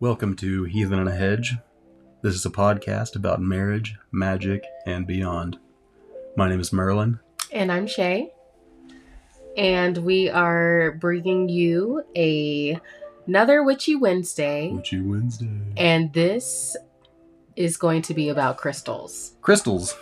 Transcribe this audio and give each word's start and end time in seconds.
Welcome 0.00 0.34
to 0.36 0.64
Heathen 0.64 0.98
and 0.98 1.08
the 1.08 1.14
Hedge. 1.14 1.56
This 2.22 2.34
is 2.34 2.46
a 2.46 2.50
podcast 2.50 3.16
about 3.16 3.42
marriage, 3.42 3.98
magic, 4.12 4.64
and 4.86 5.06
beyond. 5.06 5.58
My 6.38 6.48
name 6.48 6.58
is 6.58 6.72
Merlin. 6.72 7.20
And 7.52 7.70
I'm 7.70 7.86
Shay. 7.86 8.32
And 9.58 9.98
we 9.98 10.30
are 10.30 10.92
bringing 10.92 11.50
you 11.50 12.02
a 12.16 12.80
another 13.26 13.62
Witchy 13.62 13.94
Wednesday. 13.94 14.70
Witchy 14.72 15.02
Wednesday. 15.02 15.60
And 15.76 16.10
this 16.14 16.78
is 17.54 17.76
going 17.76 18.00
to 18.00 18.14
be 18.14 18.30
about 18.30 18.56
crystals. 18.56 19.34
Crystals. 19.42 19.94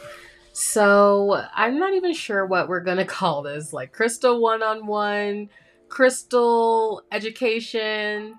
So 0.53 1.43
I'm 1.57 1.77
not 1.77 1.95
even 1.95 2.15
sure 2.15 2.47
what 2.47 2.69
we're 2.69 2.85
gonna 2.85 3.05
call 3.19 3.43
this, 3.43 3.73
like 3.73 3.93
crystal 3.93 4.41
one-on-one, 4.41 5.51
crystal 5.89 7.03
education. 7.11 8.37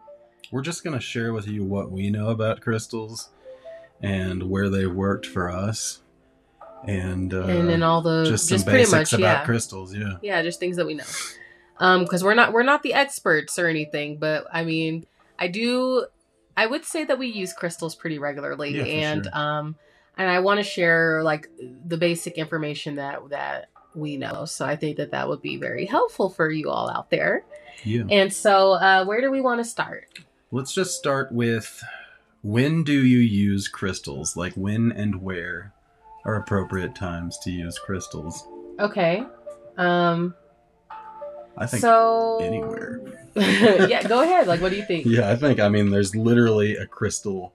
We're 0.51 0.61
just 0.61 0.83
going 0.83 0.95
to 0.95 1.01
share 1.01 1.33
with 1.33 1.47
you 1.47 1.63
what 1.63 1.91
we 1.91 2.09
know 2.09 2.29
about 2.29 2.61
crystals 2.61 3.29
and 4.01 4.43
where 4.49 4.69
they 4.69 4.85
worked 4.87 5.25
for 5.25 5.49
us. 5.51 6.01
And, 6.87 7.33
uh, 7.33 7.43
and 7.43 7.67
then 7.69 7.83
all 7.83 8.01
the 8.01 8.25
just 8.25 8.47
some 8.47 8.55
just 8.55 8.65
pretty 8.65 8.79
basics 8.85 9.11
much, 9.11 9.19
about 9.19 9.39
yeah. 9.39 9.45
crystals, 9.45 9.93
yeah. 9.93 10.13
yeah 10.21 10.41
just 10.41 10.59
things 10.61 10.77
that 10.77 10.85
we 10.85 10.93
know 10.93 11.03
um 11.81 12.03
because 12.03 12.23
we're 12.23 12.33
not 12.35 12.53
we're 12.53 12.63
not 12.63 12.83
the 12.83 12.93
experts 12.93 13.59
or 13.59 13.67
anything 13.67 14.17
but 14.17 14.45
i 14.51 14.63
mean 14.63 15.05
i 15.37 15.47
do 15.47 16.05
i 16.55 16.65
would 16.65 16.85
say 16.85 17.03
that 17.03 17.19
we 17.19 17.27
use 17.27 17.51
crystals 17.53 17.95
pretty 17.95 18.17
regularly 18.19 18.77
Yeah, 18.77 18.83
and 18.83 19.23
sure. 19.25 19.37
um 19.37 19.75
and 20.17 20.29
i 20.29 20.39
want 20.39 20.59
to 20.59 20.63
share 20.63 21.21
like 21.23 21.49
the 21.85 21.97
basic 21.97 22.37
information 22.37 22.95
that 22.95 23.29
that 23.29 23.67
we 23.95 24.15
know 24.17 24.45
so 24.45 24.65
i 24.65 24.75
think 24.77 24.97
that 24.97 25.11
that 25.11 25.27
would 25.27 25.41
be 25.41 25.57
very 25.57 25.85
helpful 25.85 26.29
for 26.29 26.49
you 26.49 26.69
all 26.69 26.89
out 26.89 27.09
there 27.09 27.43
Yeah. 27.83 28.03
and 28.09 28.31
so 28.33 28.73
uh 28.73 29.03
where 29.05 29.19
do 29.21 29.31
we 29.31 29.41
want 29.41 29.59
to 29.59 29.65
start 29.65 30.07
Let's 30.51 30.73
just 30.73 30.95
start 30.95 31.31
with 31.31 31.83
when 32.41 32.83
do 32.83 33.05
you 33.05 33.19
use 33.19 33.67
crystals? 33.67 34.35
Like 34.35 34.53
when 34.53 34.91
and 34.91 35.21
where 35.21 35.73
are 36.25 36.35
appropriate 36.35 36.95
times 36.95 37.37
to 37.43 37.51
use 37.51 37.77
crystals? 37.79 38.47
okay 38.79 39.25
um 39.77 40.33
I 41.57 41.65
think 41.65 41.81
so 41.81 42.39
anywhere. 42.41 43.01
yeah 43.35 44.07
go 44.07 44.21
ahead 44.21 44.47
like 44.47 44.61
what 44.61 44.71
do 44.71 44.77
you 44.77 44.85
think 44.85 45.05
Yeah, 45.05 45.29
I 45.29 45.35
think 45.35 45.59
I 45.59 45.67
mean 45.69 45.89
there's 45.89 46.15
literally 46.15 46.75
a 46.77 46.87
crystal 46.87 47.53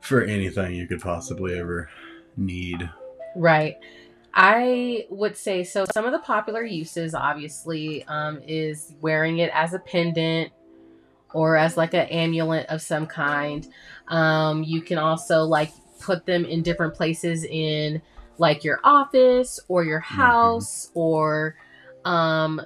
for 0.00 0.22
anything 0.22 0.74
you 0.74 0.86
could 0.86 1.00
possibly 1.00 1.58
ever 1.58 1.88
need. 2.36 2.90
Right. 3.34 3.76
I 4.34 5.06
would 5.08 5.36
say 5.36 5.62
so. 5.64 5.84
Some 5.92 6.04
of 6.04 6.12
the 6.12 6.18
popular 6.18 6.64
uses, 6.64 7.14
obviously, 7.14 8.04
um, 8.08 8.40
is 8.46 8.92
wearing 9.00 9.38
it 9.38 9.50
as 9.54 9.72
a 9.72 9.78
pendant 9.78 10.50
or 11.34 11.56
as 11.56 11.76
like 11.76 11.92
an 11.92 12.06
amulet 12.06 12.66
of 12.66 12.80
some 12.80 13.06
kind. 13.06 13.66
Um, 14.08 14.62
you 14.62 14.80
can 14.80 14.98
also 14.98 15.42
like 15.42 15.70
put 16.00 16.24
them 16.24 16.44
in 16.44 16.62
different 16.62 16.94
places 16.94 17.44
in 17.44 18.00
like 18.38 18.64
your 18.64 18.80
office 18.84 19.60
or 19.68 19.84
your 19.84 20.00
house 20.00 20.90
or 20.94 21.56
um, 22.04 22.60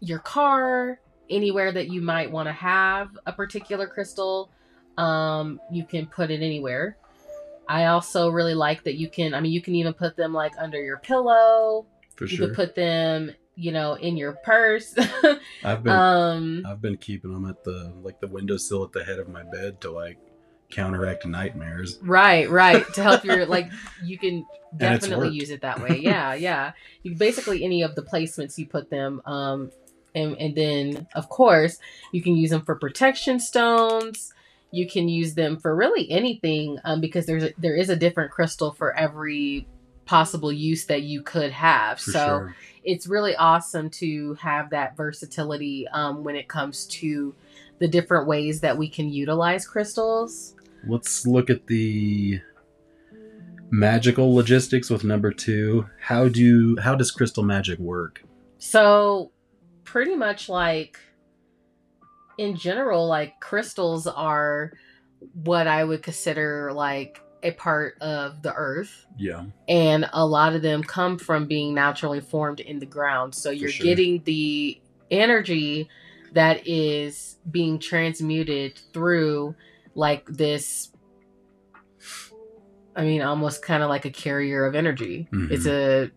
your 0.00 0.18
car, 0.18 1.00
anywhere 1.30 1.72
that 1.72 1.88
you 1.88 2.00
might 2.00 2.30
want 2.30 2.48
to 2.48 2.52
have 2.52 3.08
a 3.26 3.32
particular 3.32 3.86
crystal. 3.86 4.50
Um, 4.98 5.60
you 5.70 5.84
can 5.84 6.06
put 6.06 6.30
it 6.30 6.42
anywhere. 6.42 6.96
I 7.68 7.86
also 7.86 8.28
really 8.28 8.54
like 8.54 8.84
that 8.84 8.96
you 8.96 9.08
can, 9.08 9.32
I 9.32 9.40
mean, 9.40 9.52
you 9.52 9.62
can 9.62 9.74
even 9.74 9.94
put 9.94 10.16
them 10.16 10.34
like 10.34 10.52
under 10.58 10.82
your 10.82 10.98
pillow. 10.98 11.86
For 12.16 12.26
You 12.26 12.36
sure. 12.36 12.48
could 12.48 12.56
put 12.56 12.74
them, 12.74 13.32
you 13.62 13.70
know, 13.70 13.94
in 13.94 14.16
your 14.16 14.32
purse. 14.32 14.92
I've 15.64 15.84
been 15.84 15.92
um, 15.92 16.66
I've 16.66 16.82
been 16.82 16.96
keeping 16.96 17.32
them 17.32 17.48
at 17.48 17.62
the 17.62 17.94
like 18.02 18.20
the 18.20 18.26
windowsill 18.26 18.84
at 18.84 18.92
the 18.92 19.04
head 19.04 19.20
of 19.20 19.28
my 19.28 19.44
bed 19.44 19.80
to 19.82 19.92
like 19.92 20.18
counteract 20.72 21.24
nightmares. 21.26 21.98
right, 22.02 22.50
right. 22.50 22.84
To 22.94 23.02
help 23.02 23.24
your, 23.24 23.46
like, 23.56 23.70
you 24.02 24.18
can 24.18 24.44
definitely 24.76 25.28
use 25.28 25.50
it 25.50 25.60
that 25.60 25.80
way. 25.80 25.98
Yeah, 25.98 26.34
yeah. 26.48 26.72
You 27.04 27.14
basically, 27.14 27.62
any 27.62 27.82
of 27.82 27.94
the 27.94 28.02
placements 28.02 28.58
you 28.58 28.66
put 28.66 28.90
them, 28.90 29.22
um, 29.26 29.70
and, 30.14 30.36
and 30.38 30.54
then, 30.56 31.06
of 31.14 31.28
course, 31.28 31.78
you 32.10 32.22
can 32.22 32.36
use 32.36 32.50
them 32.50 32.62
for 32.62 32.74
protection 32.74 33.38
stones. 33.38 34.32
You 34.70 34.88
can 34.88 35.08
use 35.08 35.34
them 35.34 35.58
for 35.58 35.76
really 35.76 36.10
anything 36.10 36.78
um, 36.84 37.00
because 37.00 37.26
there's 37.26 37.44
a, 37.44 37.52
there 37.58 37.76
is 37.76 37.90
a 37.90 37.96
different 37.96 38.30
crystal 38.32 38.72
for 38.72 38.96
every 38.96 39.66
possible 40.04 40.52
use 40.52 40.86
that 40.86 41.02
you 41.02 41.22
could 41.22 41.52
have. 41.52 42.00
For 42.00 42.10
so 42.10 42.26
sure. 42.26 42.56
it's 42.84 43.06
really 43.06 43.36
awesome 43.36 43.90
to 43.90 44.34
have 44.34 44.70
that 44.70 44.96
versatility 44.96 45.86
um, 45.88 46.24
when 46.24 46.36
it 46.36 46.48
comes 46.48 46.86
to 46.86 47.34
the 47.78 47.88
different 47.88 48.26
ways 48.26 48.60
that 48.60 48.76
we 48.76 48.88
can 48.88 49.08
utilize 49.08 49.66
crystals. 49.66 50.54
Let's 50.86 51.26
look 51.26 51.50
at 51.50 51.66
the 51.66 52.40
magical 53.70 54.34
logistics 54.34 54.90
with 54.90 55.02
number 55.02 55.32
two. 55.32 55.88
How 56.00 56.28
do 56.28 56.76
how 56.80 56.94
does 56.94 57.10
crystal 57.10 57.42
magic 57.42 57.78
work? 57.78 58.22
So, 58.58 59.32
pretty 59.84 60.14
much 60.14 60.48
like 60.48 60.98
in 62.38 62.56
general, 62.56 63.06
like 63.06 63.40
crystals 63.40 64.06
are 64.06 64.72
what 65.34 65.66
I 65.66 65.84
would 65.84 66.02
consider 66.02 66.72
like 66.72 67.20
a 67.42 67.50
part 67.52 67.96
of 68.00 68.42
the 68.42 68.54
earth. 68.54 69.06
Yeah. 69.18 69.44
and 69.68 70.08
a 70.12 70.24
lot 70.24 70.54
of 70.54 70.62
them 70.62 70.82
come 70.82 71.18
from 71.18 71.46
being 71.46 71.74
naturally 71.74 72.20
formed 72.20 72.60
in 72.60 72.78
the 72.78 72.86
ground. 72.86 73.34
So 73.34 73.50
you're 73.50 73.68
sure. 73.70 73.84
getting 73.84 74.22
the 74.24 74.80
energy 75.10 75.88
that 76.32 76.66
is 76.66 77.36
being 77.50 77.78
transmuted 77.78 78.78
through 78.94 79.54
like 79.94 80.24
this 80.26 80.90
I 82.94 83.04
mean 83.04 83.22
almost 83.22 83.62
kind 83.62 83.82
of 83.82 83.88
like 83.88 84.04
a 84.04 84.10
carrier 84.10 84.64
of 84.66 84.74
energy. 84.74 85.28
Mhm. 85.32 85.50
It's 85.50 85.66
a 85.66 86.10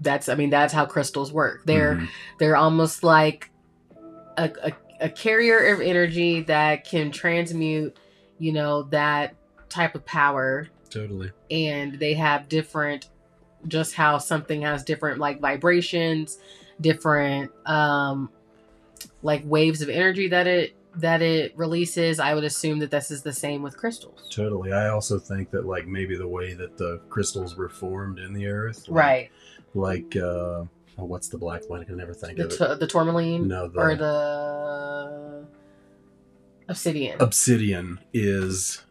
that's 0.00 0.28
I 0.28 0.34
mean 0.34 0.50
that's 0.50 0.72
how 0.72 0.86
crystals 0.86 1.32
work. 1.32 1.64
They're 1.64 1.96
Mhm. 1.96 2.08
they're 2.38 2.56
almost 2.56 3.02
like 3.02 3.50
a, 4.36 4.50
a, 4.62 4.72
a 5.06 5.08
carrier 5.10 5.72
of 5.74 5.80
energy 5.80 6.42
that 6.42 6.84
can 6.84 7.10
transmute, 7.10 7.96
you 8.38 8.52
know, 8.52 8.82
that 8.84 9.34
type 9.68 9.94
of 9.94 10.04
power 10.04 10.68
totally. 10.90 11.30
and 11.50 11.98
they 11.98 12.14
have 12.14 12.48
different 12.48 13.08
just 13.68 13.94
how 13.94 14.18
something 14.18 14.62
has 14.62 14.84
different 14.84 15.18
like 15.18 15.40
vibrations 15.40 16.38
different 16.80 17.50
um 17.66 18.30
like 19.22 19.42
waves 19.44 19.82
of 19.82 19.88
energy 19.88 20.28
that 20.28 20.46
it 20.46 20.74
that 20.94 21.20
it 21.22 21.56
releases 21.56 22.18
i 22.20 22.32
would 22.34 22.44
assume 22.44 22.78
that 22.78 22.90
this 22.90 23.10
is 23.10 23.22
the 23.22 23.32
same 23.32 23.62
with 23.62 23.76
crystals 23.76 24.28
Totally. 24.30 24.72
I 24.72 24.88
also 24.88 25.18
think 25.18 25.50
that 25.52 25.64
like 25.66 25.86
maybe 25.86 26.16
the 26.16 26.28
way 26.28 26.52
that 26.54 26.76
the 26.76 27.00
crystals 27.08 27.56
were 27.56 27.68
formed 27.70 28.18
in 28.18 28.32
the 28.34 28.46
earth, 28.48 28.86
like, 28.88 29.04
right 29.04 29.30
Like 29.74 30.14
uh, 30.16 30.64
oh, 30.98 31.04
what's 31.04 31.28
the 31.28 31.38
black 31.38 31.68
one? 31.70 31.80
I 31.80 31.84
can 31.84 31.96
never 31.96 32.12
think 32.14 32.36
the 32.38 32.44
of 32.44 32.72
it. 32.72 32.80
the 32.80 32.86
tourmaline 32.86 33.48
No, 33.48 33.68
the, 33.68 33.78
or 33.80 33.94
the 33.96 35.46
obsidian 36.68 37.16
obsidian 37.20 37.98
is 38.12 38.82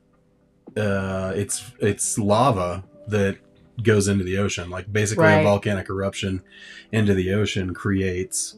uh, 0.78 1.34
it's 1.36 1.72
it's 1.80 2.18
lava 2.18 2.84
that 3.08 3.38
goes 3.84 4.08
into 4.08 4.24
the 4.24 4.38
ocean. 4.38 4.69
Like 4.69 4.91
basically 4.91 5.25
Right. 5.25 5.40
a 5.40 5.44
volcanic 5.44 5.90
eruption 5.90 6.41
into 6.91 7.13
the 7.13 7.34
ocean 7.34 7.74
creates 7.74 8.58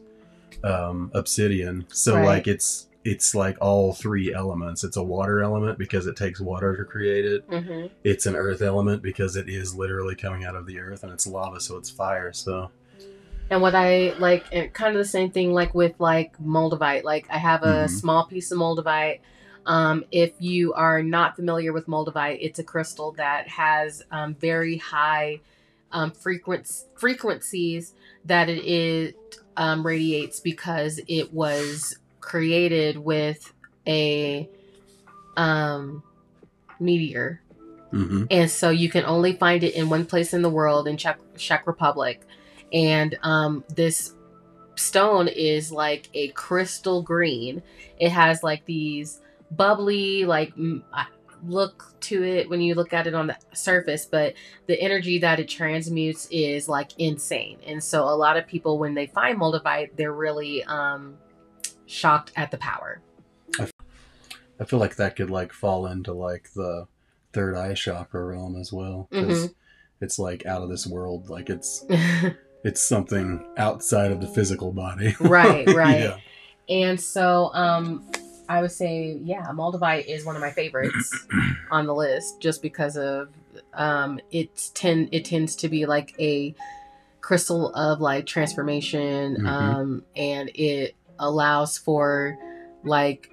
um, 0.64 1.10
obsidian. 1.14 1.86
So 1.90 2.16
Right. 2.16 2.24
like 2.24 2.46
it's 2.48 2.86
it's 3.04 3.34
like 3.34 3.56
all 3.60 3.92
three 3.94 4.34
elements. 4.34 4.84
It's 4.84 4.96
a 4.96 5.02
water 5.02 5.40
element 5.42 5.78
because 5.78 6.06
it 6.06 6.16
takes 6.16 6.40
water 6.40 6.76
to 6.76 6.84
create 6.84 7.24
it. 7.24 7.44
hmm 7.48 7.86
It's 8.04 8.26
an 8.26 8.36
earth 8.36 8.60
element 8.60 9.02
because 9.02 9.34
it 9.36 9.48
is 9.48 9.74
literally 9.74 10.14
coming 10.14 10.44
out 10.44 10.56
of 10.56 10.66
the 10.66 10.78
earth, 10.78 11.02
and 11.04 11.12
it's 11.12 11.26
lava, 11.26 11.60
so 11.60 11.76
it's 11.76 11.90
fire. 11.90 12.32
So 12.32 12.70
and 13.50 13.62
what 13.62 13.74
i 13.74 14.12
like 14.18 14.50
kind 14.74 14.94
of 14.94 14.98
the 14.98 15.08
same 15.08 15.30
thing 15.30 15.52
like 15.54 15.74
with 15.74 15.94
like 15.98 16.36
moldavite 16.38 17.02
like 17.02 17.26
i 17.30 17.38
have 17.38 17.62
a 17.62 17.84
Mhm. 17.86 17.88
small 17.90 18.26
piece 18.26 18.50
of 18.52 18.58
moldavite 18.58 19.20
um, 19.68 20.04
if 20.10 20.32
you 20.40 20.72
are 20.72 21.02
not 21.02 21.36
familiar 21.36 21.72
with 21.72 21.86
moldavite 21.86 22.38
it's 22.40 22.58
a 22.58 22.64
crystal 22.64 23.12
that 23.12 23.46
has 23.48 24.02
um, 24.10 24.34
very 24.34 24.78
high 24.78 25.40
um, 25.92 26.10
frequenc- 26.10 26.84
frequencies 26.96 27.94
that 28.24 28.48
it, 28.48 29.14
um, 29.56 29.86
radiates 29.86 30.40
because 30.40 31.00
it 31.06 31.32
was 31.32 31.98
created 32.20 32.98
with 32.98 33.52
a 33.86 34.48
um, 35.36 36.02
meteor 36.80 37.40
hmm 37.90 38.24
and 38.30 38.50
so 38.50 38.70
you 38.70 38.90
can 38.90 39.04
only 39.04 39.32
find 39.32 39.64
it 39.64 39.74
in 39.74 39.88
one 39.88 40.04
place 40.04 40.34
in 40.34 40.42
the 40.42 40.50
world 40.50 40.86
in 40.86 40.96
Czech, 40.96 41.18
Czech 41.36 41.66
Republic. 41.66 42.20
And 42.72 43.18
um, 43.22 43.64
this 43.74 44.14
stone 44.76 45.28
is 45.28 45.72
like 45.72 46.08
a 46.14 46.28
crystal 46.28 47.02
green. 47.02 47.62
It 47.98 48.10
has 48.10 48.42
like 48.42 48.64
these 48.66 49.20
bubbly, 49.50 50.24
like 50.24 50.52
look 51.44 51.94
to 52.00 52.24
it 52.24 52.48
when 52.48 52.60
you 52.60 52.74
look 52.74 52.92
at 52.92 53.06
it 53.06 53.14
on 53.14 53.28
the 53.28 53.36
surface, 53.52 54.06
but 54.06 54.34
the 54.66 54.80
energy 54.80 55.18
that 55.18 55.40
it 55.40 55.48
transmutes 55.48 56.26
is 56.30 56.68
like 56.68 56.90
insane. 56.98 57.58
And 57.66 57.82
so 57.82 58.04
a 58.04 58.16
lot 58.16 58.36
of 58.36 58.46
people, 58.46 58.78
when 58.78 58.94
they 58.94 59.06
find 59.06 59.38
moldavite, 59.38 59.96
they're 59.96 60.12
really 60.12 60.64
um, 60.64 61.16
shocked 61.86 62.32
at 62.36 62.50
the 62.50 62.58
power. 62.58 63.00
I 64.60 64.64
feel 64.64 64.78
like 64.78 64.96
that 64.96 65.16
could 65.16 65.30
like 65.30 65.52
fall 65.52 65.86
into 65.86 66.12
like 66.12 66.52
the 66.54 66.88
third 67.32 67.56
eye 67.56 67.74
chakra 67.74 68.24
realm 68.24 68.56
as 68.56 68.72
well 68.72 69.06
because 69.10 69.50
it's 70.00 70.18
like 70.18 70.46
out 70.46 70.62
of 70.62 70.68
this 70.68 70.86
world. 70.86 71.30
Like 71.30 71.48
it's 71.48 71.84
it's 72.64 72.82
something 72.82 73.46
outside 73.56 74.10
of 74.10 74.20
the 74.20 74.26
physical 74.26 74.72
body. 74.72 75.14
Right, 75.20 75.68
right. 75.74 76.00
yeah. 76.00 76.18
And 76.68 77.00
so, 77.00 77.50
um, 77.54 78.10
I 78.48 78.62
would 78.62 78.72
say, 78.72 79.18
yeah, 79.22 79.46
Moldavite 79.52 80.06
is 80.06 80.24
one 80.24 80.34
of 80.36 80.40
my 80.40 80.50
favorites 80.50 81.26
on 81.70 81.86
the 81.86 81.94
list, 81.94 82.40
just 82.40 82.62
because 82.62 82.96
of 82.96 83.28
um, 83.74 84.20
it's 84.30 84.70
tend 84.70 85.10
it 85.12 85.24
tends 85.24 85.54
to 85.56 85.68
be 85.68 85.84
like 85.86 86.14
a 86.18 86.54
crystal 87.20 87.74
of 87.74 88.00
like 88.00 88.24
transformation, 88.26 89.36
Mhm. 89.42 89.46
um, 89.46 90.02
and 90.16 90.50
it 90.54 90.94
allows 91.18 91.76
for 91.76 92.38
like 92.84 93.28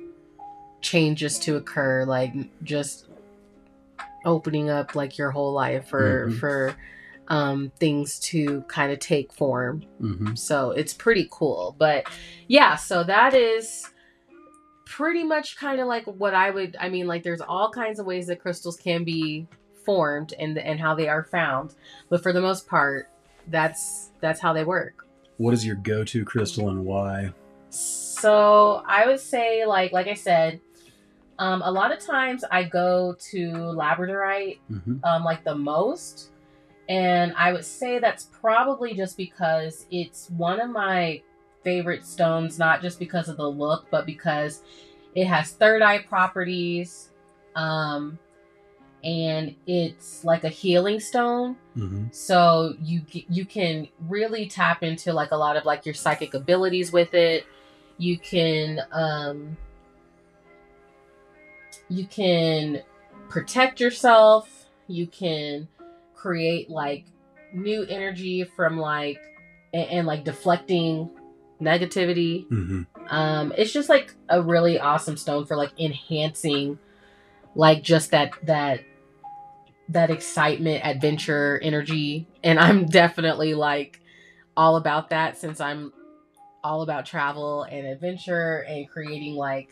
changes 0.82 1.40
to 1.40 1.56
occur, 1.56 2.04
like 2.06 2.34
just 2.64 3.08
opening 4.26 4.70
up 4.70 4.96
like 4.96 5.18
your 5.18 5.32
whole 5.32 5.54
life 5.54 5.88
for 5.88 6.28
Mhm. 6.30 6.40
for 6.40 6.76
um, 7.28 7.72
things 7.80 8.20
to 8.20 8.62
kind 8.68 8.92
of 8.92 9.00
take 9.00 9.34
form. 9.34 9.82
hmm 10.00 10.36
So 10.36 10.70
it's 10.72 10.94
pretty 10.94 11.28
cool. 11.32 11.76
But 11.80 12.06
yeah, 12.48 12.76
so 12.76 13.04
that 13.04 13.34
is 13.34 13.90
pretty 14.86 15.24
much 15.24 15.58
kind 15.58 15.80
of 15.80 15.88
like 15.88 16.06
what 16.06 16.34
I 16.34 16.52
would 16.52 16.78
I 16.80 16.90
mean 16.90 17.08
like 17.08 17.24
there's 17.24 17.42
all 17.42 17.72
kinds 17.72 18.00
of 18.00 18.06
ways 18.06 18.28
that 18.28 18.40
crystals 18.40 18.78
can 18.78 19.04
be 19.04 19.48
formed 19.84 20.34
and 20.40 20.58
and 20.58 20.80
how 20.80 20.96
they 20.96 21.08
are 21.08 21.24
found. 21.24 21.76
But 22.10 22.24
for 22.24 22.32
the 22.32 22.42
most 22.42 22.68
part, 22.68 23.10
that's 23.48 24.12
that's 24.22 24.40
how 24.40 24.54
they 24.54 24.64
work. 24.64 25.08
What 25.38 25.54
is 25.54 25.66
your 25.66 25.76
go-to 25.76 26.24
crystal 26.24 26.70
and 26.70 26.86
why? 26.86 27.34
So 27.70 28.84
I 28.88 29.06
would 29.08 29.20
say 29.20 29.66
like 29.66 29.92
like 29.92 30.08
I 30.08 30.14
said, 30.14 30.62
um 31.40 31.62
a 31.64 31.72
lot 31.72 31.92
of 31.92 32.00
times 32.00 32.44
I 32.50 32.64
go 32.64 33.16
to 33.32 33.52
labradorite 33.52 34.60
hmm 34.68 34.98
um, 35.04 35.24
like 35.24 35.44
the 35.44 35.56
most. 35.56 36.32
And 36.88 37.34
I 37.36 37.52
would 37.52 37.66
say 37.66 37.98
that's 37.98 38.26
probably 38.26 38.94
just 38.94 39.18
because 39.18 39.88
it's 39.90 40.30
one 40.30 40.60
of 40.62 40.70
my 40.70 41.22
favorite 41.66 42.06
stones, 42.06 42.58
not 42.58 42.82
just 42.82 43.00
because 43.00 43.28
of 43.28 43.36
the 43.36 43.50
look, 43.50 43.88
but 43.92 44.06
because 44.06 44.62
it 45.16 45.26
has 45.26 45.52
third 45.52 45.82
eye 45.82 46.00
properties. 46.00 47.10
Um, 47.56 48.18
and 49.04 49.56
it's 49.68 50.24
like 50.24 50.44
a 50.44 50.50
healing 50.50 51.00
stone. 51.00 51.56
hmm 51.74 52.06
So 52.12 52.76
you 52.82 53.02
you 53.12 53.46
can 53.46 53.88
really 54.08 54.48
tap 54.48 54.84
into 54.84 55.14
like 55.14 55.32
a 55.32 55.36
lot 55.36 55.58
of 55.58 55.66
like 55.66 55.86
your 55.86 55.94
psychic 55.94 56.34
abilities 56.34 56.92
with 56.92 57.14
it. 57.14 57.46
You 57.98 58.18
can 58.18 58.82
um 58.92 59.58
you 61.90 62.06
can 62.08 62.82
protect 63.30 63.80
yourself. 63.80 64.50
You 64.88 65.08
can 65.08 65.68
create 66.16 66.70
like 66.70 67.06
new 67.54 67.84
energy 67.84 68.44
from 68.44 68.78
like 68.78 69.20
and, 69.74 69.90
and 69.90 70.08
like 70.08 70.24
deflecting 70.24 71.12
negativity. 71.62 72.48
hmm 72.48 72.84
Um, 73.08 73.54
it's 73.58 73.72
just 73.72 73.90
like 73.90 74.14
a 74.30 74.42
really 74.42 74.80
awesome 74.80 75.18
stone 75.18 75.46
for 75.46 75.56
like 75.56 75.72
enhancing, 75.80 76.80
like 77.56 77.84
just 77.84 78.12
that 78.12 78.32
that 78.44 78.82
that 79.90 80.10
excitement, 80.10 80.84
adventure, 80.84 81.60
energy, 81.62 82.28
and 82.44 82.60
I'm 82.60 82.86
definitely 82.86 83.54
like 83.54 84.02
all 84.58 84.78
about 84.78 85.10
that 85.10 85.38
since 85.38 85.62
I'm 85.62 85.94
all 86.64 86.82
about 86.82 87.06
travel 87.06 87.64
and 87.64 87.86
adventure 87.86 88.66
and 88.68 88.90
creating 88.90 89.36
like 89.36 89.70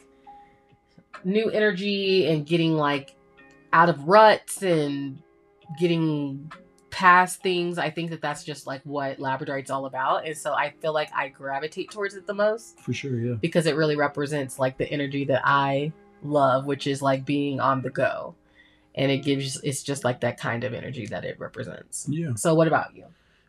new 1.24 1.50
energy 1.50 2.28
and 2.30 2.46
getting 2.46 2.76
like 2.76 3.16
out 3.72 3.90
of 3.90 4.08
ruts 4.08 4.62
and 4.62 5.22
getting 5.80 6.52
past 6.94 7.42
things. 7.42 7.80
I 7.80 7.90
think 7.90 8.12
that 8.12 8.22
that's 8.22 8.44
just 8.44 8.68
like 8.68 8.82
what 8.84 9.18
Labradorite's 9.18 9.72
all 9.72 9.88
about, 9.88 10.28
and 10.28 10.38
so 10.38 10.54
I 10.54 10.74
feel 10.80 10.94
like 10.94 11.10
I 11.14 11.30
gravitate 11.30 11.90
towards 11.90 12.14
it 12.16 12.28
the 12.28 12.36
most 12.36 12.80
For 12.80 12.94
sure, 12.94 13.20
yeah. 13.20 13.34
because 13.34 13.66
it 13.66 13.76
really 13.76 13.96
represents 13.96 14.60
like 14.60 14.78
the 14.78 14.90
energy 14.90 15.26
that 15.26 15.42
I 15.44 15.92
love, 16.22 16.68
which 16.68 16.86
is 16.86 17.02
like 17.02 17.26
being 17.26 17.60
on 17.60 17.82
the 17.82 17.90
go. 17.90 18.36
And 18.96 19.12
it 19.12 19.24
gives 19.24 19.60
it's 19.64 19.82
just 19.82 20.04
like 20.04 20.22
that 20.22 20.40
kind 20.40 20.64
of 20.64 20.74
energy 20.74 21.08
that 21.08 21.26
it 21.26 21.40
represents. 21.40 22.06
Yeah. 22.08 22.36
So 22.36 22.54
what 22.54 22.68
about 22.68 22.96
you? 22.96 23.06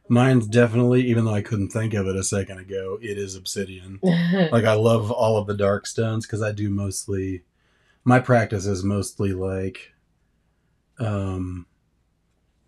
Mine's 0.09 0.47
definitely, 0.47 1.03
even 1.07 1.27
though 1.27 1.35
I 1.35 1.43
couldn't 1.43 1.69
think 1.69 1.93
of 1.93 2.07
it 2.07 2.17
a 2.17 2.25
second 2.25 2.59
ago, 2.59 2.99
it 3.03 3.19
is 3.19 3.37
obsidian. 3.37 3.99
like 4.03 4.65
I 4.65 4.73
love 4.73 5.11
all 5.11 5.37
of 5.37 5.47
the 5.47 5.57
dark 5.57 5.87
stones 5.87 6.27
because 6.27 6.41
I 6.41 6.53
do 6.53 6.71
mostly 6.71 7.45
my 8.05 8.21
practice 8.21 8.65
is 8.65 8.83
mostly 8.83 9.33
like 9.35 9.93
um 10.99 11.67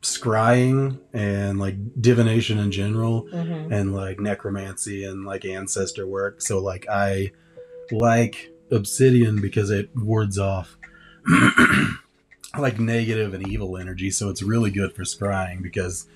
scrying 0.06 0.99
and 1.12 1.58
like 1.58 1.75
divination 2.00 2.58
in 2.58 2.70
general 2.70 3.25
Mhm. 3.32 3.73
and 3.73 3.94
like 3.94 4.20
necromancy 4.20 5.05
and 5.05 5.25
like 5.25 5.44
ancestor 5.44 6.06
work. 6.06 6.41
So 6.43 6.58
like 6.61 6.87
I 6.88 7.32
like 7.91 8.50
obsidian 8.70 9.41
because 9.41 9.70
it 9.70 9.91
wards 9.94 10.38
off 10.38 10.76
like 12.58 12.79
negative 12.79 13.35
and 13.35 13.47
evil 13.49 13.76
energy. 13.76 14.11
So 14.11 14.29
it's 14.29 14.43
really 14.43 14.70
good 14.70 14.93
for 14.94 15.03
scrying 15.03 15.62
because 15.62 16.06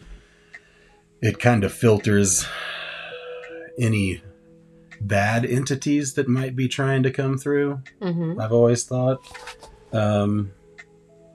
it 1.20 1.38
kind 1.38 1.64
of 1.64 1.72
filters 1.72 2.46
any 3.78 4.22
bad 5.00 5.44
entities 5.46 6.14
that 6.14 6.28
might 6.28 6.54
be 6.56 6.68
trying 6.68 7.02
to 7.02 7.10
come 7.10 7.38
through. 7.38 7.80
Mhm. 8.00 8.40
I've 8.42 8.52
always 8.52 8.84
thought. 8.84 9.20
Um, 9.92 10.52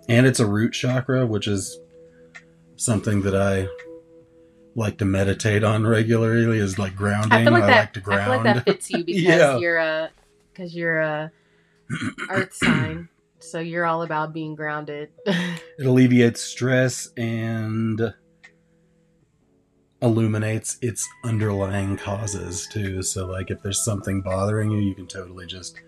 and 0.07 0.25
it's 0.28 0.40
a 0.40 0.46
root 0.46 0.72
chakra, 0.74 1.25
which 1.25 1.48
is 1.48 1.80
something 2.75 3.22
that 3.24 3.36
I 3.36 3.68
like 4.75 4.98
to 4.98 5.06
meditate 5.06 5.63
on 5.63 5.86
regularly. 5.88 6.60
Is 6.60 6.77
like 6.80 6.95
grounding. 6.95 7.31
I 7.31 7.44
feel 7.44 7.54
like 7.54 7.63
that. 7.63 7.95
like 7.95 8.04
to 8.06 8.12
I 8.13 8.24
feel 8.25 8.33
like 8.36 8.44
that 8.44 8.66
fits 8.66 8.89
you 8.92 9.04
because 9.06 9.22
Yeah. 9.24 9.57
you're 9.57 9.77
a 9.77 10.10
because 10.54 10.75
you're 10.75 11.00
a 11.00 11.31
Earth 12.30 12.54
sign, 12.63 13.10
so 13.39 13.60
you're 13.60 13.86
all 13.86 14.01
about 14.04 14.33
being 14.33 14.56
grounded. 14.56 15.10
it 15.25 15.86
alleviates 15.86 16.42
stress 16.42 17.10
and 17.18 18.13
illuminates 20.01 20.78
its 20.81 21.07
underlying 21.24 21.98
causes 21.98 22.68
too. 22.71 23.01
So 23.01 23.25
like 23.28 23.50
if 23.51 23.62
there's 23.62 23.83
something 23.83 24.21
bothering 24.21 24.71
you, 24.71 24.80
you 24.80 24.94
can 24.95 25.07
totally 25.07 25.45
just 25.45 25.80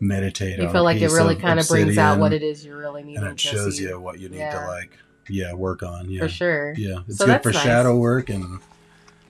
meditate. 0.00 0.58
you 0.58 0.70
feel 0.70 0.84
like 0.84 1.00
it 1.02 1.10
really 1.10 1.34
of 1.34 1.40
kind 1.40 1.58
of 1.58 1.66
brings 1.68 1.98
out 1.98 2.18
what 2.20 2.32
it 2.32 2.42
is 2.42 2.64
you're 2.64 2.78
really 2.78 3.02
need. 3.02 3.16
and 3.16 3.26
it 3.26 3.40
shows 3.40 3.78
see. 3.78 3.84
you 3.84 3.98
what 4.00 4.20
you 4.20 4.28
need 4.28 4.38
Yeah. 4.38 4.60
to 4.60 4.66
like 4.66 4.96
yeah 5.28 5.52
work 5.52 5.82
on 5.82 6.10
yeah 6.10 6.20
for 6.20 6.28
sure. 6.28 6.74
yeah 6.76 7.00
it's 7.08 7.18
So 7.18 7.26
good 7.26 7.42
for 7.42 7.52
nice. 7.52 7.62
shadow 7.62 7.96
work 7.96 8.28
and 8.30 8.60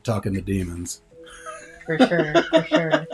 talking 0.05 0.35
to 0.35 0.41
demons 0.41 1.01
for 1.87 1.99
sure 1.99 2.35
for 2.51 2.65
sure 2.65 3.07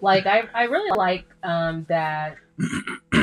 like 0.00 0.26
i 0.26 0.42
i 0.54 0.64
really 0.64 0.96
like 0.96 1.24
um 1.42 1.84
that 1.88 2.36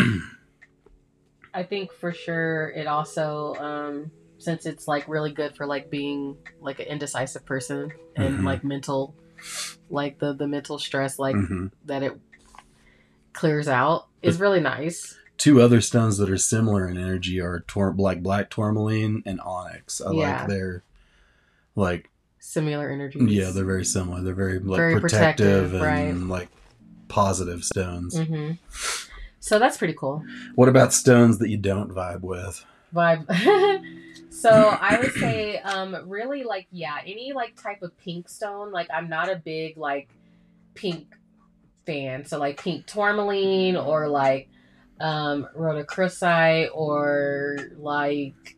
i 1.54 1.64
think 1.64 1.92
for 1.94 2.12
sure 2.14 2.70
it 2.70 2.88
also 2.88 3.56
um 3.56 4.12
since 4.40 4.66
it's 4.66 4.88
like 4.88 5.08
really 5.08 5.32
good 5.32 5.56
for 5.56 5.66
like 5.66 5.90
being 5.90 6.38
like 6.60 6.80
an 6.80 6.88
indecisive 6.88 7.46
person 7.46 7.92
and 8.16 8.40
Mhm. 8.40 8.44
like 8.46 8.64
mental 8.64 9.16
like 9.90 10.20
the 10.20 10.34
the 10.34 10.48
mental 10.48 10.78
stress 10.80 11.18
like 11.20 11.36
Mhm. 11.36 11.72
that 11.86 12.04
it 12.04 12.20
clears 13.34 13.68
out 13.68 14.08
is 14.22 14.40
really 14.40 14.60
nice 14.60 15.18
two 15.44 15.62
other 15.62 15.82
stones 15.82 16.18
that 16.20 16.30
are 16.30 16.38
similar 16.38 16.88
in 16.88 16.98
energy 16.98 17.42
are 17.42 17.66
tor- 17.68 17.94
like 17.98 18.24
black 18.24 18.50
tourmaline 18.50 19.22
and 19.26 19.42
onyx 19.42 20.00
i 20.00 20.10
Yeah. 20.14 20.40
like 20.40 20.48
their 20.48 20.84
like 21.76 22.10
similar 22.40 22.90
energies 22.90 23.30
yeah 23.30 23.50
they're 23.50 23.66
very 23.66 23.84
similar 23.84 24.22
they're 24.22 24.34
very 24.34 24.60
like 24.60 24.78
Very 24.78 25.02
protective, 25.02 25.72
protective, 25.72 25.82
and 25.82 26.30
like 26.30 26.48
positive 27.10 27.66
stones 27.66 28.18
hmm 28.18 28.52
so 29.42 29.60
that's 29.60 29.78
pretty 29.78 29.94
cool 29.94 30.24
what 30.56 30.70
about 30.70 30.94
stones 30.94 31.40
that 31.40 31.50
you 31.50 31.58
don't 31.58 31.92
vibe 31.92 32.22
with 32.22 32.64
vibe. 32.96 33.26
so 34.30 34.78
I 34.80 34.98
would 34.98 35.12
say, 35.14 35.58
um, 35.60 35.98
really 36.08 36.44
like 36.44 36.68
yeah, 36.72 36.98
any 37.06 37.34
like 37.34 37.62
type 37.62 37.82
of 37.82 37.98
pink 37.98 38.30
stone. 38.30 38.72
Like 38.72 38.88
I'm 38.94 39.10
not 39.10 39.30
a 39.30 39.36
big 39.36 39.78
like 39.78 40.10
pink 40.76 41.08
fan. 41.86 42.26
So 42.26 42.38
like 42.40 42.62
pink 42.62 42.86
tourmaline 42.86 43.76
or 43.76 44.08
like 44.08 44.48
um 45.04 45.48
rhodochrosite 45.56 46.70
or 46.74 47.58
like 47.78 48.58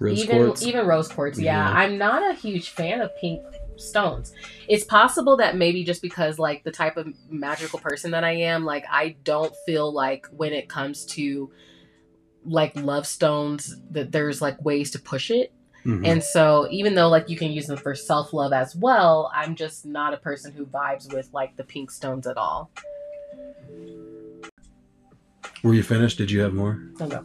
rose 0.00 0.20
even 0.20 0.36
quartz 0.36 0.62
even 0.62 0.86
rose 0.86 1.08
quartz. 1.08 1.38
Yeah, 1.38 1.68
Yeah. 1.68 1.78
I'm 1.78 1.96
not 1.96 2.28
a 2.30 2.34
huge 2.34 2.70
fan 2.70 3.00
of 3.00 3.16
pink 3.16 3.40
stones. 3.76 4.32
It's 4.68 4.84
possible 4.84 5.36
that 5.38 5.56
maybe 5.56 5.84
just 5.84 6.02
because 6.02 6.38
like 6.38 6.64
the 6.64 6.72
type 6.72 6.96
of 6.96 7.06
magical 7.30 7.78
person 7.78 8.10
that 8.10 8.24
I 8.24 8.32
am, 8.32 8.64
like 8.64 8.84
I 8.90 9.16
don't 9.22 9.54
feel 9.64 9.92
like 9.92 10.26
when 10.32 10.52
it 10.52 10.68
comes 10.68 11.06
to 11.06 11.50
like 12.44 12.74
love 12.74 13.06
stones 13.06 13.76
that 13.92 14.10
there's 14.10 14.42
like 14.42 14.60
ways 14.64 14.90
to 14.90 14.98
push 14.98 15.30
it. 15.30 15.52
Mhm. 15.86 16.04
And 16.06 16.22
so 16.22 16.66
even 16.70 16.94
though 16.96 17.08
like 17.08 17.28
you 17.28 17.36
can 17.36 17.52
use 17.52 17.66
them 17.66 17.76
for 17.76 17.94
self-love 17.94 18.52
as 18.52 18.74
well, 18.74 19.30
I'm 19.32 19.54
just 19.54 19.86
not 19.86 20.14
a 20.14 20.16
person 20.16 20.52
who 20.52 20.66
vibes 20.66 21.12
with 21.12 21.28
like 21.32 21.56
the 21.56 21.64
pink 21.64 21.92
stones 21.92 22.26
at 22.26 22.36
all. 22.36 22.70
Were 25.62 25.74
you 25.74 25.82
finished? 25.82 26.18
Did 26.18 26.30
you 26.30 26.40
have 26.40 26.54
more? 26.54 26.82
Okay. 27.00 27.18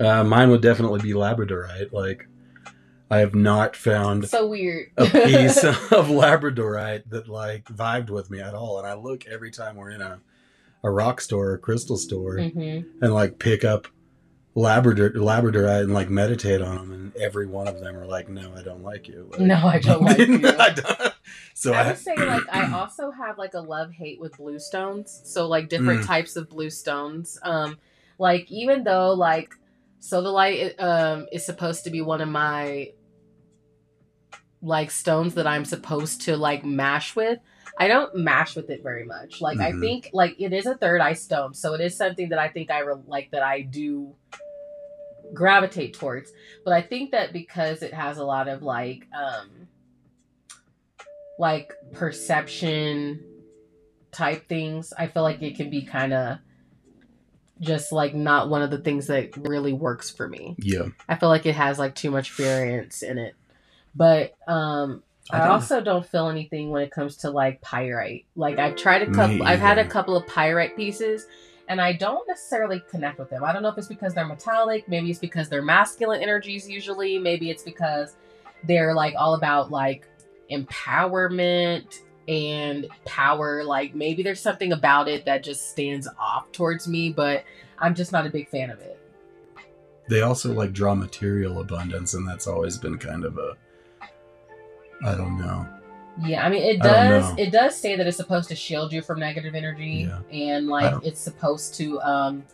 Uh, 0.00 0.24
mine 0.24 0.50
would 0.50 0.60
definitely 0.62 1.00
be 1.00 1.12
Labradorite. 1.12 1.92
Like, 1.92 2.26
I 3.10 3.18
have 3.18 3.34
not 3.34 3.76
found 3.76 4.28
So 4.28 4.46
weird. 4.46 4.88
a 4.96 5.04
piece 5.06 5.62
of 5.64 5.76
Labradorite 6.08 7.04
that 7.10 7.28
like 7.28 7.64
vibed 7.66 8.10
with 8.10 8.30
me 8.30 8.40
at 8.40 8.54
all. 8.54 8.78
And 8.78 8.86
I 8.86 8.94
look 8.94 9.26
every 9.26 9.50
time 9.50 9.76
we're 9.76 9.90
in 9.90 10.00
a, 10.00 10.20
a 10.82 10.90
rock 10.90 11.20
store 11.20 11.50
or 11.52 11.58
crystal 11.58 11.96
store 11.96 12.38
hmm 12.40 12.80
and 13.00 13.14
like 13.14 13.38
pick 13.38 13.64
up 13.64 13.86
Labrador 14.56 15.10
Labradorite 15.10 15.82
and 15.82 15.94
like 15.94 16.10
meditate 16.10 16.62
on 16.62 16.76
them, 16.76 16.92
and 16.92 17.16
every 17.16 17.46
one 17.46 17.66
of 17.66 17.80
them 17.80 17.96
are 17.96 18.06
like, 18.06 18.28
"No, 18.28 18.52
I 18.56 18.62
don't 18.62 18.82
like 18.84 19.08
you." 19.08 19.28
Like, 19.32 19.40
No, 19.40 19.56
I 19.56 19.78
don't 19.80 20.02
like 20.02 20.18
you. 20.28 20.40
I 20.58 20.70
don't. 20.70 21.12
So 21.54 21.72
I 21.72 21.82
I, 21.82 21.86
would 21.88 21.98
say 21.98 22.14
like 22.16 22.42
I 22.52 22.72
also 22.72 23.10
have 23.10 23.36
like 23.36 23.54
a 23.54 23.60
love 23.60 23.90
hate 23.92 24.20
with 24.20 24.36
blue 24.36 24.58
stones. 24.60 25.20
So 25.24 25.48
like 25.48 25.68
different 25.68 26.02
Mm. 26.02 26.06
types 26.06 26.36
of 26.36 26.48
blue 26.48 26.70
stones. 26.70 27.38
Um, 27.42 27.78
like 28.18 28.50
even 28.50 28.84
though 28.84 29.12
like 29.14 29.54
sodalite 30.00 30.80
um 30.80 31.26
is 31.32 31.44
supposed 31.44 31.84
to 31.84 31.90
be 31.90 32.00
one 32.00 32.20
of 32.20 32.28
my 32.28 32.92
like 34.62 34.90
stones 34.90 35.34
that 35.34 35.46
I'm 35.46 35.64
supposed 35.64 36.22
to 36.22 36.36
like 36.36 36.64
mash 36.64 37.16
with. 37.16 37.38
I 37.76 37.88
don't 37.88 38.14
mash 38.14 38.54
with 38.54 38.70
it 38.70 38.82
very 38.84 39.04
much. 39.04 39.40
Like 39.40 39.58
I 39.58 39.72
Mhm. 39.72 39.80
think 39.80 40.10
like 40.12 40.36
it 40.38 40.52
is 40.52 40.64
a 40.66 40.76
third 40.76 41.00
eye 41.00 41.12
stone, 41.14 41.54
so 41.54 41.74
it 41.74 41.80
is 41.80 41.96
something 41.96 42.28
that 42.28 42.38
I 42.38 42.48
think 42.48 42.70
I 42.70 42.80
re- 42.80 42.94
like 43.06 43.32
that 43.32 43.42
I 43.42 43.62
do 43.62 44.14
gravitate 45.32 45.94
towards. 45.94 46.32
But 46.64 46.74
I 46.74 46.82
think 46.82 47.12
that 47.12 47.32
because 47.32 47.82
it 47.82 47.94
has 47.94 48.18
a 48.18 48.24
lot 48.24 48.48
of 48.48 48.62
like 48.62 49.06
um 49.16 49.68
like 51.38 51.72
perception 51.92 53.24
type 54.12 54.48
things, 54.48 54.92
I 54.96 55.06
feel 55.08 55.22
like 55.22 55.42
it 55.42 55.56
can 55.56 55.70
be 55.70 55.82
kind 55.82 56.12
of 56.12 56.38
just 57.60 57.92
like 57.92 58.14
not 58.14 58.48
one 58.48 58.62
of 58.62 58.70
the 58.70 58.78
things 58.78 59.06
that 59.06 59.36
really 59.36 59.72
works 59.72 60.10
for 60.10 60.28
me. 60.28 60.56
yeah, 60.58 60.86
I 61.08 61.16
feel 61.16 61.28
like 61.28 61.46
it 61.46 61.54
has 61.54 61.78
like 61.78 61.94
too 61.94 62.10
much 62.10 62.32
variance 62.32 63.02
in 63.02 63.18
it. 63.18 63.34
But 63.94 64.34
um 64.48 65.02
I, 65.30 65.38
don't- 65.38 65.48
also 65.48 65.80
don't 65.80 66.04
feel 66.06 66.28
anything 66.28 66.70
when 66.70 66.82
it 66.82 66.90
comes 66.90 67.16
to 67.18 67.30
like 67.30 67.60
pyrite. 67.62 68.26
Like 68.36 68.58
I've 68.58 68.76
tried 68.76 69.02
a 69.02 69.10
couple 69.10 69.42
I've 69.44 69.60
had 69.60 69.78
a 69.78 69.86
couple 69.86 70.16
of 70.16 70.26
pyrite 70.26 70.76
pieces 70.76 71.26
and 71.68 71.80
I 71.80 71.92
don't 71.92 72.26
necessarily 72.28 72.82
connect 72.90 73.18
with 73.18 73.30
them. 73.30 73.44
I 73.44 73.52
don't 73.52 73.62
know 73.62 73.68
if 73.70 73.78
it's 73.78 73.88
because 73.88 74.14
they're 74.14 74.26
metallic, 74.26 74.88
maybe 74.88 75.10
it's 75.10 75.18
because 75.18 75.48
they're 75.48 75.62
masculine 75.62 76.22
energies 76.22 76.68
usually, 76.68 77.18
maybe 77.18 77.50
it's 77.50 77.62
because 77.62 78.16
they're 78.64 78.94
like 78.94 79.14
all 79.16 79.34
about 79.34 79.70
like 79.70 80.06
empowerment 80.50 82.00
and 82.26 82.86
power 83.04 83.62
like 83.64 83.94
maybe 83.94 84.22
there's 84.22 84.40
something 84.40 84.72
about 84.72 85.08
it 85.08 85.24
that 85.26 85.42
just 85.42 85.70
stands 85.70 86.08
off 86.18 86.50
towards 86.52 86.88
me, 86.88 87.12
but 87.12 87.44
I'm 87.78 87.94
just 87.94 88.12
not 88.12 88.26
a 88.26 88.30
big 88.30 88.48
fan 88.48 88.70
of 88.70 88.80
it. 88.80 88.98
they 90.08 90.22
also 90.22 90.52
like 90.52 90.72
draw 90.72 90.94
material 90.94 91.60
abundance, 91.60 92.14
and 92.14 92.26
that's 92.26 92.46
always 92.46 92.78
been 92.78 92.98
kind 92.98 93.24
of 93.24 93.38
a. 93.38 93.56
I 95.04 95.14
don't 95.16 95.38
know. 95.38 95.66
Yeah, 96.22 96.44
I 96.44 96.48
mean 96.48 96.62
it 96.62 96.80
does 96.80 97.34
it 97.38 97.50
does 97.50 97.76
say 97.76 97.96
that 97.96 98.06
it's 98.06 98.16
supposed 98.16 98.48
to 98.50 98.54
shield 98.56 98.92
you 98.92 99.02
from 99.02 99.18
negative 99.18 99.54
energy 99.54 100.06
Yeah. 100.08 100.20
and 100.30 100.68
like 100.68 100.94
it's 101.04 101.20
supposed 101.20 101.74
to 101.76 102.00
um 102.02 102.44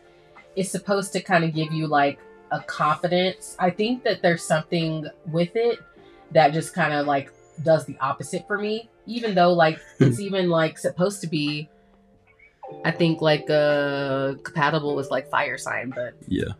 it's 0.56 0.70
supposed 0.70 1.12
to 1.12 1.20
kind 1.20 1.44
of 1.44 1.52
give 1.54 1.70
you 1.72 1.86
like 1.86 2.18
a 2.52 2.60
confidence. 2.62 3.56
I 3.58 3.70
think 3.70 4.02
that 4.04 4.22
there's 4.22 4.42
something 4.42 5.06
with 5.26 5.54
it 5.54 5.78
that 6.32 6.52
just 6.52 6.74
kind 6.74 6.92
of 6.94 7.06
like 7.06 7.30
does 7.62 7.84
the 7.84 7.96
opposite 8.00 8.46
for 8.46 8.56
me 8.58 8.88
even 9.06 9.34
though 9.34 9.52
like 9.52 9.78
it's 10.00 10.20
even 10.20 10.48
like 10.48 10.78
supposed 10.78 11.20
to 11.20 11.26
be 11.26 11.68
I 12.84 12.90
think 12.92 13.20
like 13.20 13.50
uh 13.50 14.34
compatible 14.42 14.94
with 14.96 15.10
like 15.10 15.28
fire 15.28 15.58
sign, 15.58 15.90
but 15.94 16.14
Yeah, 16.28 16.52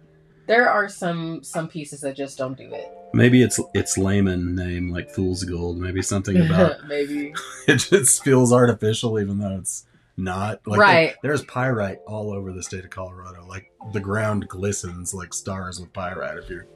there 0.50 0.68
are 0.68 0.88
some 0.88 1.44
some 1.44 1.68
pieces 1.68 2.00
that 2.00 2.16
just 2.16 2.36
don't 2.36 2.56
do 2.58 2.68
it. 2.74 2.88
maybe 3.14 3.40
it's 3.40 3.60
it's 3.72 3.96
layman 3.96 4.56
name 4.56 4.90
like 4.90 5.08
fool's 5.10 5.44
gold. 5.44 5.78
Maybe 5.78 6.02
something 6.02 6.36
about 6.46 6.84
Maybe. 6.88 7.32
it 7.68 7.76
just 7.76 8.24
feels 8.24 8.52
artificial, 8.52 9.20
even 9.20 9.38
though 9.38 9.56
it's 9.58 9.86
not. 10.16 10.60
Like 10.66 10.80
Right. 10.80 11.14
there's 11.22 11.44
pyrite 11.44 12.00
all 12.06 12.32
over 12.32 12.52
the 12.52 12.62
state 12.64 12.84
of 12.84 12.90
Colorado. 12.90 13.46
Like 13.46 13.70
the 13.92 14.00
ground 14.00 14.48
glistens 14.48 15.14
like 15.14 15.32
stars 15.32 15.80
with 15.80 15.92
pyrite 15.92 16.38
if 16.38 16.50
you're 16.50 16.66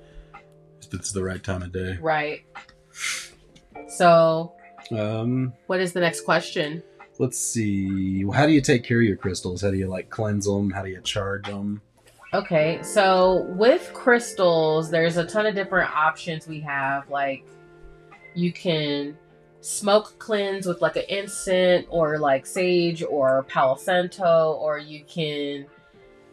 if 0.80 0.94
it's 0.94 1.10
the 1.10 1.24
right 1.24 1.42
time 1.42 1.62
of 1.62 1.72
day. 1.72 1.98
Right. 2.00 2.42
So 3.88 4.52
Um, 4.92 5.52
What 5.66 5.80
is 5.80 5.92
the 5.92 6.00
next 6.00 6.20
question? 6.24 6.82
let's 7.18 7.38
see. 7.38 8.24
How 8.32 8.46
do 8.46 8.52
you 8.52 8.60
take 8.60 8.84
care 8.84 8.98
of 9.00 9.04
your 9.04 9.16
crystals? 9.16 9.62
How 9.62 9.70
do 9.72 9.76
you 9.76 9.88
like 9.88 10.10
cleanse 10.10 10.46
them? 10.46 10.70
How 10.70 10.82
do 10.82 10.90
you 10.90 11.00
charge 11.00 11.46
them? 11.46 11.80
Okay, 12.34 12.82
so 12.82 13.42
with 13.50 13.92
crystals, 13.94 14.90
there's 14.90 15.16
a 15.18 15.24
ton 15.24 15.46
of 15.46 15.54
different 15.54 15.90
options 15.94 16.48
we 16.48 16.58
have. 16.60 17.08
Like, 17.08 17.44
you 18.34 18.52
can 18.52 19.16
smoke 19.60 20.18
cleanse 20.18 20.66
with 20.66 20.82
like 20.82 20.96
an 20.96 21.04
incense 21.08 21.86
or 21.88 22.18
like 22.18 22.44
sage 22.44 23.04
or 23.04 23.44
palo 23.44 23.76
santo, 23.76 24.58
or 24.60 24.78
you 24.78 25.04
can 25.04 25.66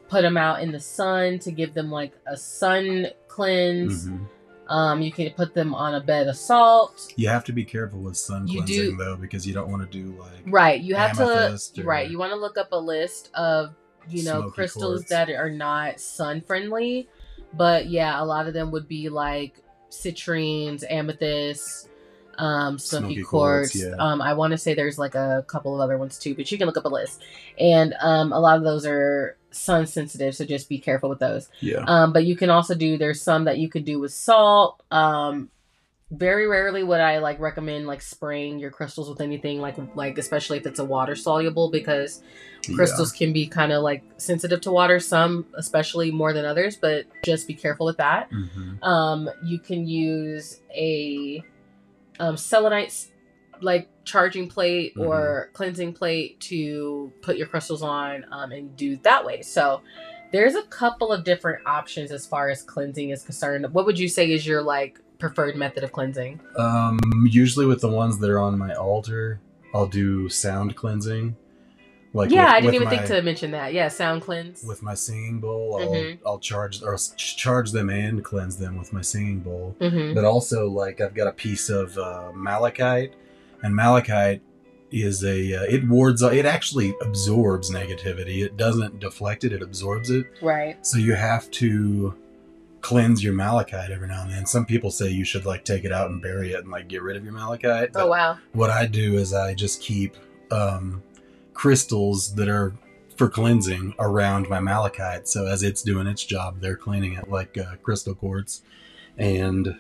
put 0.10 0.24
them 0.24 0.38
out 0.38 0.62
in 0.62 0.72
the 0.72 0.80
sun 0.80 1.38
to 1.40 1.52
give 1.52 1.74
them 1.76 1.92
like 1.92 2.14
a 2.26 2.36
sun 2.36 3.08
cleanse. 3.28 4.08
Mhm. 4.08 4.26
Um, 4.70 5.02
you 5.02 5.12
can 5.12 5.30
put 5.32 5.54
them 5.54 5.76
on 5.76 5.96
a 5.96 6.00
bed 6.02 6.28
of 6.28 6.36
salt. 6.36 7.14
You 7.16 7.28
have 7.28 7.44
to 7.46 7.52
be 7.54 7.64
careful 7.64 8.00
with 8.00 8.18
sun 8.18 8.48
You 8.48 8.60
cleansing 8.64 8.92
do- 8.92 8.96
though, 8.98 9.16
because 9.18 9.46
you 9.46 9.54
don't 9.54 9.70
want 9.70 9.84
to 9.84 9.98
do 9.98 10.18
like 10.20 10.32
Right, 10.48 10.82
you 10.82 10.96
have 10.96 11.16
to. 11.18 11.54
or- 11.78 11.84
Right, 11.84 12.10
you 12.10 12.18
want 12.18 12.32
to 12.32 12.38
look 12.38 12.58
up 12.58 12.70
a 12.72 12.78
list 12.78 13.30
of 13.36 13.76
you 14.10 14.24
know 14.24 14.42
Smoky 14.42 14.56
crystals 14.56 15.00
quartz. 15.00 15.10
that 15.10 15.30
are 15.30 15.50
not 15.50 16.00
sun 16.00 16.42
friendly, 16.42 17.08
but 17.54 17.90
yeah, 17.90 18.22
a 18.22 18.26
lot 18.26 18.48
of 18.48 18.54
them 18.54 18.72
would 18.72 18.88
be 18.88 19.10
like 19.10 19.62
citrines, 19.90 20.84
amethyst 20.90 21.90
um, 22.38 22.80
smoky, 22.80 23.06
Smoky 23.06 23.24
quartz. 23.24 23.72
quartz, 23.72 23.76
yeah. 23.76 23.96
Um, 24.00 24.22
I 24.22 24.34
want 24.34 24.52
to 24.52 24.58
say 24.58 24.74
there's 24.74 24.98
like 24.98 25.16
a 25.16 25.44
couple 25.48 25.76
of 25.76 25.82
other 25.82 25.98
ones 25.98 26.18
too, 26.18 26.34
but 26.36 26.52
you 26.52 26.58
can 26.58 26.66
look 26.68 26.78
up 26.78 26.86
a 26.86 26.90
list, 26.90 27.24
and 27.60 27.94
um, 28.02 28.34
a 28.34 28.40
lot 28.40 28.58
of 28.58 28.64
those 28.64 28.86
are 28.86 29.38
sun 29.52 29.86
sensitive, 29.86 30.36
so 30.36 30.46
just 30.46 30.70
be 30.70 30.80
careful 30.80 31.10
with 31.10 31.20
those. 31.20 31.50
yeah. 31.60 31.84
Um, 31.88 32.14
but 32.14 32.26
you 32.26 32.36
can 32.36 32.50
also 32.50 32.74
do 32.74 32.98
there's 32.98 33.22
some 33.22 33.46
that 33.46 33.58
you 33.58 33.70
could 33.70 33.86
do 33.86 34.00
with 34.00 34.14
salt. 34.14 34.82
Um, 34.92 35.50
very 36.12 36.46
rarely 36.46 36.84
would 36.84 37.00
I 37.00 37.20
like 37.20 37.40
recommend 37.40 37.88
like 37.88 38.02
spraying 38.02 38.60
your 38.60 38.70
crystals 38.70 39.10
with 39.10 39.22
anything 39.22 39.60
like 39.62 39.78
like 39.96 40.18
especially 40.18 40.58
if 40.58 40.66
it's 40.66 40.80
a 40.80 40.86
water 40.86 41.16
soluble 41.16 41.72
because 41.72 42.22
crystals 42.76 43.12
can 43.14 43.32
be 43.32 43.48
kind 43.48 43.72
of 43.72 43.82
like 43.82 44.04
sensitive 44.18 44.60
to 44.62 44.72
water. 44.72 45.00
Some 45.00 45.46
especially 45.56 46.12
more 46.12 46.34
than 46.34 46.46
others, 46.46 46.76
but 46.76 47.06
just 47.24 47.48
be 47.48 47.54
careful 47.54 47.86
with 47.86 47.98
that. 47.98 48.28
Yeah. 48.32 48.38
Mhm. 48.38 48.84
Um, 48.84 49.30
you 49.44 49.58
can 49.60 49.88
use 49.88 50.60
a 50.76 51.44
um, 52.20 52.36
selenite 52.38 53.08
like 53.62 53.88
charging 54.04 54.48
plate 54.50 54.94
or 54.98 55.50
cleansing 55.54 55.94
plate 55.94 56.40
to 56.42 57.14
put 57.22 57.38
your 57.38 57.48
crystals 57.48 57.84
on 57.84 58.26
um, 58.32 58.52
and 58.52 58.76
do 58.76 58.98
that 58.98 59.24
way. 59.24 59.44
So 59.44 59.82
there's 60.32 60.56
a 60.56 60.64
couple 60.64 61.12
of 61.12 61.24
different 61.24 61.66
options 61.68 62.12
as 62.12 62.26
far 62.26 62.50
as 62.50 62.64
cleansing 62.64 63.12
is 63.12 63.24
concerned. 63.24 63.72
What 63.74 63.86
would 63.86 64.00
you 64.00 64.08
say 64.08 64.32
is 64.32 64.46
your 64.46 64.62
like 64.62 65.00
preferred 65.22 65.56
method 65.56 65.84
of 65.86 65.92
cleansing? 65.94 66.40
Um, 66.58 67.00
usually 67.30 67.66
with 67.66 67.80
the 67.80 67.88
ones 67.90 68.20
that 68.20 68.30
are 68.30 68.40
on 68.40 68.58
my 68.58 68.74
altar, 68.74 69.40
I'll 69.74 69.88
do 69.88 70.28
sound 70.28 70.76
cleansing. 70.76 71.38
Like 72.14 72.30
yeah, 72.30 72.44
with- 72.48 72.54
I 72.56 72.60
didn't 72.60 72.76
even 72.76 72.86
my- 72.90 72.98
think 72.98 73.06
to 73.08 73.22
mention 73.22 73.52
that. 73.52 73.74
Yeah, 73.74 73.88
sound 73.88 74.22
cleanse. 74.22 74.64
with 74.66 74.84
my 74.84 74.96
singing 74.96 75.40
bowl. 75.40 75.78
I'll 75.82 75.88
Mhm. 75.94 76.18
I'll 76.26 76.40
charge 76.40 76.84
or 76.84 76.96
s- 76.96 77.14
charge 77.16 77.72
them 77.72 77.90
and 77.90 78.22
cleanse 78.22 78.58
them 78.58 78.78
with 78.78 78.92
my 78.92 79.00
singing 79.02 79.40
bowl. 79.40 79.78
hmm 79.80 80.14
But 80.14 80.26
also, 80.26 80.68
like 80.70 81.00
I've 81.00 81.14
got 81.14 81.28
a 81.28 81.32
piece 81.32 81.70
of 81.70 81.98
uh, 81.98 82.32
malachite, 82.36 83.14
and 83.64 83.74
malachite 83.74 84.42
is 84.92 85.24
a 85.24 85.54
uh, 85.54 85.64
it 85.70 85.88
wards 85.88 86.22
it 86.22 86.46
actually 86.46 86.94
absorbs 87.02 87.72
negativity. 87.72 88.44
It 88.44 88.58
doesn't 88.58 89.00
deflect 89.00 89.46
it; 89.46 89.54
it 89.54 89.62
absorbs 89.62 90.10
it. 90.10 90.26
Right. 90.42 90.86
So 90.86 90.98
you 90.98 91.14
have 91.14 91.50
to 91.52 92.14
cleanse 92.82 93.24
your 93.24 93.34
malachite 93.34 93.92
every 93.92 94.08
now 94.08 94.24
and 94.24 94.32
then. 94.32 94.46
Some 94.46 94.66
people 94.66 94.92
say 94.92 95.10
you 95.10 95.24
should 95.24 95.46
like 95.46 95.64
take 95.66 95.84
it 95.86 95.92
out 95.92 96.10
and 96.10 96.22
bury 96.22 96.54
it 96.54 96.60
and 96.64 96.70
like 96.72 96.88
get 96.88 97.02
rid 97.02 97.16
of 97.16 97.24
your 97.24 97.34
malachite. 97.34 97.94
But 97.94 98.04
Oh 98.04 98.08
wow. 98.08 98.38
what 98.54 98.70
I 98.70 98.88
do 98.88 99.18
is 99.18 99.34
I 99.34 99.54
just 99.54 99.82
keep 99.82 100.16
um, 100.52 101.04
crystals 101.54 102.34
that 102.36 102.50
are 102.50 102.74
for 103.16 103.30
cleansing 103.30 103.94
around 104.00 104.50
my 104.50 104.60
malachite. 104.60 105.28
So 105.28 105.46
as 105.46 105.62
it's 105.64 105.82
doing 105.84 106.08
its 106.08 106.24
job, 106.26 106.60
they're 106.60 106.76
cleaning 106.76 107.14
it 107.14 107.30
like 107.30 107.58
uh, 107.58 107.76
crystal 107.84 108.16
quartz 108.16 108.62
and 109.18 109.78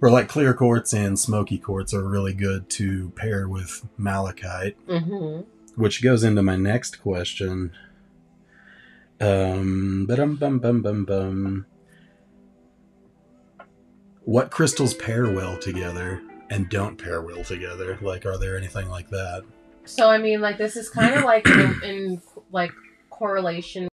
or 0.00 0.10
like 0.10 0.28
clear 0.28 0.54
quartz 0.54 0.92
and 0.94 1.18
smoky 1.18 1.58
quartz 1.58 1.92
are 1.94 2.02
really 2.06 2.34
good 2.34 2.68
to 2.70 3.10
pair 3.16 3.48
with 3.48 3.86
malachite, 3.98 4.76
hmm 4.88 5.40
which 5.74 6.02
goes 6.02 6.24
into 6.24 6.42
my 6.42 6.56
next 6.56 7.02
question. 7.02 7.70
Um, 9.20 10.06
bum 10.06 10.36
bum 10.36 10.58
bum 10.58 10.82
bum 10.82 11.04
bum. 11.04 11.66
What 14.26 14.50
crystals 14.50 14.92
pair 14.92 15.30
well 15.30 15.56
together 15.56 16.20
and 16.50 16.68
don't 16.68 16.96
pair 16.96 17.22
well 17.22 17.44
together? 17.44 17.96
Like, 18.02 18.26
are 18.26 18.36
there 18.36 18.58
anything 18.58 18.88
like 18.88 19.08
that? 19.10 19.44
So 19.84 20.10
I 20.10 20.18
mean, 20.18 20.40
like 20.40 20.58
this 20.58 20.74
is 20.74 20.90
kind 20.90 21.14
of 21.14 21.22
like 21.22 21.46
in, 21.46 21.82
in 21.84 22.22
like 22.50 22.72
correlation. 23.08 23.86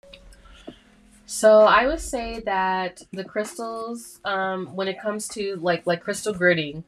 So 1.26 1.60
I 1.60 1.86
would 1.86 2.00
say 2.00 2.40
that 2.46 3.02
the 3.12 3.24
crystals, 3.24 4.20
um, 4.24 4.74
when 4.74 4.88
it 4.88 4.98
comes 4.98 5.28
to 5.28 5.56
like 5.56 5.86
like 5.86 6.00
crystal 6.00 6.32
gridding, 6.32 6.82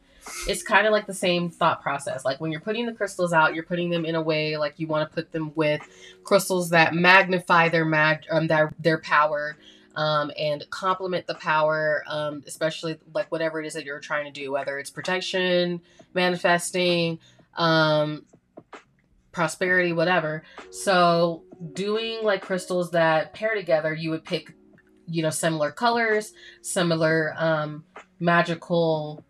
it's 0.48 0.62
kind 0.62 0.86
of 0.86 0.92
like 0.94 1.06
the 1.06 1.12
same 1.12 1.50
thought 1.50 1.82
process. 1.82 2.24
Like 2.24 2.40
when 2.40 2.50
you're 2.50 2.62
putting 2.62 2.86
the 2.86 2.94
crystals 2.94 3.34
out, 3.34 3.54
you're 3.54 3.64
putting 3.64 3.90
them 3.90 4.06
in 4.06 4.14
a 4.14 4.22
way 4.22 4.56
like 4.56 4.80
you 4.80 4.86
want 4.86 5.06
to 5.06 5.14
put 5.14 5.32
them 5.32 5.52
with 5.54 5.86
crystals 6.22 6.70
that 6.70 6.94
magnify 6.94 7.68
their 7.68 7.84
mag 7.84 8.24
um, 8.30 8.46
their 8.46 8.72
their 8.78 8.96
power. 8.96 9.58
Um, 9.96 10.32
and 10.36 10.64
complement 10.70 11.26
the 11.28 11.36
power, 11.36 12.02
um, 12.08 12.42
especially 12.46 12.98
like 13.12 13.30
whatever 13.30 13.60
it 13.60 13.66
is 13.66 13.74
that 13.74 13.84
you're 13.84 14.00
trying 14.00 14.24
to 14.24 14.32
do, 14.32 14.50
whether 14.50 14.78
it's 14.80 14.90
protection, 14.90 15.80
manifesting, 16.14 17.20
um, 17.56 18.24
prosperity, 19.30 19.92
whatever. 19.92 20.42
So 20.70 21.44
doing 21.72 22.24
like 22.24 22.42
crystals 22.42 22.90
that 22.90 23.34
pair 23.34 23.54
together, 23.54 23.94
you 23.94 24.10
would 24.10 24.24
pick, 24.24 24.54
you 25.06 25.22
know, 25.22 25.30
similar 25.30 25.70
colors, 25.70 26.32
similar 26.60 27.34
um, 27.36 27.84
magical 28.18 29.24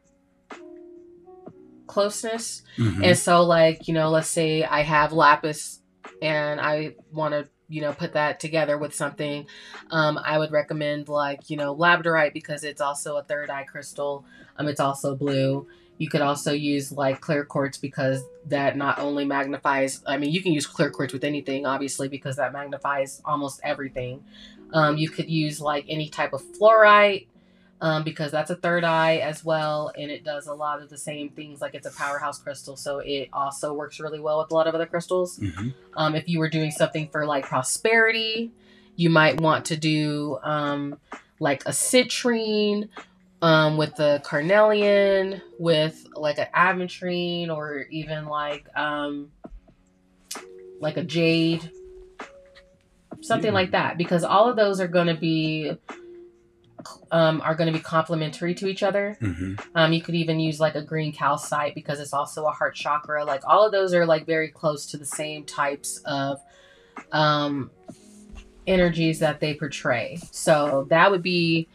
closeness. 1.86 2.62
Mhm. 2.78 3.04
And 3.04 3.18
so, 3.18 3.42
like, 3.42 3.86
you 3.88 3.94
know, 3.94 4.10
let's 4.10 4.28
say 4.28 4.64
I 4.64 4.82
have 4.82 5.12
lapis 5.12 5.80
and 6.22 6.60
I 6.60 6.94
want 7.12 7.32
to, 7.34 7.48
you 7.68 7.80
know, 7.80 7.92
put 7.92 8.12
that 8.12 8.40
together 8.40 8.76
with 8.78 8.94
something. 8.94 9.46
Um, 9.90 10.18
I 10.22 10.38
would 10.38 10.52
recommend, 10.52 11.08
like, 11.08 11.48
you 11.50 11.56
know, 11.56 11.74
labradorite 11.74 12.32
because 12.32 12.64
it's 12.64 12.80
also 12.80 13.16
a 13.16 13.22
third 13.22 13.50
eye 13.50 13.64
crystal. 13.64 14.24
Um, 14.56 14.68
it's 14.68 14.80
also 14.80 15.16
blue. 15.16 15.66
You 15.96 16.08
could 16.08 16.20
also 16.20 16.52
use 16.52 16.90
like 16.90 17.20
clear 17.20 17.44
quartz 17.44 17.78
because 17.78 18.22
that 18.46 18.76
not 18.76 18.98
only 18.98 19.24
magnifies, 19.24 20.02
I 20.06 20.16
mean, 20.16 20.32
you 20.32 20.42
can 20.42 20.52
use 20.52 20.66
clear 20.66 20.90
quartz 20.90 21.12
with 21.12 21.24
anything, 21.24 21.66
obviously, 21.66 22.08
because 22.08 22.36
that 22.36 22.52
magnifies 22.52 23.22
almost 23.24 23.60
everything. 23.62 24.24
Um, 24.72 24.96
you 24.96 25.08
could 25.08 25.30
use 25.30 25.60
like 25.60 25.84
any 25.88 26.08
type 26.08 26.32
of 26.32 26.42
fluorite 26.42 27.28
um, 27.84 28.02
because 28.02 28.32
that's 28.32 28.48
a 28.50 28.56
third 28.56 28.82
eye 28.82 29.18
as 29.18 29.44
well, 29.44 29.92
and 29.98 30.10
it 30.10 30.24
does 30.24 30.46
a 30.46 30.54
lot 30.54 30.80
of 30.80 30.88
the 30.88 30.96
same 30.96 31.28
things. 31.28 31.60
Like 31.60 31.74
it's 31.74 31.86
a 31.86 31.90
powerhouse 31.90 32.38
crystal, 32.38 32.76
so 32.78 33.00
it 33.00 33.28
also 33.30 33.74
works 33.74 34.00
really 34.00 34.18
well 34.20 34.38
with 34.38 34.50
a 34.50 34.54
lot 34.54 34.66
of 34.66 34.74
other 34.74 34.86
crystals. 34.86 35.38
Mhm. 35.38 35.74
Um, 35.94 36.14
if 36.14 36.26
you 36.26 36.38
were 36.38 36.48
doing 36.48 36.70
something 36.70 37.08
for 37.08 37.26
like 37.26 37.44
prosperity, 37.44 38.52
you 38.96 39.10
might 39.10 39.38
want 39.38 39.66
to 39.66 39.76
do 39.76 40.38
um, 40.42 40.98
like 41.40 41.62
a 41.66 41.72
citrine 41.72 42.88
um, 43.42 43.76
with 43.76 43.94
the 43.96 44.22
carnelian, 44.24 45.42
with 45.58 46.06
like 46.16 46.38
an 46.38 46.46
aventurine, 46.56 47.54
or 47.54 47.80
even 47.90 48.24
like 48.24 48.66
um, 48.74 49.30
like 50.80 50.96
a 50.96 51.04
jade, 51.04 51.70
something 53.20 53.48
Yeah. 53.50 53.60
like 53.60 53.72
that. 53.72 53.98
Because 53.98 54.24
all 54.24 54.48
of 54.48 54.56
those 54.56 54.80
are 54.80 54.88
going 54.88 55.08
to 55.08 55.20
be 55.20 55.76
um, 57.10 57.40
are 57.42 57.54
going 57.54 57.72
to 57.72 57.76
be 57.76 57.82
complementary 57.82 58.54
to 58.54 58.66
each 58.66 58.82
other. 58.82 59.16
Mhm. 59.20 59.60
Um, 59.74 59.92
you 59.92 60.02
could 60.02 60.14
even 60.14 60.40
use 60.40 60.60
like 60.60 60.74
a 60.74 60.82
green 60.82 61.12
calcite 61.12 61.74
because 61.74 62.00
it's 62.00 62.12
also 62.12 62.46
a 62.46 62.50
heart 62.50 62.74
chakra. 62.74 63.24
Like 63.24 63.42
all 63.46 63.64
of 63.66 63.72
those 63.72 63.94
are 63.94 64.06
like 64.06 64.26
very 64.26 64.48
close 64.48 64.86
to 64.86 64.96
the 64.96 65.06
same 65.06 65.44
types 65.44 65.98
of 66.04 66.40
um, 67.12 67.70
energies 68.66 69.18
that 69.20 69.40
they 69.40 69.54
portray. 69.54 70.18
So 70.30 70.86
that 70.90 71.10
would 71.10 71.22
be 71.22 71.68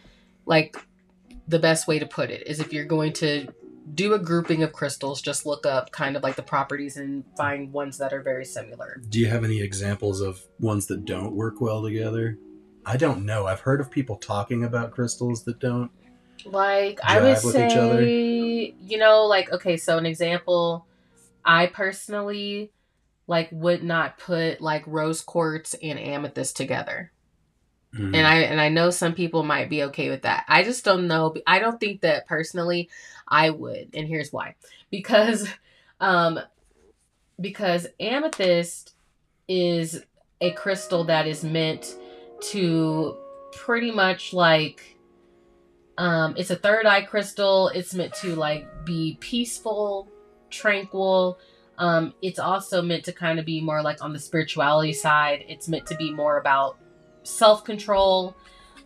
like 0.45 0.75
the 1.47 1.59
best 1.59 1.87
way 1.87 1.99
to 1.99 2.05
put 2.05 2.29
it 2.29 2.47
is 2.47 2.59
if 2.59 2.73
you're 2.73 2.85
going 2.85 3.13
to 3.13 3.47
do 3.93 4.13
a 4.13 4.19
grouping 4.19 4.61
of 4.63 4.71
crystals, 4.71 5.21
just 5.21 5.45
look 5.45 5.65
up 5.65 5.91
kind 5.91 6.15
of 6.15 6.23
like 6.23 6.35
the 6.35 6.43
properties 6.43 6.97
and 6.97 7.23
find 7.35 7.73
ones 7.73 7.97
that 7.97 8.13
are 8.13 8.21
very 8.21 8.45
similar. 8.45 9.01
Do 9.09 9.19
you 9.19 9.27
have 9.27 9.43
any 9.43 9.61
examples 9.61 10.21
of 10.21 10.41
ones 10.59 10.85
that 10.87 11.05
don't 11.05 11.35
work 11.35 11.59
well 11.59 11.81
together? 11.81 12.37
I 12.89 12.97
don't 12.97 13.23
know. 13.23 13.45
I've 13.45 13.59
heard 13.59 13.81
of 13.81 13.91
people 13.91 14.15
talking 14.15 14.63
about 14.63 14.89
crystals 14.89 15.43
that 15.43 15.59
don't. 15.59 15.91
Like 16.43 16.99
I 17.03 17.21
would 17.21 17.37
Jive 17.37 17.45
with 17.45 17.55
each 17.55 17.77
other? 17.77 18.03
say, 18.03 18.73
you 18.81 18.97
know, 18.97 19.27
like 19.27 19.51
okay, 19.51 19.77
so 19.77 19.99
an 19.99 20.07
example, 20.07 20.87
I 21.45 21.67
personally 21.67 22.71
like 23.27 23.49
would 23.51 23.83
not 23.83 24.17
put 24.17 24.59
like 24.59 24.83
rose 24.87 25.21
quartz 25.21 25.75
and 25.83 25.99
amethyst 25.99 26.57
together. 26.57 27.11
Mhm. 27.93 28.15
And 28.15 28.25
I 28.25 28.35
and 28.37 28.59
I 28.59 28.69
know 28.69 28.89
some 28.89 29.13
people 29.13 29.43
might 29.43 29.69
be 29.69 29.83
okay 29.83 30.09
with 30.09 30.23
that. 30.23 30.45
I 30.47 30.63
just 30.63 30.83
don't 30.83 31.07
know. 31.07 31.35
I 31.45 31.59
don't 31.59 31.79
think 31.79 32.01
that 32.01 32.25
personally 32.25 32.89
I 33.27 33.51
would. 33.51 33.89
And 33.93 34.07
here's 34.07 34.33
why. 34.33 34.55
Because 34.89 35.47
um 35.99 36.39
because 37.39 37.85
amethyst 37.99 38.95
is 39.47 40.03
a 40.41 40.51
crystal 40.53 41.03
that 41.03 41.27
is 41.27 41.43
meant 41.43 41.95
to 42.41 43.17
pretty 43.53 43.91
much 43.91 44.33
like 44.33 44.97
um 45.97 46.35
it's 46.37 46.49
a 46.49 46.55
third 46.55 46.85
eye 46.85 47.01
crystal. 47.01 47.69
It's 47.69 47.93
meant 47.93 48.13
to 48.15 48.35
like 48.35 48.85
be 48.85 49.17
peaceful, 49.19 50.07
tranquil. 50.49 51.39
Um 51.77 52.13
it's 52.21 52.39
also 52.39 52.81
meant 52.81 53.05
to 53.05 53.13
kind 53.13 53.39
of 53.39 53.45
be 53.45 53.61
more 53.61 53.81
like 53.81 54.03
on 54.03 54.13
the 54.13 54.19
spirituality 54.19 54.93
side. 54.93 55.45
It's 55.47 55.67
meant 55.67 55.85
to 55.87 55.95
be 55.95 56.11
more 56.11 56.37
about 56.37 56.77
self-control 57.23 58.35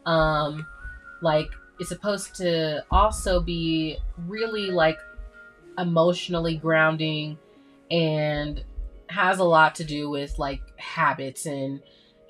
um 0.05 0.65
like 1.21 1.47
it's 1.79 1.89
supposed 1.89 2.35
to 2.35 2.83
also 2.91 3.39
be 3.39 3.97
really 4.27 4.69
like 4.69 4.99
emotionally 5.77 6.57
grounding 6.57 7.37
and 7.89 8.63
has 9.07 9.39
a 9.39 9.43
lot 9.43 9.75
to 9.75 9.83
do 9.83 10.09
with 10.09 10.37
like 10.39 10.61
habits 10.77 11.45
and 11.45 11.81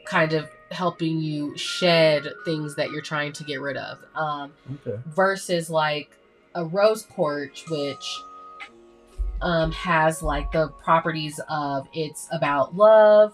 kind 0.05 0.33
of 0.33 0.49
helping 0.73 1.19
you 1.21 1.55
shed 1.57 2.27
things 2.45 2.75
that 2.75 2.91
you're 2.91 3.01
trying 3.01 3.31
to 3.33 3.43
get 3.43 3.61
rid 3.61 3.77
of 3.77 3.99
um 4.15 4.51
okay. 4.85 4.99
versus 5.07 5.69
like 5.69 6.09
a 6.55 6.65
rose 6.65 7.03
quartz 7.03 7.69
which 7.69 8.19
um 9.41 9.71
has 9.71 10.21
like 10.21 10.51
the 10.51 10.67
properties 10.83 11.39
of 11.49 11.87
it's 11.93 12.27
about 12.31 12.75
love 12.75 13.33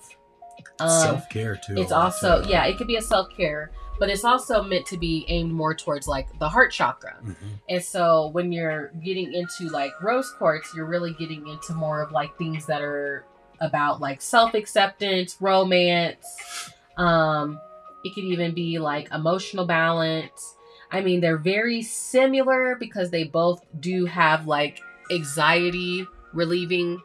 um 0.80 0.90
Self 0.90 1.30
care 1.30 1.56
too. 1.56 1.76
it's 1.78 1.92
also 1.92 2.44
too. 2.44 2.50
yeah 2.50 2.66
it 2.66 2.78
could 2.78 2.88
be 2.88 2.96
a 2.98 3.02
self-care 3.02 3.72
but 4.00 4.10
it's 4.10 4.24
also 4.24 4.64
meant 4.64 4.86
to 4.86 4.98
be 4.98 5.26
aimed 5.28 5.52
more 5.52 5.76
towards 5.76 6.08
like 6.08 6.28
the 6.40 6.48
heart 6.48 6.72
chakra 6.72 7.18
Mhm. 7.24 7.36
and 7.70 7.84
so 7.84 8.28
when 8.30 8.52
you're 8.52 8.88
getting 9.04 9.34
into 9.34 9.68
like 9.74 9.92
rose 10.02 10.32
quartz 10.38 10.74
you're 10.76 10.86
really 10.86 11.14
getting 11.14 11.48
into 11.48 11.74
more 11.74 12.02
of 12.02 12.12
like 12.12 12.38
things 12.38 12.66
that 12.66 12.82
are 12.82 13.26
about 13.62 14.00
like 14.00 14.22
self-acceptance 14.22 15.36
romance 15.42 16.72
um 17.00 17.60
it 18.04 18.14
could 18.14 18.24
even 18.24 18.54
be 18.54 18.78
like 18.80 19.12
emotional 19.14 19.66
balance 19.66 20.56
i 20.92 21.02
mean 21.02 21.20
they're 21.22 21.38
very 21.38 21.82
similar 21.82 22.76
because 22.80 23.10
they 23.12 23.24
both 23.24 23.62
do 23.80 24.06
have 24.06 24.46
like 24.48 24.80
anxiety 25.12 26.06
relieving 26.34 27.02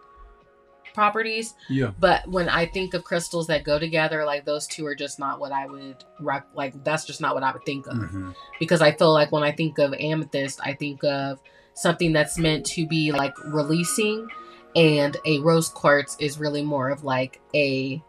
properties 0.93 1.55
Yeah. 1.69 1.91
but 1.99 2.27
when 2.29 2.49
I 2.49 2.67
think 2.67 2.95
of 2.95 3.03
crystals 3.03 3.49
that 3.49 3.65
go 3.65 3.81
together, 3.81 4.25
like 4.25 4.45
those 4.45 4.69
two 4.69 4.87
are 4.87 4.95
just 4.95 5.19
not 5.19 5.41
what 5.41 5.51
I 5.51 5.67
would 5.67 6.05
rec- 6.21 6.47
like. 6.55 6.85
That's 6.85 7.05
just 7.05 7.21
not 7.21 7.35
what 7.35 7.43
I 7.43 7.51
would 7.53 7.65
think 7.67 7.89
of 7.89 7.95
Mhm. 7.95 8.35
because 8.61 8.81
I 8.81 8.93
feel 8.93 9.13
like 9.13 9.33
when 9.33 9.43
I 9.43 9.51
think 9.51 9.79
of 9.79 9.93
amethyst, 9.95 10.61
I 10.63 10.75
think 10.75 11.03
of 11.03 11.41
something 11.75 12.13
that's 12.13 12.39
meant 12.39 12.65
to 12.67 12.87
be 12.87 13.11
like 13.11 13.35
releasing, 13.45 14.29
and 14.77 15.17
a 15.27 15.41
rose 15.41 15.69
quartz 15.69 16.17
is 16.21 16.39
really 16.39 16.63
more 16.63 16.91
of 16.91 17.03
like 17.03 17.41
a 17.55 18.01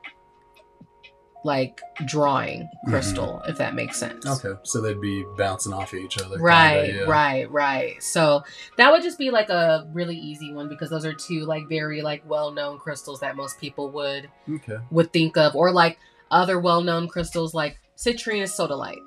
like 1.45 1.79
drawing 2.05 2.62
mm-hmm. 2.62 2.89
crystal, 2.89 3.41
if 3.47 3.60
that 3.60 3.75
makes 3.75 3.99
sense. 3.99 4.25
Okay. 4.25 4.60
So 4.63 4.81
they'd 4.81 4.99
be 4.99 5.23
bouncing 5.38 5.73
off 5.73 5.93
of 5.93 5.99
each 5.99 6.17
other. 6.17 6.39
Right, 6.39 6.88
kinda, 6.88 7.01
yeah. 7.01 7.10
right, 7.10 7.51
right. 7.51 8.01
So 8.01 8.43
that 8.77 8.91
would 8.91 9.03
just 9.03 9.19
be 9.19 9.29
like 9.29 9.49
a 9.49 9.88
really 9.93 10.17
easy 10.17 10.51
one 10.51 10.67
because 10.67 10.89
those 10.89 11.05
are 11.05 11.13
two 11.13 11.45
like 11.45 11.69
very 11.69 12.01
like 12.01 12.27
well-known 12.27 12.79
crystals 12.79 13.19
that 13.19 13.36
most 13.36 13.62
people 13.62 13.91
would 13.91 14.27
Okay. 14.49 14.77
would 14.89 15.13
think 15.13 15.38
of, 15.38 15.55
or 15.55 15.71
like 15.71 15.99
other 16.31 16.60
well-known 16.60 17.08
crystals 17.08 17.53
like 17.53 17.79
citrine 17.95 18.39
and 18.41 18.49
sodalite. 18.49 19.03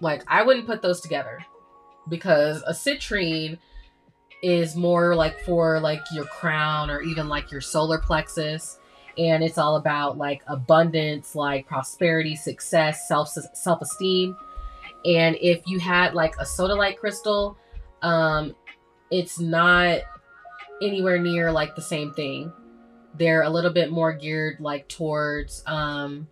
Like 0.00 0.22
I 0.26 0.44
wouldn't 0.44 0.66
put 0.66 0.80
those 0.80 1.02
together 1.02 1.38
because 2.08 2.62
a 2.66 2.72
citrine 2.72 3.58
is 4.42 4.74
more 4.74 5.14
like 5.14 5.38
for 5.40 5.80
like 5.80 6.00
your 6.12 6.24
crown 6.24 6.88
or 6.88 7.02
even 7.02 7.28
like 7.28 7.52
your 7.52 7.60
solar 7.60 7.98
plexus 7.98 8.77
and 9.18 9.42
it's 9.42 9.58
all 9.58 9.76
about 9.76 10.16
like 10.16 10.42
abundance 10.46 11.34
like 11.34 11.66
prosperity 11.66 12.36
success 12.36 13.08
self 13.08 13.28
self-esteem. 13.54 14.36
And 15.04 15.36
if 15.40 15.62
you 15.66 15.78
had 15.78 16.14
like 16.14 16.34
a 16.38 16.44
sodalite 16.44 16.96
crystal 16.98 17.56
um 18.02 18.54
it's 19.10 19.40
not 19.40 20.00
anywhere 20.82 21.18
near 21.18 21.50
like 21.50 21.74
the 21.74 21.82
same 21.82 22.12
thing. 22.14 22.52
They're 23.14 23.42
a 23.42 23.50
little 23.50 23.72
bit 23.72 23.90
more 23.90 24.12
geared 24.12 24.60
like 24.60 24.88
towards 24.88 25.62
um 25.66 26.28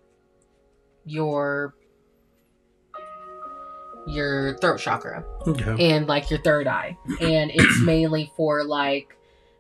your 1.05 1.75
your 4.07 4.57
throat 4.59 4.79
chakra 4.79 5.25
Okay. 5.49 5.93
and 5.95 6.07
like 6.07 6.31
your 6.31 6.41
third 6.43 6.67
eye. 6.69 6.97
And 7.21 7.51
it's 7.53 7.81
mainly 7.83 8.31
for 8.37 8.63
like 8.65 9.17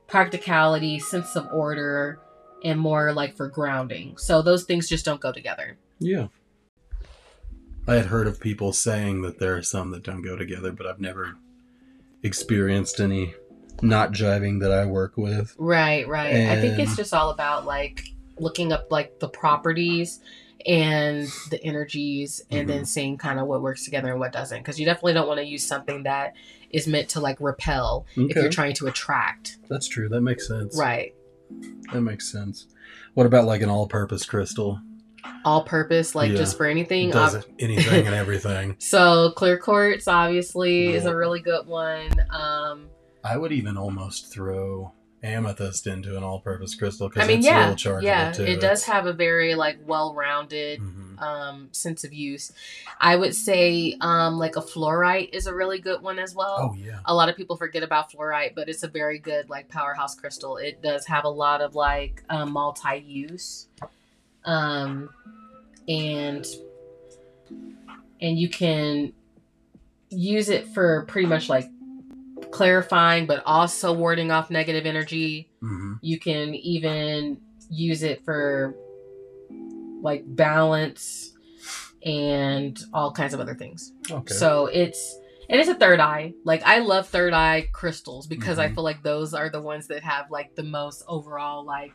practicality 0.07 1.01
sense 1.01 1.35
of 1.35 1.49
order 1.53 2.21
and 2.67 2.81
more 2.81 3.13
like 3.13 3.37
for 3.37 3.49
grounding 3.49 4.17
so 4.17 4.43
those 4.43 4.65
things 4.65 4.89
just 4.89 5.05
don't 5.05 5.21
go 5.21 5.33
together 5.33 5.77
Yeah. 5.99 6.29
I 7.89 7.95
had 7.95 8.07
heard 8.07 8.27
of 8.27 8.41
people 8.41 8.73
saying 8.73 9.23
that 9.23 9.39
there 9.39 9.57
are 9.57 9.63
some 9.63 9.93
that 9.93 10.03
don't 10.03 10.23
go 10.23 10.37
together, 10.37 10.73
but 10.73 10.87
I've 10.87 11.01
never 11.01 11.37
experienced 12.23 13.01
any 13.01 13.35
not 13.83 14.13
jiving 14.13 14.61
that 14.61 14.73
I 14.73 14.87
work 14.87 15.17
with. 15.17 15.55
Right, 15.59 16.09
right. 16.09 16.35
I 16.35 16.61
think 16.61 16.79
it's 16.79 16.97
just 16.97 17.15
all 17.15 17.31
about 17.31 17.65
like 17.65 18.09
looking 18.39 18.73
up 18.73 18.91
like 18.91 19.21
the 19.21 19.29
properties 19.29 20.21
and 20.67 21.29
the 21.51 21.63
energies 21.63 22.43
and 22.51 22.69
then 22.69 22.79
mm-hmm. 22.79 22.85
seeing 22.85 23.19
kind 23.19 23.39
of 23.39 23.47
what 23.47 23.63
works 23.63 23.85
together 23.85 24.11
and 24.11 24.19
what 24.19 24.33
doesn't 24.33 24.59
because 24.59 24.81
you 24.81 24.87
definitely 24.87 25.13
don't 25.13 25.29
want 25.29 25.39
to 25.39 25.47
use 25.47 25.65
something 25.65 26.03
that 26.03 26.35
is 26.71 26.89
meant 26.89 27.09
to 27.11 27.21
like 27.21 27.37
repel 27.39 28.05
if 28.17 28.35
you're 28.35 28.51
trying 28.51 28.75
to 28.75 28.89
attract. 28.89 29.59
That's 29.69 29.87
true. 29.87 30.09
That 30.09 30.23
makes 30.23 30.49
sense. 30.49 30.77
Right. 30.77 31.15
That 31.93 32.01
makes 32.01 32.31
sense. 32.31 32.67
What 33.15 33.27
about 33.27 33.45
like 33.45 33.63
an 33.63 33.69
all-purpose 33.71 34.25
crystal? 34.27 34.81
All 35.45 35.63
purpose 35.65 36.15
like 36.15 36.31
Yeah. 36.31 36.37
just 36.37 36.57
for 36.57 36.67
anything. 36.67 37.11
Does 37.11 37.35
it 37.35 37.47
anything 37.59 38.07
and 38.07 38.15
everything? 38.23 38.77
So 38.79 39.33
clear 39.37 39.59
quartz 39.59 40.07
obviously 40.09 40.89
is 40.95 41.05
a 41.05 41.15
really 41.17 41.41
good 41.41 41.67
one. 41.67 42.11
Um 42.31 42.89
I 43.25 43.37
would 43.37 43.53
even 43.53 43.77
almost 43.77 44.33
throw 44.33 44.93
amethyst 45.23 45.87
into 45.89 46.17
an 46.17 46.23
all-purpose 46.23 46.75
crystal 46.77 47.09
because 47.09 47.25
I 47.25 47.27
mean 47.27 47.39
it's 47.39 47.47
yeah, 47.47 47.67
real 47.69 47.77
chargeable 47.77 48.07
yeah, 48.07 48.33
too. 48.33 48.45
it 48.45 48.61
does 48.61 48.85
have 48.85 49.07
a 49.07 49.13
very 49.13 49.55
like 49.55 49.79
well-rounded 49.85 50.81
Mhm. 50.81 51.06
Um 51.19 51.69
sense 51.73 52.05
of 52.05 52.13
use. 52.13 52.53
I 53.01 53.17
would 53.17 53.35
say 53.35 53.97
um 54.01 54.39
like 54.39 54.57
a 54.57 54.61
fluorite 54.61 55.31
is 55.33 55.47
a 55.47 55.55
really 55.55 55.79
good 55.79 56.03
one 56.03 56.19
as 56.19 56.35
well. 56.35 56.73
Oh 56.73 56.77
yeah. 56.79 56.99
A 57.05 57.15
lot 57.15 57.29
of 57.29 57.37
people 57.37 57.57
forget 57.57 57.83
about 57.83 58.11
fluorite, 58.13 58.55
but 58.55 58.69
it's 58.69 58.83
a 58.83 58.89
very 58.89 59.19
good 59.19 59.49
like 59.49 59.69
powerhouse 59.69 60.15
crystal. 60.15 60.57
It 60.57 60.83
does 60.83 61.07
have 61.07 61.25
a 61.25 61.29
lot 61.29 61.61
of 61.61 61.75
like 61.75 62.23
um, 62.29 62.53
multi-use. 62.53 63.69
Um 64.45 65.11
and 65.89 66.47
and 68.21 68.39
you 68.39 68.49
can 68.49 69.13
use 70.09 70.49
it 70.49 70.69
for 70.69 71.05
pretty 71.07 71.27
much 71.27 71.49
like 71.49 71.69
clarifying 72.51 73.27
but 73.27 73.43
also 73.45 73.93
warding 73.93 74.31
off 74.31 74.51
negative 74.51 74.87
energy. 74.87 75.49
hmm 75.61 75.95
You 76.01 76.19
can 76.19 76.55
even 76.55 77.41
use 77.69 78.03
it 78.03 78.25
for 78.25 78.75
like 80.03 80.23
balance 80.27 81.33
and 82.05 82.79
all 82.93 83.13
kinds 83.13 83.35
of 83.35 83.41
other 83.41 83.55
things. 83.55 83.93
Okay. 84.11 84.35
So 84.35 84.67
it's 84.67 85.19
and 85.49 85.61
it's 85.61 85.69
a 85.69 85.75
third 85.75 86.01
eye. 86.01 86.33
Like 86.45 86.63
I 86.65 86.79
love 86.81 87.09
third 87.09 87.33
eye 87.33 87.69
crystals 87.73 88.27
because 88.27 88.59
I 88.59 88.69
Mhm. 88.69 88.75
feel 88.75 88.85
like 88.85 89.03
those 89.03 89.33
are 89.35 89.49
the 89.49 89.61
ones 89.63 89.87
that 89.89 90.03
have 90.03 90.31
like 90.31 90.55
the 90.57 90.63
most 90.63 91.03
overall 91.09 91.65
like 91.65 91.93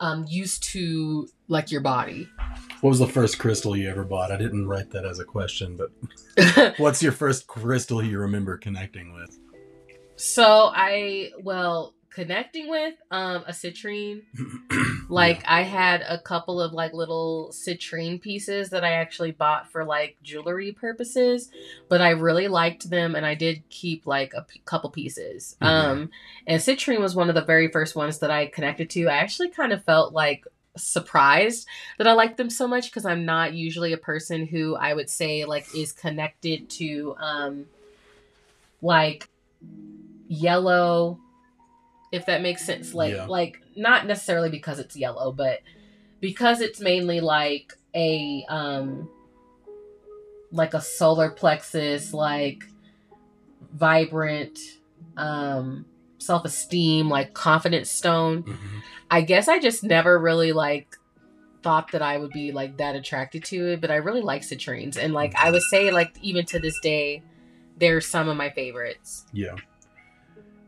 um 0.00 0.24
used 0.28 0.62
to 0.72 1.28
like 1.48 1.70
your 1.70 1.80
body. 1.82 2.28
what 2.80 2.90
was 2.90 2.98
the 2.98 3.06
first 3.06 3.38
crystal 3.38 3.76
you 3.76 3.88
ever 3.88 4.02
bought? 4.04 4.32
I 4.32 4.36
didn't 4.36 4.66
write 4.66 4.90
that 4.90 5.04
as 5.04 5.18
a 5.20 5.24
question, 5.24 5.76
but 5.76 6.74
what's 6.78 7.02
your 7.02 7.12
first 7.12 7.46
crystal 7.46 8.02
you 8.02 8.18
remember 8.18 8.56
connecting 8.58 9.12
with? 9.12 9.38
so 10.16 10.70
I 10.74 11.30
well 11.42 11.94
connecting 12.14 12.68
with 12.68 12.94
um 13.10 13.44
a 13.46 13.52
citrine 13.52 14.22
Like 15.08 15.42
I 15.46 15.62
had 15.62 16.02
a 16.08 16.18
couple 16.18 16.60
of 16.60 16.72
like 16.72 16.94
little 16.94 17.50
citrine 17.52 18.18
pieces 18.20 18.70
that 18.70 18.82
I 18.82 18.92
actually 18.92 19.32
bought 19.32 19.70
for 19.70 19.84
like 19.84 20.16
jewelry 20.22 20.72
purposes, 20.72 21.50
but 21.90 22.00
I 22.00 22.10
really 22.10 22.48
liked 22.48 22.88
them 22.88 23.14
and 23.14 23.26
I 23.26 23.34
did 23.34 23.68
keep 23.68 24.06
like 24.06 24.32
a 24.34 24.42
p- 24.42 24.62
couple 24.64 24.88
pieces. 24.90 25.56
Mhm. 25.60 25.66
Um 25.66 26.10
and 26.46 26.62
citrine 26.62 27.00
was 27.00 27.14
one 27.14 27.28
of 27.28 27.34
the 27.34 27.44
very 27.44 27.68
first 27.68 27.94
ones 27.94 28.20
that 28.20 28.30
I 28.30 28.46
connected 28.46 28.88
to. 28.90 29.08
I 29.08 29.16
actually 29.16 29.50
kind 29.50 29.72
of 29.72 29.84
felt 29.84 30.14
like 30.14 30.44
surprised 30.78 31.68
that 31.98 32.06
I 32.08 32.14
liked 32.14 32.38
them 32.38 32.48
so 32.48 32.66
much 32.66 32.90
because 32.90 33.04
I'm 33.04 33.26
not 33.26 33.52
usually 33.52 33.92
a 33.92 33.98
person 33.98 34.46
who 34.46 34.76
I 34.76 34.94
would 34.94 35.10
say 35.10 35.44
like 35.44 35.66
is 35.74 35.92
connected 35.92 36.70
to 36.70 37.14
um 37.18 37.66
like 38.80 39.28
yellow 40.28 41.18
if 42.12 42.26
that 42.26 42.42
makes 42.42 42.64
sense 42.64 42.94
like 42.94 43.14
Yeah. 43.14 43.26
like 43.26 43.60
not 43.74 44.06
necessarily 44.06 44.50
because 44.50 44.78
it's 44.78 44.96
yellow 44.96 45.32
but 45.32 45.60
because 46.20 46.60
it's 46.60 46.80
mainly 46.80 47.20
like 47.20 47.72
a 47.94 48.44
um 48.48 49.08
like 50.52 50.74
a 50.74 50.80
solar 50.80 51.30
plexus 51.30 52.12
like 52.12 52.62
vibrant 53.72 54.58
um 55.16 55.84
self-esteem 56.18 57.08
like 57.08 57.34
confidence 57.34 57.90
stone 57.90 58.42
Mhm. 58.44 58.82
I 59.10 59.20
guess 59.22 59.48
I 59.48 59.58
just 59.58 59.82
never 59.84 60.18
really 60.18 60.52
like 60.52 60.96
thought 61.62 61.92
that 61.92 62.00
I 62.02 62.16
would 62.18 62.30
be 62.30 62.50
like 62.50 62.78
that 62.78 62.96
attracted 62.96 63.44
to 63.44 63.72
it, 63.74 63.80
but 63.80 63.90
I 63.90 63.96
really 63.96 64.22
like 64.22 64.40
citrines. 64.42 64.96
And 64.96 65.12
like 65.12 65.34
I 65.36 65.50
would 65.50 65.62
say 65.62 65.90
like 65.90 66.16
even 66.22 66.46
to 66.46 66.58
this 66.58 66.78
day, 66.80 67.22
they're 67.76 68.00
some 68.00 68.28
of 68.28 68.36
my 68.38 68.48
favorites. 68.50 69.26
Yeah. 69.32 69.56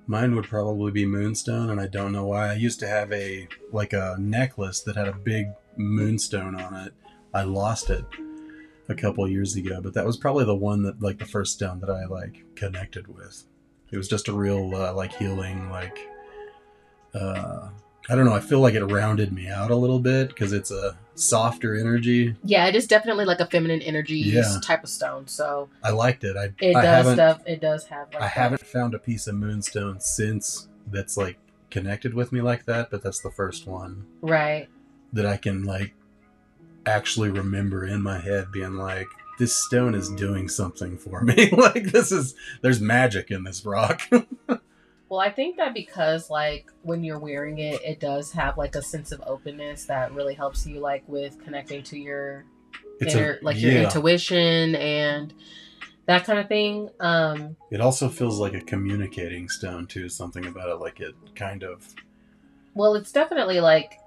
Mine 0.07 0.35
would 0.35 0.45
probably 0.45 0.93
be 0.93 1.07
moonstone, 1.07 1.71
and 1.71 1.81
I 1.81 1.87
don't 1.87 2.13
know 2.13 2.27
why. 2.27 2.51
I 2.51 2.55
used 2.55 2.81
to 2.81 2.87
have 2.87 3.11
a 3.13 3.49
like 3.73 3.93
a 3.93 4.17
necklace 4.19 4.81
that 4.83 4.97
had 4.97 5.09
a 5.09 5.13
big 5.13 5.49
moonstone 5.77 6.55
on 6.61 6.75
it. 6.87 6.95
I 7.33 7.45
lost 7.45 7.91
it 7.91 8.05
a 8.89 8.95
couple 8.95 9.27
years 9.29 9.57
ago, 9.57 9.81
but 9.81 9.95
that 9.95 10.05
was 10.05 10.17
probably 10.17 10.45
the 10.45 10.55
one 10.55 10.83
that 10.83 11.01
like 11.01 11.19
the 11.19 11.25
first 11.25 11.55
stone 11.55 11.81
that 11.81 11.91
I 11.91 12.05
like 12.05 12.45
connected 12.55 13.09
with. 13.09 13.45
It 13.91 13.97
was 13.97 14.09
just 14.09 14.29
a 14.29 14.33
real 14.33 14.75
uh, 14.75 14.93
like 14.93 15.15
healing 15.15 15.71
like 15.71 15.99
uh 17.15 17.71
I 18.09 18.15
don't 18.15 18.25
know, 18.27 18.35
I 18.35 18.41
feel 18.41 18.61
like 18.61 18.75
it 18.75 18.85
rounded 18.85 19.33
me 19.33 19.49
out 19.49 19.71
a 19.71 19.77
little 19.77 19.99
bit 19.99 20.29
because 20.29 20.53
it's 20.53 20.71
a 20.71 20.97
softer 21.15 21.75
energy. 21.77 22.37
Yeah, 22.45 22.67
it 22.67 22.75
is 22.77 22.87
definitely 22.87 23.25
like 23.25 23.41
a 23.41 23.47
feminine 23.47 23.81
energy 23.81 24.17
Yeah. 24.19 24.59
type 24.63 24.83
of 24.83 24.91
stone. 24.91 25.27
So 25.27 25.69
I 25.83 25.91
liked 25.91 26.25
it. 26.25 26.37
I 26.37 26.53
it 26.61 26.77
I 26.77 26.83
does 26.83 27.13
stuff 27.15 27.43
it 27.47 27.61
does 27.61 27.87
have 27.87 28.09
like 28.13 28.17
I 28.17 28.27
that. 28.27 28.31
haven't 28.33 28.67
found 28.67 28.95
a 28.95 28.99
piece 28.99 29.27
of 29.27 29.35
moonstone 29.37 30.01
since 30.01 30.69
that's 30.91 31.17
like 31.17 31.39
connected 31.71 32.15
with 32.15 32.31
me 32.33 32.41
like 32.41 32.67
that, 32.67 32.91
but 32.91 33.03
that's 33.03 33.21
the 33.21 33.31
first 33.31 33.67
one 33.67 34.07
right. 34.21 34.69
that 35.13 35.25
I 35.27 35.37
can 35.37 35.65
like 35.65 35.95
actually 36.87 37.31
remember 37.31 37.87
in 37.87 38.03
my 38.03 38.19
head 38.19 38.53
being 38.53 38.75
like 38.75 39.07
this 39.39 39.57
stone 39.57 39.95
is 39.95 40.11
doing 40.11 40.49
something 40.49 40.99
for 40.99 41.23
me. 41.23 41.51
like 41.57 41.85
this 41.85 42.13
is 42.13 42.35
there's 42.61 42.81
magic 42.81 43.31
in 43.31 43.45
this 43.45 43.65
rock. 43.65 44.03
Well, 45.09 45.21
I 45.21 45.31
think 45.31 45.57
that 45.59 45.75
because 45.75 46.31
like 46.31 46.71
when 46.83 47.05
you're 47.05 47.19
wearing 47.19 47.59
it, 47.59 47.81
it 47.85 48.01
does 48.01 48.33
have 48.33 48.57
like 48.57 48.75
a 48.75 48.83
sense 48.83 49.13
of 49.13 49.23
openness 49.27 49.85
that 49.87 50.13
really 50.13 50.35
helps 50.35 50.67
you 50.67 50.81
like 50.81 51.05
with 51.07 51.39
connecting 51.45 51.83
to 51.85 51.99
your 51.99 52.45
it's 53.01 53.15
inner, 53.15 53.39
a 53.41 53.45
like 53.45 53.57
your 53.61 53.73
intuition 53.83 54.75
and 54.77 55.33
that 56.07 56.25
kind 56.25 56.39
of 56.39 56.49
thing. 56.49 56.89
Um 57.01 57.57
It 57.71 57.81
also 57.81 58.09
feels 58.09 58.41
like 58.41 58.55
a 58.55 58.61
communicating 58.61 59.49
stone 59.49 59.87
too, 59.87 60.09
something 60.09 60.47
about 60.47 60.69
it 60.71 60.77
like 60.77 61.01
it 61.01 61.15
kind 61.35 61.63
of 61.63 61.87
Well, 62.75 62.95
it's 62.95 63.13
definitely 63.13 63.61
like 63.61 63.99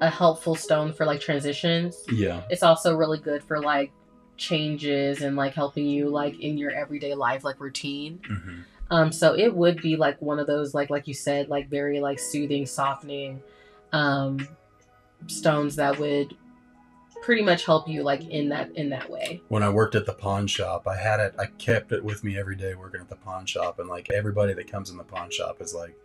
a 0.00 0.08
helpful 0.08 0.54
stone 0.54 0.92
for 0.92 1.04
like 1.04 1.20
transitions. 1.20 1.96
yeah. 2.10 2.42
It's 2.48 2.62
also 2.62 2.94
really 2.96 3.18
good 3.18 3.42
for 3.42 3.60
like 3.60 3.92
changes 4.36 5.22
and 5.22 5.36
like 5.36 5.54
helping 5.54 5.86
you 5.86 6.08
like 6.08 6.38
in 6.40 6.58
your 6.58 6.70
everyday 6.70 7.14
life 7.14 7.44
like 7.44 7.60
routine. 7.60 8.20
hmm 8.26 8.60
Um 8.90 9.12
so 9.12 9.34
it 9.36 9.54
would 9.54 9.80
be 9.80 9.96
like 9.96 10.20
one 10.20 10.38
of 10.38 10.46
those 10.46 10.74
like 10.74 10.90
like 10.90 11.08
you 11.08 11.14
said 11.14 11.48
like 11.48 11.68
very 11.68 12.00
like 12.00 12.18
soothing, 12.18 12.66
softening 12.66 13.42
um 13.92 14.46
stones 15.26 15.76
that 15.76 15.98
would 15.98 16.36
pretty 17.22 17.42
much 17.42 17.64
help 17.64 17.88
you 17.88 18.02
like 18.02 18.22
in 18.28 18.50
that 18.50 18.70
in 18.76 18.90
that 18.90 19.08
way. 19.10 19.40
when 19.48 19.62
I 19.62 19.70
worked 19.70 19.94
at 19.94 20.04
the 20.04 20.12
pawn 20.12 20.46
shop, 20.46 20.86
I 20.86 20.96
had 20.96 21.20
it. 21.20 21.34
I 21.38 21.46
kept 21.46 21.90
it 21.92 22.04
with 22.04 22.22
me 22.22 22.38
every 22.38 22.54
day 22.54 22.74
working 22.74 23.00
at 23.00 23.08
the 23.08 23.16
pawn 23.16 23.46
shop, 23.46 23.78
and 23.78 23.88
like 23.88 24.10
everybody 24.10 24.52
that 24.52 24.70
comes 24.70 24.90
in 24.90 24.98
the 24.98 25.04
pawn 25.04 25.30
shop 25.30 25.62
is 25.62 25.74
like 25.74 25.96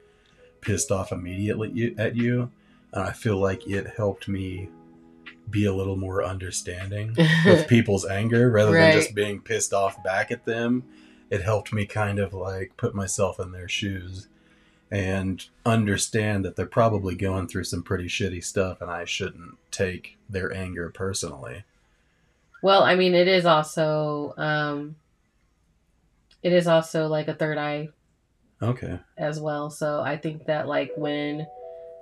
pissed 0.61 0.91
off 0.91 1.11
immediately 1.11 1.93
at 1.97 2.15
you, 2.15 2.49
and 2.93 3.03
I 3.03 3.11
feel 3.11 3.37
like 3.37 3.67
it 3.67 3.87
helped 3.97 4.29
me 4.29 4.69
be 5.49 5.65
a 5.65 5.73
little 5.73 5.97
more 5.97 6.23
understanding 6.23 7.15
with 7.45 7.67
people's 7.67 8.05
anger 8.05 8.49
rather 8.49 8.71
than 8.71 8.93
just 8.93 9.13
being 9.13 9.41
pissed 9.41 9.73
off 9.73 10.01
back 10.03 10.31
at 10.31 10.45
them. 10.45 10.83
It 11.29 11.41
helped 11.41 11.71
me 11.73 11.85
kind 11.85 12.19
of 12.19 12.33
like 12.33 12.75
put 12.77 12.95
myself 12.95 13.39
in 13.39 13.51
their 13.51 13.67
shoes 13.67 14.27
and 14.91 15.45
understand 15.65 16.43
that 16.43 16.55
they're 16.55 16.65
probably 16.65 17.15
going 17.15 17.47
through 17.47 17.65
some 17.65 17.83
pretty 17.83 18.07
shitty 18.07 18.43
stuff, 18.43 18.81
and 18.81 18.89
I 18.89 19.05
shouldn't 19.05 19.57
take 19.69 20.17
their 20.27 20.51
anger 20.53 20.89
personally. 20.89 21.63
Well, 22.63 22.81
I 22.83 22.95
mean, 22.95 23.13
it 23.13 23.27
is 23.27 23.45
also 23.45 24.33
um 24.37 24.95
it 26.41 26.53
is 26.53 26.67
also 26.67 27.07
like 27.07 27.27
a 27.27 27.33
third 27.33 27.57
eye 27.57 27.89
Okay. 28.61 28.99
as 29.17 29.39
well. 29.39 29.69
So 29.69 30.01
I 30.01 30.17
think 30.17 30.45
that 30.45 30.67
like 30.67 30.91
when 30.97 31.45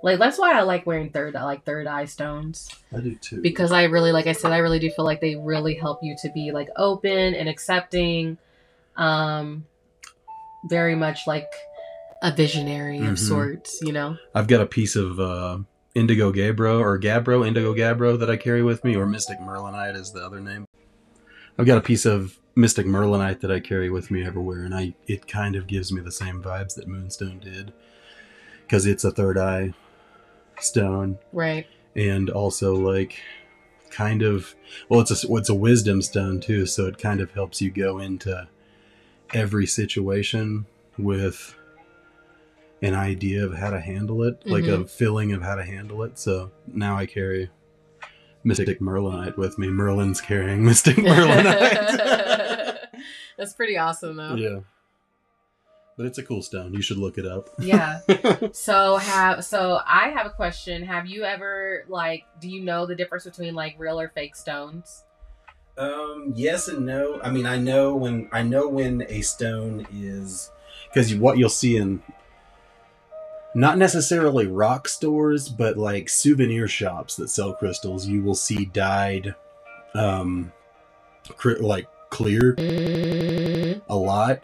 like 0.02 0.18
that's 0.18 0.38
why 0.38 0.56
I 0.56 0.62
like 0.62 0.86
wearing 0.86 1.10
third 1.10 1.34
like 1.34 1.64
third 1.64 1.86
eye 1.86 2.04
stones 2.06 2.68
I 2.96 3.00
do 3.00 3.14
too. 3.16 3.40
because 3.42 3.72
I 3.72 3.84
really 3.84 4.12
like 4.12 4.26
I 4.26 4.32
said 4.32 4.52
I 4.52 4.58
really 4.58 4.78
do 4.78 4.90
feel 4.90 5.04
like 5.04 5.20
they 5.20 5.34
really 5.36 5.74
help 5.74 6.00
you 6.02 6.16
to 6.22 6.30
be 6.30 6.52
like 6.52 6.68
open 6.76 7.34
and 7.34 7.48
accepting 7.48 8.38
um 8.98 9.64
very 10.68 10.94
much 10.94 11.26
like 11.26 11.46
a 12.22 12.32
visionary 12.32 12.98
of 12.98 13.14
Mhm. 13.14 13.18
sorts, 13.18 13.78
you 13.80 13.92
know. 13.92 14.16
I've 14.34 14.48
got 14.48 14.60
a 14.60 14.66
piece 14.66 14.96
of 14.96 15.20
uh, 15.20 15.58
Indigo 15.94 16.32
Gabbro 16.32 16.80
or 16.80 16.98
Gabbro, 16.98 17.46
Indigo 17.46 17.72
Gabbro 17.74 18.18
that 18.18 18.28
I 18.28 18.36
carry 18.36 18.62
with 18.62 18.82
me, 18.84 18.96
or 18.96 19.06
Mystic 19.06 19.38
Merlinite 19.40 19.94
is 19.94 20.12
the 20.12 20.20
other 20.24 20.40
name. 20.40 20.66
I've 21.56 21.66
got 21.66 21.78
a 21.78 21.82
piece 21.82 22.04
of 22.04 22.38
Mystic 22.56 22.86
Merlinite 22.86 23.40
that 23.40 23.52
I 23.52 23.60
carry 23.60 23.88
with 23.88 24.10
me 24.10 24.24
everywhere, 24.26 24.64
and 24.64 24.74
I 24.74 24.94
it 25.06 25.28
kind 25.28 25.54
of 25.54 25.68
gives 25.68 25.92
me 25.92 26.00
the 26.00 26.10
same 26.12 26.42
vibes 26.42 26.74
that 26.74 26.88
Moonstone 26.88 27.38
did, 27.38 27.72
because 28.66 28.84
it's 28.84 29.04
a 29.04 29.12
third 29.12 29.38
eye 29.38 29.74
stone, 30.58 31.18
Right. 31.32 31.66
and 31.94 32.28
also 32.30 32.74
like 32.74 33.20
kind 33.90 34.22
of 34.22 34.56
well, 34.88 35.00
it's 35.00 35.24
a 35.24 35.34
it's 35.36 35.48
a 35.48 35.54
wisdom 35.54 36.02
stone 36.02 36.40
too, 36.40 36.66
so 36.66 36.86
it 36.86 36.98
kind 36.98 37.20
of 37.20 37.30
helps 37.30 37.60
you 37.62 37.70
go 37.70 37.98
into 38.00 38.48
every 39.34 39.66
situation 39.66 40.66
with 40.96 41.54
an 42.82 42.94
idea 42.94 43.44
of 43.44 43.54
how 43.54 43.70
to 43.70 43.80
handle 43.80 44.22
it, 44.22 44.46
like 44.46 44.64
a 44.64 44.68
mm-hmm. 44.68 44.84
feeling 44.84 45.32
of 45.32 45.42
how 45.42 45.54
to 45.54 45.64
handle 45.64 46.02
it. 46.02 46.18
So 46.18 46.50
now 46.66 46.96
I 46.96 47.06
carry 47.06 47.50
Mystic 48.44 48.80
Merlinite 48.80 49.36
with 49.36 49.58
me. 49.58 49.68
Merlin's 49.68 50.20
carrying 50.20 50.64
Mystic 50.66 50.96
Merlinite. 50.96 52.78
That's 53.36 53.52
pretty 53.54 53.76
awesome 53.76 54.16
though. 54.16 54.34
yeah. 54.34 54.60
But 55.96 56.06
it's 56.06 56.18
a 56.18 56.22
cool 56.22 56.42
stone. 56.42 56.74
You 56.74 56.82
should 56.82 56.98
look 56.98 57.18
it 57.18 57.26
up. 57.26 57.50
Yeah. 57.58 58.00
So 58.52 58.96
have 58.96 59.44
so 59.44 59.80
I 59.84 60.10
have 60.10 60.26
a 60.26 60.30
question. 60.30 60.84
Have 60.84 61.06
you 61.06 61.24
ever 61.24 61.84
like 61.88 62.24
do 62.40 62.48
you 62.48 62.62
know 62.62 62.86
the 62.86 62.94
difference 62.94 63.24
between 63.24 63.54
like 63.54 63.74
real 63.78 64.00
or 64.00 64.08
fake 64.08 64.36
stones? 64.36 65.04
Um, 65.78 66.32
yes 66.34 66.68
and 66.68 66.84
no. 66.84 67.20
I 67.22 67.30
mean, 67.30 67.46
I 67.46 67.56
know 67.56 67.94
when 67.94 68.28
I 68.32 68.42
know 68.42 68.68
when 68.68 69.06
a 69.08 69.20
stone 69.22 69.86
is 69.94 70.50
because 70.92 71.14
what 71.14 71.38
you'll 71.38 71.48
see 71.48 71.76
in 71.76 72.02
not 73.54 73.78
necessarily 73.78 74.46
rock 74.46 74.88
stores, 74.88 75.48
but 75.48 75.76
like 75.76 76.08
souvenir 76.08 76.68
shops 76.68 77.16
that 77.16 77.28
sell 77.28 77.54
crystals, 77.54 78.06
you 78.06 78.22
will 78.22 78.34
see 78.34 78.66
dyed, 78.66 79.34
um, 79.94 80.52
cri- 81.36 81.58
like 81.60 81.86
clear 82.10 82.54
a 83.88 83.96
lot. 83.96 84.42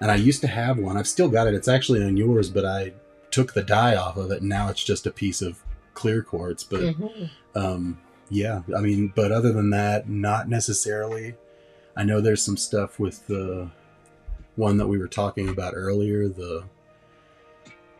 And 0.00 0.10
I 0.10 0.16
used 0.16 0.40
to 0.42 0.46
have 0.48 0.78
one. 0.78 0.96
I've 0.96 1.08
still 1.08 1.28
got 1.28 1.46
it. 1.46 1.54
It's 1.54 1.68
actually 1.68 2.02
on 2.04 2.16
yours, 2.16 2.50
but 2.50 2.64
I 2.64 2.92
took 3.30 3.54
the 3.54 3.62
dye 3.62 3.96
off 3.96 4.16
of 4.16 4.30
it, 4.30 4.40
and 4.40 4.48
now 4.48 4.68
it's 4.68 4.84
just 4.84 5.06
a 5.06 5.10
piece 5.10 5.42
of 5.42 5.62
clear 5.94 6.22
quartz. 6.22 6.62
But 6.64 6.80
Mhm. 6.80 7.30
um, 7.54 7.98
yeah, 8.30 8.62
I 8.76 8.80
mean, 8.80 9.12
but 9.14 9.32
other 9.32 9.52
than 9.52 9.70
that, 9.70 10.08
not 10.08 10.48
necessarily. 10.48 11.34
I 11.96 12.04
know 12.04 12.20
there's 12.20 12.42
some 12.42 12.56
stuff 12.56 12.98
with 12.98 13.26
the 13.26 13.70
one 14.56 14.76
that 14.78 14.86
we 14.86 14.98
were 14.98 15.08
talking 15.08 15.48
about 15.48 15.74
earlier, 15.74 16.28
the 16.28 16.64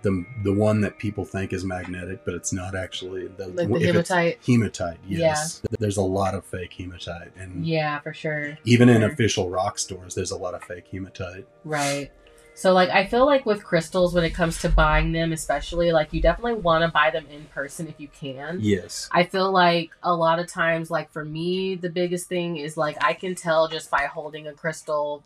the 0.03 0.25
the 0.45 0.53
one 0.53 0.83
that 0.83 0.99
people 0.99 1.25
think 1.25 1.53
is 1.53 1.65
magnetic, 1.65 2.25
but 2.25 2.35
it's 2.35 2.53
not 2.53 2.77
actually. 2.77 3.27
The, 3.29 3.49
Like 3.49 3.69
the 3.69 3.79
hematite. 3.87 4.39
Hematite, 4.47 4.99
yes. 5.07 5.63
There's 5.81 5.97
a 5.97 6.03
lot 6.03 6.35
of 6.35 6.45
fake 6.45 6.75
hematite, 6.75 7.33
and 7.37 7.67
Yeah, 7.67 7.99
for 8.01 8.13
sure. 8.13 8.57
even 8.65 8.89
in 8.89 9.01
Sure. 9.01 9.11
official 9.11 9.51
rock 9.51 9.79
stores, 9.79 10.15
there's 10.15 10.31
a 10.31 10.37
lot 10.37 10.55
of 10.55 10.63
fake 10.65 10.87
hematite. 10.93 11.47
Right. 11.65 12.11
So 12.57 12.73
like 12.73 12.89
I 12.89 13.05
feel 13.05 13.27
like 13.27 13.45
with 13.45 13.63
crystals 13.63 14.15
when 14.15 14.25
it 14.25 14.31
comes 14.31 14.61
to 14.63 14.71
buying 14.71 15.13
them 15.13 15.31
especially 15.33 15.93
like 15.93 16.15
you 16.15 16.23
definitely 16.23 16.55
want 16.55 16.83
to 16.85 16.89
buy 16.89 17.11
them 17.11 17.27
in 17.31 17.45
person 17.55 17.87
if 17.87 18.01
you 18.01 18.09
can. 18.09 18.61
Yes. 18.63 19.11
I 19.13 19.25
feel 19.25 19.53
like 19.53 19.91
a 20.03 20.15
lot 20.15 20.39
of 20.39 20.47
times 20.49 20.91
like 20.91 21.13
for 21.13 21.23
me 21.23 21.75
the 21.75 21.91
biggest 21.91 22.29
thing 22.29 22.57
is 22.57 22.79
like 22.79 22.97
I 23.05 23.13
can 23.13 23.35
tell 23.35 23.69
just 23.69 23.91
by 23.91 24.07
holding 24.07 24.47
a 24.47 24.55
crystal 24.55 25.23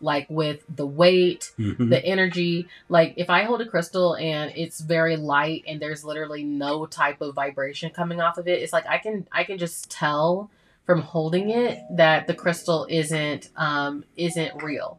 like 0.00 0.26
with 0.30 0.64
the 0.74 0.86
weight, 0.86 1.52
Mhm. 1.58 1.90
the 1.90 2.02
energy, 2.02 2.66
like 2.88 3.12
if 3.18 3.28
I 3.28 3.42
hold 3.42 3.60
a 3.60 3.66
crystal 3.66 4.16
and 4.16 4.50
it's 4.56 4.80
very 4.80 5.16
light 5.18 5.64
and 5.68 5.78
there's 5.82 6.02
literally 6.02 6.42
no 6.42 6.86
type 6.86 7.20
of 7.20 7.34
vibration 7.34 7.90
coming 7.90 8.22
off 8.22 8.38
of 8.38 8.48
it, 8.48 8.62
it's 8.62 8.72
like 8.72 8.86
I 8.86 8.96
can 8.96 9.28
I 9.30 9.44
can 9.44 9.58
just 9.58 9.90
tell 9.90 10.50
from 10.86 11.02
holding 11.02 11.50
it 11.50 11.78
that 11.94 12.26
the 12.26 12.32
crystal 12.34 12.86
isn't 12.88 13.50
um 13.56 14.04
isn't 14.16 14.62
real. 14.62 14.98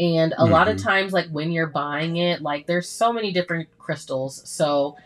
And 0.00 0.32
a 0.38 0.46
lot 0.46 0.66
of 0.68 0.76
Mhm. 0.76 0.82
times 0.82 1.12
like 1.12 1.28
when 1.28 1.52
you're 1.52 1.66
buying 1.66 2.16
it, 2.16 2.40
like 2.40 2.66
there's 2.66 2.88
so 2.88 3.12
many 3.12 3.32
different 3.32 3.68
crystals. 3.78 4.42
So, 4.48 4.96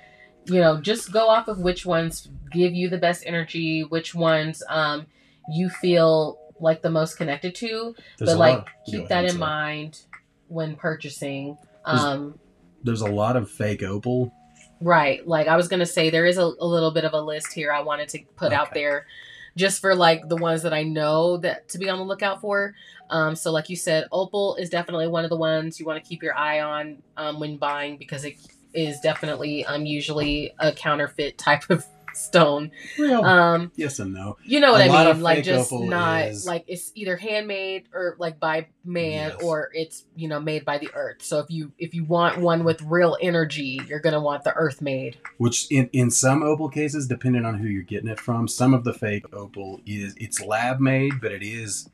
you 0.46 0.61
know, 0.61 0.80
just 0.80 1.11
go 1.12 1.28
off 1.28 1.48
of 1.48 1.59
which 1.59 1.85
ones 1.85 2.28
give 2.52 2.72
you 2.72 2.88
the 2.88 2.98
best 2.98 3.24
energy, 3.26 3.83
which 3.83 4.14
ones 4.14 4.62
um 4.68 5.07
you 5.52 5.68
feel 5.68 6.38
like 6.61 6.80
the 6.83 6.90
most 6.90 7.16
connected 7.16 7.54
to 7.57 7.94
There's 8.18 8.30
but 8.30 8.38
like 8.38 8.66
keep 8.87 9.09
that 9.09 9.24
in 9.24 9.38
mind 9.38 10.00
when 10.48 10.76
purchasing 10.76 11.59
There's- 11.85 12.00
um 12.00 12.38
There's 12.85 13.00
a 13.02 13.11
lot 13.11 13.37
of 13.37 13.50
fake 13.50 13.83
opal. 13.83 14.33
right 14.80 15.26
like 15.26 15.48
i 15.48 15.57
was 15.57 15.68
gonna 15.68 15.85
say 15.87 16.11
there 16.11 16.26
is 16.26 16.38
a, 16.38 16.42
a 16.42 16.66
little 16.66 16.90
bit 16.92 17.04
of 17.04 17.12
a 17.12 17.20
list 17.20 17.52
here 17.52 17.72
i 17.72 17.80
wanted 17.83 18.09
to 18.11 18.18
put 18.37 18.52
out 18.52 18.72
there 18.74 19.07
just 19.56 19.80
for 19.80 19.94
like 19.94 20.28
the 20.28 20.36
ones 20.36 20.62
that 20.62 20.72
i 20.72 20.82
know 20.82 21.36
that 21.38 21.68
to 21.68 21.78
be 21.78 21.88
on 21.88 21.98
the 21.98 22.04
lookout 22.04 22.40
for. 22.40 22.74
Um 23.10 23.36
so 23.36 23.52
like 23.52 23.68
you 23.68 23.76
said 23.76 24.06
opal 24.10 24.56
is 24.56 24.70
definitely 24.70 25.08
one 25.08 25.24
of 25.24 25.30
the 25.30 25.36
ones 25.36 25.78
you 25.78 25.86
want 25.86 26.02
to 26.02 26.08
keep 26.08 26.22
your 26.22 26.34
eye 26.36 26.60
on 26.60 27.02
um 27.16 27.38
when 27.38 27.56
buying 27.56 27.96
because 27.96 28.24
it 28.24 28.36
is 28.72 28.98
definitely 29.00 29.64
um 29.66 29.86
usually 29.86 30.52
a 30.58 30.72
counterfeit 30.72 31.38
type 31.38 31.68
of 31.70 31.84
stone 32.16 32.70
Well, 32.98 33.24
um 33.24 33.72
yes 33.77 33.98
and 33.98 34.12
no. 34.14 34.37
You 34.44 34.61
know 34.61 34.72
what 34.72 34.81
A 34.81 34.88
I 34.90 35.12
mean? 35.12 35.22
Like 35.22 35.44
just 35.44 35.72
not 35.72 36.27
is- 36.29 36.46
like 36.46 36.64
it's 36.66 36.92
either 36.94 37.16
handmade 37.16 37.88
or 37.92 38.16
like 38.18 38.38
by 38.40 38.68
man 38.85 39.31
Yes. 39.35 39.42
or 39.42 39.70
it's 39.72 40.05
you 40.16 40.29
know 40.29 40.40
made 40.40 40.64
by 40.64 40.79
the 40.79 40.90
earth. 40.94 41.22
So 41.22 41.38
if 41.40 41.46
you 41.50 41.72
if 41.79 41.94
you 41.94 42.05
want 42.05 42.38
one 42.38 42.64
with 42.64 42.81
real 42.83 43.16
energy, 43.20 43.81
you're 43.88 44.00
gonna 44.00 44.20
want 44.20 44.44
the 44.44 44.53
earth 44.55 44.81
made. 44.83 45.16
Which 45.38 45.66
in, 45.70 45.88
in 45.92 46.11
some 46.11 46.42
opal 46.42 46.68
cases, 46.68 47.07
depending 47.07 47.44
on 47.44 47.59
who 47.59 47.66
you're 47.68 47.83
getting 47.83 48.09
it 48.09 48.20
from, 48.20 48.46
some 48.48 48.74
of 48.74 48.85
the 48.85 48.92
fake 48.92 49.24
opal 49.35 49.81
is 49.87 50.14
it's 50.18 50.40
lab 50.40 50.81
made, 50.81 51.20
but 51.20 51.33
it 51.33 51.42
is 51.42 51.88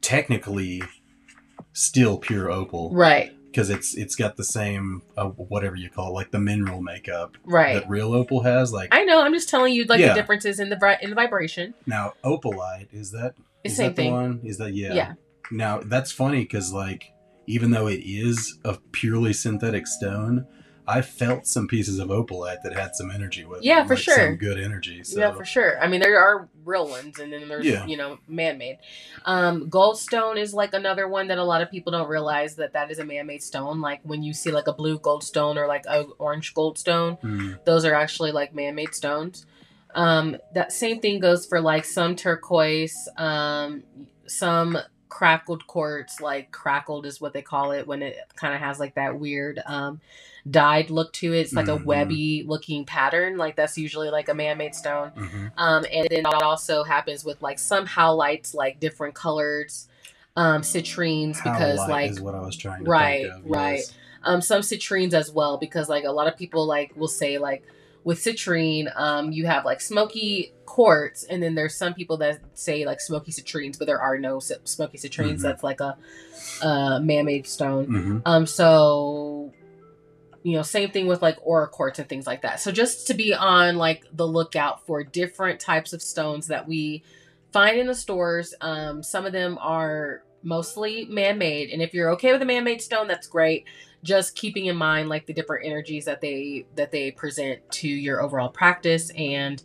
technically 0.00 0.82
still 1.72 2.18
pure 2.18 2.50
opal 2.50 2.90
Right, 2.92 3.32
because 3.52 3.68
it's 3.70 3.94
it's 3.94 4.16
got 4.16 4.36
the 4.36 4.44
same 4.44 5.02
uh, 5.16 5.26
whatever 5.26 5.76
you 5.76 5.90
call 5.90 6.08
it, 6.08 6.12
like 6.14 6.30
the 6.30 6.40
mineral 6.40 6.80
makeup 6.82 7.36
right. 7.44 7.74
that 7.74 7.88
real 7.88 8.14
opal 8.14 8.42
has. 8.42 8.72
Like 8.72 8.88
I 8.92 9.04
know. 9.04 9.22
I'm 9.22 9.32
just 9.34 9.48
telling 9.48 9.74
you 9.74 9.84
like 9.84 10.00
Yeah. 10.00 10.08
the 10.08 10.14
differences 10.20 10.58
in 10.58 10.70
the 10.70 10.76
vi- 10.76 10.98
in 11.02 11.10
the 11.10 11.16
vibration. 11.16 11.74
now, 11.86 12.14
opalite 12.24 12.88
is 12.92 13.10
that 13.12 13.34
It's 13.62 13.72
is 13.72 13.76
same 13.76 13.88
that 13.90 13.96
the 13.96 14.02
thing. 14.02 14.12
one? 14.12 14.40
Is 14.44 14.58
that 14.58 14.72
yeah? 14.74 14.94
Yeah. 14.94 15.12
Now 15.50 15.80
that's 15.84 16.10
funny 16.10 16.40
because 16.40 16.72
like 16.72 17.12
even 17.46 17.70
though 17.72 17.88
it 17.88 18.00
is 18.04 18.58
a 18.64 18.78
purely 18.92 19.32
synthetic 19.32 19.86
stone, 19.86 20.46
I 20.86 21.00
felt 21.00 21.46
some 21.46 21.68
pieces 21.68 22.00
of 22.00 22.08
opalite 22.08 22.62
that 22.64 22.72
had 22.74 22.96
some 22.96 23.10
energy 23.10 23.44
with 23.44 23.62
Yeah, 23.62 23.80
them, 23.80 23.86
for 23.88 23.94
like 23.94 24.02
sure. 24.02 24.16
some 24.16 24.34
good 24.36 24.58
energy. 24.58 25.04
So. 25.04 25.20
Yeah, 25.20 25.30
for 25.32 25.44
sure. 25.44 25.80
I 25.80 25.86
mean, 25.86 26.00
there 26.00 26.18
are 26.18 26.48
real 26.64 26.88
ones, 26.88 27.20
and 27.20 27.32
then 27.32 27.48
there's 27.48 27.64
Yeah. 27.64 27.86
you 27.86 27.96
know 27.96 28.18
man-made. 28.26 28.78
Um, 29.24 29.70
goldstone 29.70 30.38
is 30.38 30.52
like 30.54 30.74
another 30.74 31.06
one 31.06 31.28
that 31.28 31.38
a 31.38 31.44
lot 31.44 31.62
of 31.62 31.70
people 31.70 31.92
don't 31.92 32.08
realize 32.08 32.56
that 32.56 32.72
that 32.72 32.90
is 32.90 32.98
a 32.98 33.04
man-made 33.04 33.42
stone. 33.44 33.80
Like 33.80 34.00
when 34.02 34.22
you 34.24 34.32
see 34.32 34.50
like 34.50 34.66
a 34.66 34.72
blue 34.72 34.98
goldstone 34.98 35.56
or 35.56 35.68
like 35.68 35.86
a 35.86 36.02
orange 36.18 36.52
goldstone, 36.52 37.20
Mm. 37.20 37.64
those 37.64 37.84
are 37.84 37.94
actually 37.94 38.32
like 38.32 38.52
man-made 38.54 38.94
stones. 38.94 39.46
Um, 39.94 40.36
that 40.54 40.72
same 40.72 41.00
thing 41.00 41.20
goes 41.20 41.46
for 41.46 41.60
like 41.60 41.84
some 41.84 42.16
turquoise, 42.16 43.08
um, 43.18 43.82
some 44.26 44.78
crackled 45.12 45.66
quartz. 45.66 46.20
Like 46.22 46.50
crackled 46.52 47.04
is 47.04 47.20
what 47.20 47.34
they 47.34 47.42
call 47.42 47.72
it 47.72 47.86
when 47.86 48.02
it 48.02 48.16
kind 48.34 48.54
of 48.54 48.60
has 48.60 48.80
like 48.80 48.94
that 48.94 49.20
weird 49.20 49.60
um, 49.66 50.00
dyed 50.50 50.88
look 50.88 51.12
to 51.12 51.34
it. 51.34 51.40
It's 51.40 51.52
like 51.52 51.68
a 51.68 51.76
Mhm. 51.76 51.84
webby 51.84 52.44
looking 52.46 52.86
pattern. 52.86 53.36
Like 53.36 53.54
that's 53.54 53.76
usually 53.76 54.08
like 54.08 54.30
a 54.30 54.34
man-made 54.34 54.74
stone. 54.74 55.10
Mhm. 55.14 55.52
Um, 55.58 55.84
and 55.92 56.08
then 56.10 56.20
it 56.20 56.42
also 56.42 56.82
happens 56.82 57.26
with 57.26 57.42
like 57.42 57.58
some 57.58 57.86
howlites, 57.86 58.54
like 58.54 58.80
different 58.80 59.14
colors, 59.14 59.86
um, 60.34 60.62
citrines, 60.62 61.36
because 61.44 61.78
like 61.90 62.12
is 62.12 62.20
what 62.20 62.34
I 62.34 62.40
was 62.40 62.56
trying 62.56 62.82
to 62.82 62.90
Right, 62.90 63.26
of. 63.26 63.42
right. 63.44 63.82
um, 64.24 64.40
some 64.40 64.62
citrines 64.62 65.12
as 65.12 65.30
well, 65.30 65.58
because 65.58 65.90
like 65.90 66.04
a 66.04 66.10
lot 66.10 66.26
of 66.26 66.38
people 66.38 66.64
like 66.64 66.96
will 66.96 67.06
say 67.06 67.36
like 67.36 67.64
with 68.04 68.18
citrine, 68.18 68.90
um, 68.96 69.30
you 69.32 69.46
have 69.46 69.64
like 69.64 69.80
smoky 69.80 70.52
quartz, 70.66 71.24
and 71.24 71.42
then 71.42 71.54
there's 71.54 71.74
some 71.74 71.94
people 71.94 72.16
that 72.18 72.40
say 72.54 72.84
like 72.84 73.00
smoky 73.00 73.30
citrines, 73.30 73.78
but 73.78 73.86
there 73.86 74.00
are 74.00 74.18
no 74.18 74.40
smoky 74.40 74.98
citrines. 74.98 75.38
Mhm. 75.38 75.42
That's 75.42 75.62
like 75.62 75.80
a, 75.80 75.96
a 76.62 77.00
man-made 77.00 77.46
stone. 77.46 77.86
Mhm. 77.86 78.22
Um, 78.24 78.46
so 78.46 79.52
you 80.44 80.56
know, 80.56 80.62
same 80.62 80.90
thing 80.90 81.06
with 81.06 81.22
like 81.22 81.38
aura 81.42 81.68
quartz 81.68 82.00
and 82.00 82.08
things 82.08 82.26
like 82.26 82.42
that. 82.42 82.58
So 82.58 82.72
just 82.72 83.06
to 83.06 83.14
be 83.14 83.32
on 83.32 83.76
like 83.76 84.04
the 84.12 84.26
lookout 84.26 84.84
for 84.86 85.04
different 85.04 85.60
types 85.60 85.92
of 85.92 86.02
stones 86.02 86.48
that 86.48 86.66
we 86.66 87.04
find 87.52 87.78
in 87.78 87.86
the 87.86 87.94
stores. 87.94 88.52
Um, 88.60 89.04
some 89.04 89.24
of 89.24 89.32
them 89.32 89.56
are 89.60 90.24
mostly 90.42 91.04
man-made, 91.04 91.70
and 91.70 91.80
if 91.80 91.94
you're 91.94 92.10
okay 92.12 92.32
with 92.32 92.42
a 92.42 92.44
man-made 92.44 92.82
stone, 92.82 93.06
that's 93.06 93.28
great. 93.28 93.64
Just 94.04 94.34
keeping 94.34 94.66
in 94.66 94.76
mind 94.76 95.08
like 95.08 95.26
the 95.26 95.32
different 95.32 95.64
energies 95.66 96.04
that 96.06 96.20
they 96.20 96.66
that 96.76 96.90
they 96.90 97.10
present 97.12 97.60
to 97.72 97.88
your 97.88 98.20
overall 98.20 98.48
practice 98.48 99.10
and 99.16 99.62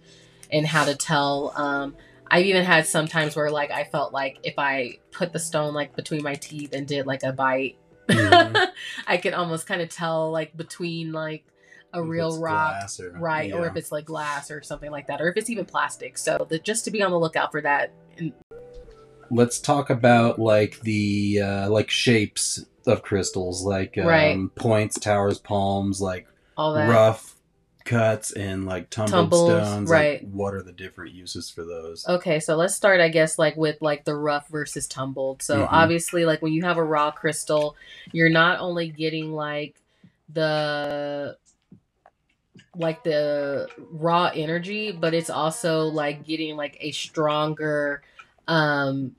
and 0.51 0.65
how 0.65 0.85
to 0.85 0.95
tell. 0.95 1.53
Um, 1.55 1.95
I've 2.29 2.45
even 2.45 2.63
had 2.63 2.85
sometimes 2.85 3.35
where 3.35 3.49
like 3.49 3.71
I 3.71 3.83
felt 3.85 4.13
like 4.13 4.37
if 4.43 4.55
I 4.59 4.99
put 5.11 5.33
the 5.33 5.39
stone 5.39 5.73
like 5.73 5.95
between 5.95 6.23
my 6.23 6.35
teeth 6.35 6.73
and 6.73 6.87
did 6.87 7.05
like 7.07 7.23
a 7.23 7.31
bite, 7.33 7.77
Mhm. 8.07 8.67
I 9.07 9.17
could 9.17 9.33
almost 9.33 9.65
kind 9.67 9.81
of 9.81 9.89
tell 9.89 10.31
like 10.31 10.55
between 10.55 11.11
like 11.13 11.43
a 11.93 12.01
If 12.01 12.07
real 12.07 12.39
rock, 12.39 12.89
or- 12.99 13.11
right, 13.19 13.51
or 13.53 13.65
if 13.65 13.75
it's 13.75 13.91
like 13.91 14.05
glass 14.05 14.51
or 14.51 14.61
something 14.61 14.91
like 14.91 15.07
that, 15.07 15.19
or 15.21 15.29
if 15.29 15.37
it's 15.37 15.49
even 15.49 15.65
plastic. 15.65 16.17
So 16.17 16.45
the, 16.49 16.59
just 16.59 16.85
to 16.85 16.91
be 16.91 17.01
on 17.01 17.11
the 17.11 17.19
lookout 17.19 17.51
for 17.51 17.61
that. 17.61 17.91
And 18.17 18.33
let's 19.29 19.59
talk 19.59 19.89
about 19.89 20.37
like 20.39 20.79
the 20.81 21.41
uh, 21.41 21.69
like 21.69 21.89
shapes 21.89 22.65
of 22.87 23.01
crystals, 23.01 23.63
like 23.63 23.97
um, 23.97 24.05
Right. 24.07 24.55
points, 24.55 24.99
towers, 24.99 25.39
palms, 25.39 26.01
like 26.01 26.27
All 26.55 26.73
that. 26.73 26.87
rough 26.87 27.35
cuts 27.85 28.31
and 28.31 28.65
like 28.65 28.89
tumbled 28.89 29.13
Tumbles, 29.31 29.43
stones. 29.43 29.89
like, 29.89 30.01
right. 30.01 30.23
what 30.27 30.53
are 30.53 30.61
the 30.61 30.73
different 30.73 31.13
uses 31.13 31.49
for 31.49 31.63
those? 31.63 32.05
Okay, 32.07 32.39
so 32.39 32.55
let's 32.55 32.75
start, 32.75 32.99
I 32.99 33.09
guess, 33.09 33.39
like 33.39 33.55
with 33.55 33.81
like 33.81 34.03
the 34.05 34.15
rough 34.15 34.49
versus 34.49 34.87
tumbled. 34.87 35.41
So 35.41 35.65
Mhm. 35.65 35.69
obviously, 35.71 36.25
like 36.25 36.41
when 36.41 36.53
you 36.53 36.63
have 36.63 36.77
a 36.77 36.83
raw 36.83 37.11
crystal, 37.11 37.75
you're 38.11 38.29
not 38.29 38.59
only 38.59 38.89
getting 38.89 39.31
like 39.31 39.75
the 40.33 41.37
like 42.75 43.03
the 43.03 43.69
raw 43.91 44.31
energy, 44.35 44.91
but 44.91 45.13
it's 45.13 45.29
also 45.29 45.85
like 45.85 46.25
getting 46.25 46.55
like 46.57 46.77
a 46.81 46.91
stronger 46.91 48.01
um 48.47 49.15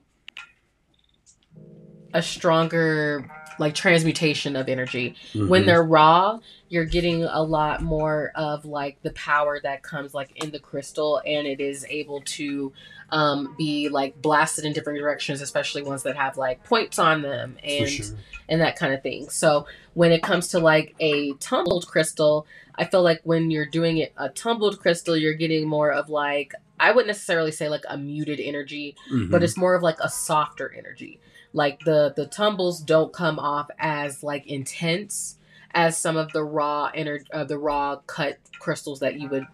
a 2.13 2.21
stronger 2.21 3.29
like 3.59 3.75
transmutation 3.75 4.55
of 4.55 4.67
energy. 4.69 5.15
When 5.33 5.63
Mhm. 5.63 5.65
they're 5.65 5.83
raw, 5.83 6.39
you're 6.69 6.85
getting 6.85 7.23
a 7.23 7.41
lot 7.41 7.81
more 7.81 8.31
of 8.35 8.65
like 8.65 8.97
the 9.03 9.11
power 9.11 9.59
that 9.61 9.83
comes 9.83 10.13
like 10.13 10.31
in 10.35 10.51
the 10.51 10.59
crystal 10.59 11.21
and 11.25 11.45
it 11.47 11.59
is 11.59 11.85
able 11.89 12.21
to 12.21 12.71
um 13.11 13.55
be 13.57 13.89
like 13.89 14.21
blasted 14.21 14.65
in 14.65 14.71
different 14.73 14.99
directions, 14.99 15.41
especially 15.41 15.81
ones 15.81 16.03
that 16.03 16.15
have 16.15 16.37
like 16.37 16.63
points 16.63 16.97
on 16.99 17.21
them 17.21 17.57
and 17.63 17.89
sure. 17.89 18.05
and 18.47 18.61
that 18.61 18.75
kind 18.77 18.93
of 18.93 19.01
thing. 19.03 19.29
So 19.29 19.67
when 19.93 20.11
it 20.11 20.23
comes 20.23 20.47
to 20.49 20.59
like 20.59 20.95
a 20.99 21.33
tumbled 21.33 21.87
crystal, 21.87 22.45
I 22.75 22.85
feel 22.85 23.01
like 23.03 23.19
when 23.23 23.51
you're 23.51 23.65
doing 23.65 23.97
it 23.97 24.13
a 24.17 24.29
tumbled 24.29 24.79
crystal, 24.79 25.17
you're 25.17 25.33
getting 25.33 25.67
more 25.67 25.91
of 25.91 26.09
like 26.09 26.53
I 26.79 26.91
wouldn't 26.91 27.07
necessarily 27.07 27.51
say 27.51 27.67
like 27.67 27.83
a 27.89 27.97
muted 27.97 28.39
energy, 28.39 28.95
but 29.09 29.41
Mhm. 29.41 29.43
it's 29.43 29.57
more 29.57 29.75
of 29.75 29.83
like 29.83 29.97
a 29.99 30.07
softer 30.07 30.73
energy. 30.77 31.19
Like 31.53 31.79
the 31.81 32.13
the 32.15 32.25
tumbles 32.27 32.81
don't 32.81 33.11
come 33.13 33.39
off 33.39 33.69
as 33.79 34.23
like 34.23 34.45
intense 34.47 35.37
as 35.71 35.97
some 35.97 36.17
of 36.17 36.31
the 36.31 36.43
raw 36.43 36.91
ener- 36.91 37.25
uh, 37.33 37.43
the 37.43 37.57
raw 37.57 37.97
cut 38.07 38.37
crystals 38.59 38.99
that 38.99 39.19
you 39.19 39.29
would 39.29 39.45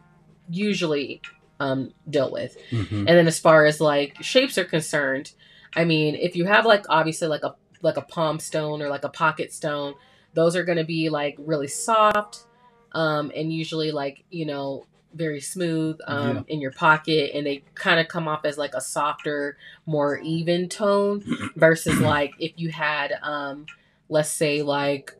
usually 0.49 1.21
um 1.59 1.93
deal 2.09 2.31
with. 2.31 2.57
Mhm. 2.71 2.99
And 2.99 3.07
then 3.07 3.27
as 3.27 3.39
far 3.39 3.65
as 3.65 3.79
like 3.79 4.21
shapes 4.21 4.57
are 4.57 4.65
concerned, 4.65 5.33
I 5.75 5.85
mean, 5.85 6.15
if 6.15 6.35
you 6.35 6.45
have 6.45 6.65
like 6.65 6.85
obviously 6.89 7.27
like 7.27 7.43
a 7.43 7.55
like 7.81 7.97
a 7.97 8.01
palm 8.01 8.39
stone 8.39 8.81
or 8.81 8.89
like 8.89 9.03
a 9.03 9.09
pocket 9.09 9.53
stone, 9.53 9.95
those 10.33 10.55
are 10.55 10.63
going 10.63 10.77
to 10.77 10.83
be 10.83 11.09
like 11.09 11.35
really 11.39 11.67
soft 11.67 12.45
um 12.91 13.31
and 13.35 13.53
usually 13.53 13.91
like, 13.91 14.23
you 14.29 14.45
know, 14.45 14.85
very 15.15 15.39
smooth 15.41 15.97
um 16.07 16.35
Yeah. 16.35 16.41
in 16.47 16.61
your 16.61 16.71
pocket 16.71 17.31
and 17.33 17.45
they 17.47 17.63
kind 17.73 17.99
of 17.99 18.07
come 18.07 18.27
off 18.27 18.45
as 18.45 18.57
like 18.57 18.73
a 18.75 18.81
softer, 18.81 19.57
more 19.85 20.17
even 20.19 20.69
tone 20.69 21.23
versus 21.55 21.99
like 22.01 22.33
if 22.39 22.51
you 22.57 22.69
had 22.69 23.13
um 23.23 23.65
let's 24.09 24.29
say 24.29 24.61
like 24.61 25.15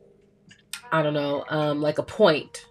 I 0.92 1.02
don't 1.02 1.14
know, 1.14 1.44
um 1.48 1.80
like 1.82 1.98
a 1.98 2.02
point 2.02 2.66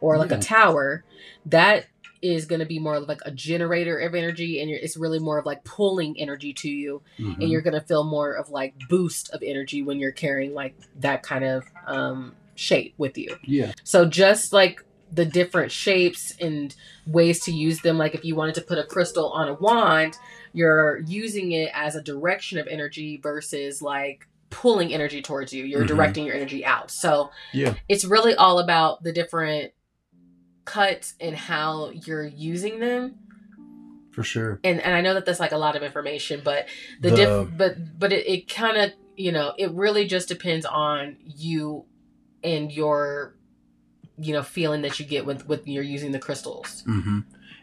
or 0.00 0.16
like 0.18 0.30
Yeah. 0.30 0.38
a 0.38 0.40
tower, 0.40 1.04
that 1.46 1.86
is 2.20 2.46
going 2.46 2.58
to 2.58 2.66
be 2.66 2.80
more 2.80 2.96
of 2.96 3.06
like 3.06 3.20
a 3.24 3.30
generator 3.30 3.96
of 3.98 4.12
energy 4.12 4.60
and 4.60 4.68
you're, 4.68 4.78
it's 4.80 4.96
really 4.96 5.20
more 5.20 5.38
of 5.38 5.46
like 5.46 5.62
pulling 5.64 6.18
energy 6.18 6.52
to 6.52 6.68
you 6.68 7.00
Mhm. 7.20 7.40
and 7.40 7.50
you're 7.50 7.60
going 7.62 7.74
to 7.80 7.86
feel 7.86 8.02
more 8.02 8.32
of 8.32 8.48
like 8.50 8.74
boost 8.88 9.30
of 9.30 9.40
energy 9.42 9.82
when 9.82 10.00
you're 10.00 10.10
carrying 10.10 10.52
like 10.52 10.74
that 10.96 11.22
kind 11.22 11.44
of 11.44 11.64
um 11.86 12.34
shape 12.56 12.94
with 12.98 13.16
you. 13.16 13.36
yeah. 13.44 13.70
So 13.84 14.04
just 14.04 14.52
like 14.52 14.84
the 15.12 15.24
different 15.24 15.72
shapes 15.72 16.34
and 16.40 16.74
ways 17.06 17.40
to 17.44 17.52
use 17.52 17.80
them 17.80 17.96
like 17.98 18.14
if 18.14 18.24
you 18.24 18.34
wanted 18.34 18.54
to 18.56 18.60
put 18.60 18.78
a 18.78 18.84
crystal 18.84 19.30
on 19.30 19.48
a 19.48 19.54
wand, 19.54 20.16
you're 20.52 20.98
using 21.06 21.52
it 21.52 21.70
as 21.74 21.94
a 21.96 22.02
direction 22.02 22.58
of 22.58 22.66
energy 22.66 23.18
versus 23.22 23.80
like 23.80 24.26
pulling 24.50 24.92
energy 24.92 25.20
towards 25.22 25.52
you. 25.52 25.64
You're 25.64 25.84
Mhm. 25.84 25.88
directing 25.88 26.24
your 26.26 26.34
energy 26.34 26.64
out. 26.64 26.90
So 26.90 27.30
Yeah. 27.52 27.74
it's 27.88 28.04
really 28.04 28.34
all 28.34 28.58
about 28.58 29.02
the 29.02 29.12
different 29.12 29.72
cuts 30.64 31.14
and 31.20 31.34
how 31.36 31.90
you're 31.90 32.26
using 32.26 32.78
them 32.78 33.14
For 34.12 34.22
sure. 34.22 34.60
and 34.64 34.80
and 34.80 34.94
I 34.94 35.00
know 35.00 35.14
that 35.14 35.24
that's 35.24 35.40
like 35.40 35.52
a 35.52 35.56
lot 35.58 35.76
of 35.76 35.82
information, 35.82 36.42
but 36.44 36.66
the, 37.00 37.10
The- 37.10 37.16
diff 37.16 37.48
but 37.56 37.98
but 37.98 38.12
it, 38.12 38.26
it 38.26 38.48
kind 38.54 38.76
of 38.76 38.90
you 39.16 39.32
know 39.32 39.54
it 39.56 39.70
really 39.72 40.06
just 40.06 40.28
depends 40.28 40.66
on 40.66 41.16
you 41.24 41.86
and 42.44 42.70
your 42.70 43.34
you 44.20 44.32
know 44.32 44.42
feeling 44.42 44.82
that 44.82 44.98
you 44.98 45.06
get 45.06 45.24
with 45.26 45.46
with 45.48 45.66
you're 45.66 45.82
using 45.82 46.12
the 46.12 46.18
crystals. 46.18 46.82
Mm-hmm. 46.88 47.20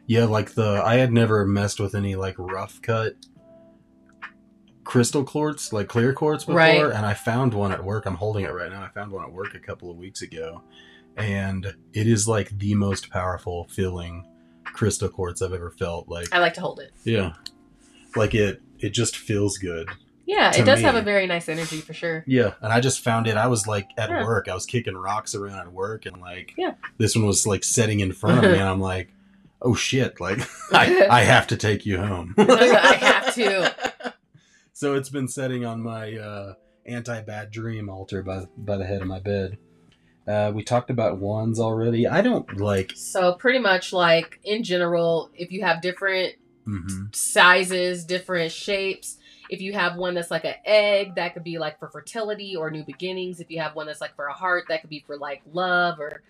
Yeah, 0.08 0.26
like 0.26 0.52
the 0.52 0.82
I 0.84 0.96
had 0.96 1.12
never 1.12 1.46
messed 1.46 1.80
with 1.80 1.96
any 1.96 2.16
like 2.16 2.36
rough 2.38 2.82
cut 2.82 3.16
crystal 4.84 5.24
quartz, 5.24 5.74
like 5.74 5.88
clear 5.88 6.14
quartz 6.14 6.44
before, 6.46 6.58
Right. 6.58 6.80
and 6.84 7.06
I 7.06 7.14
found 7.14 7.54
one 7.54 7.72
at 7.72 7.84
work. 7.84 8.06
I'm 8.06 8.16
holding 8.16 8.46
it 8.46 8.54
right 8.54 8.72
now. 8.72 8.84
I 8.84 8.90
found 8.90 9.12
one 9.12 9.26
at 9.26 9.32
work 9.32 9.56
a 9.56 9.60
couple 9.60 9.90
of 9.90 9.98
weeks 9.98 10.22
ago, 10.22 10.62
and 11.18 11.66
it 11.94 12.08
is 12.08 12.28
like 12.28 12.50
the 12.60 12.76
most 12.76 13.10
powerful 13.10 13.66
feeling 13.70 14.26
crystal 14.64 15.10
quartz 15.10 15.42
I've 15.42 15.54
ever 15.54 15.72
felt. 15.72 16.08
Like, 16.08 16.32
I 16.34 16.40
like 16.40 16.54
to 16.56 16.62
hold 16.62 16.80
it. 16.80 16.92
yeah, 17.04 17.34
like 18.16 18.36
it 18.36 18.62
it 18.80 18.90
just 18.92 19.18
feels 19.18 19.58
good. 19.58 19.90
Yeah, 20.26 20.56
it 20.56 20.66
does 20.66 20.82
have 20.82 20.96
a 20.96 21.02
very 21.02 21.28
nice 21.28 21.48
energy 21.48 21.82
for 21.82 21.94
sure. 21.94 22.24
Yeah, 22.26 22.54
and 22.62 22.74
I 22.74 22.80
just 22.80 23.04
found 23.04 23.28
it. 23.28 23.38
I 23.38 23.48
was 23.48 23.68
like 23.68 23.90
at 23.98 24.10
Yeah. 24.10 24.24
work. 24.26 24.48
I 24.48 24.54
was 24.54 24.66
kicking 24.66 24.96
rocks 24.96 25.36
around 25.36 25.60
at 25.60 25.72
work, 25.72 26.06
and 26.06 26.20
like 26.20 26.54
Yeah. 26.58 26.74
this 26.98 27.16
one 27.16 27.26
was 27.26 27.46
like 27.46 27.64
setting 27.64 28.00
in 28.00 28.12
front 28.12 28.44
of 28.44 28.52
me, 28.52 28.58
and 28.58 28.68
I'm 28.68 28.82
like, 28.82 29.14
oh 29.62 29.76
shit! 29.76 30.20
Like 30.20 30.40
I, 30.74 31.08
I 31.10 31.22
have 31.22 31.48
to 31.48 31.58
take 31.58 31.86
you 31.86 31.98
home. 32.00 32.34
I 32.38 32.98
have 33.00 33.34
to. 33.36 33.76
So 34.78 34.94
it's 34.96 35.08
been 35.08 35.30
setting 35.30 35.64
on 35.64 35.82
my 35.82 36.18
uh, 36.18 36.56
anti 36.86 37.22
bad 37.22 37.50
dream 37.50 37.88
altar 37.90 38.22
by 38.22 38.46
by 38.58 38.76
the 38.76 38.86
head 38.86 39.02
of 39.02 39.08
my 39.08 39.20
bed. 39.20 39.58
Uh, 40.28 40.52
we 40.54 40.64
talked 40.64 40.90
about 40.90 41.18
wands 41.18 41.62
already. 41.62 42.06
I 42.06 42.22
don't 42.22 42.58
like. 42.58 42.92
So 42.94 43.36
pretty 43.36 43.60
much 43.60 43.94
like 43.94 44.38
in 44.44 44.64
general, 44.64 45.30
if 45.34 45.50
you 45.54 45.64
have 45.64 45.82
different 45.82 46.36
mhm. 46.68 47.16
sizes, 47.16 48.04
different 48.04 48.52
shapes. 48.52 49.18
If 49.50 49.62
you 49.62 49.74
have 49.74 49.96
one 49.96 50.16
that's 50.16 50.32
like 50.32 50.46
an 50.46 50.56
egg, 50.66 51.16
that 51.16 51.34
could 51.34 51.44
be 51.44 51.58
like 51.58 51.80
for 51.80 51.90
fertility 51.90 52.56
or 52.56 52.70
new 52.72 52.84
beginnings. 52.84 53.40
If 53.40 53.52
you 53.52 53.62
have 53.62 53.76
one 53.76 53.88
that's 53.88 54.02
like 54.02 54.16
for 54.16 54.26
a 54.28 54.34
heart, 54.34 54.66
that 54.70 54.82
could 54.82 54.90
be 54.90 55.04
for 55.06 55.18
like 55.18 55.42
love 55.52 56.00
or 56.00 56.22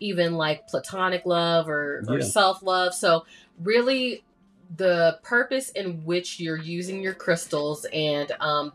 even 0.00 0.34
like 0.34 0.66
platonic 0.68 1.26
love 1.26 1.68
or, 1.68 2.04
or 2.08 2.18
Yeah. 2.18 2.24
self 2.24 2.62
love. 2.62 2.94
So, 2.94 3.24
really, 3.62 4.22
the 4.76 5.18
purpose 5.22 5.70
in 5.70 6.04
which 6.04 6.38
you're 6.40 6.56
using 6.56 7.02
your 7.02 7.14
crystals 7.14 7.86
and 7.92 8.30
um, 8.40 8.72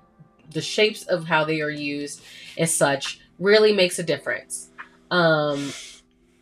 the 0.51 0.62
shapes 0.62 1.03
of 1.03 1.25
how 1.25 1.45
they 1.45 1.62
are 1.62 1.69
used 1.69 2.21
and 2.58 2.69
such 2.69 3.19
really 3.39 3.73
makes 3.73 3.99
a 3.99 4.03
difference. 4.03 4.69
Um, 5.12 5.71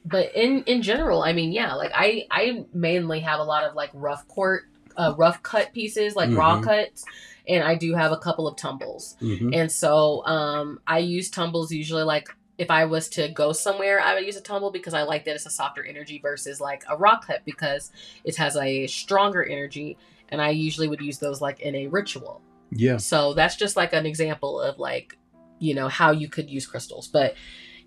but 0.05 0.33
in 0.35 0.63
in 0.63 0.81
general, 0.81 1.21
I 1.21 1.33
mean, 1.33 1.51
yeah, 1.51 1.73
like 1.75 1.91
I 1.93 2.25
I 2.31 2.65
mainly 2.73 3.19
have 3.19 3.39
a 3.39 3.43
lot 3.43 3.63
of 3.65 3.75
like 3.75 3.91
rough 3.93 4.27
court, 4.27 4.63
uh, 4.97 5.13
rough 5.17 5.41
cut 5.43 5.73
pieces, 5.73 6.15
like 6.15 6.29
raw 6.35 6.59
Mhm. 6.59 6.63
cuts, 6.63 7.03
and 7.47 7.63
I 7.63 7.75
do 7.75 7.93
have 7.93 8.11
a 8.11 8.17
couple 8.17 8.47
of 8.47 8.55
tumbles. 8.55 9.15
Mhm. 9.21 9.55
And 9.55 9.71
so 9.71 10.25
um, 10.25 10.79
I 10.87 10.99
use 10.99 11.29
tumbles 11.29 11.71
usually 11.71 12.03
like 12.03 12.29
if 12.57 12.69
I 12.69 12.85
was 12.85 13.09
to 13.09 13.27
go 13.29 13.53
somewhere, 13.53 13.99
I 13.99 14.13
would 14.13 14.23
use 14.25 14.35
a 14.37 14.41
tumble 14.41 14.69
because 14.69 14.93
I 14.93 15.01
like 15.01 15.25
that 15.25 15.33
it's 15.35 15.47
a 15.47 15.49
softer 15.49 15.83
energy 15.83 16.19
versus 16.21 16.61
like 16.61 16.83
a 16.87 16.95
rock 16.95 17.25
cut 17.25 17.41
because 17.43 17.91
it 18.23 18.35
has 18.35 18.55
a 18.55 18.85
stronger 18.85 19.43
energy. 19.43 19.97
And 20.29 20.39
I 20.41 20.51
usually 20.51 20.87
would 20.87 21.01
use 21.01 21.17
those 21.17 21.41
like 21.41 21.59
in 21.61 21.73
a 21.75 21.87
ritual. 21.87 22.41
Yeah. 22.71 22.97
So 22.97 23.33
that's 23.33 23.55
just 23.55 23.75
like 23.75 23.93
an 23.93 24.05
example 24.05 24.61
of 24.61 24.77
like, 24.77 25.17
you 25.57 25.73
know, 25.73 25.87
how 25.87 26.11
you 26.11 26.29
could 26.29 26.49
use 26.51 26.67
crystals. 26.67 27.07
But 27.07 27.33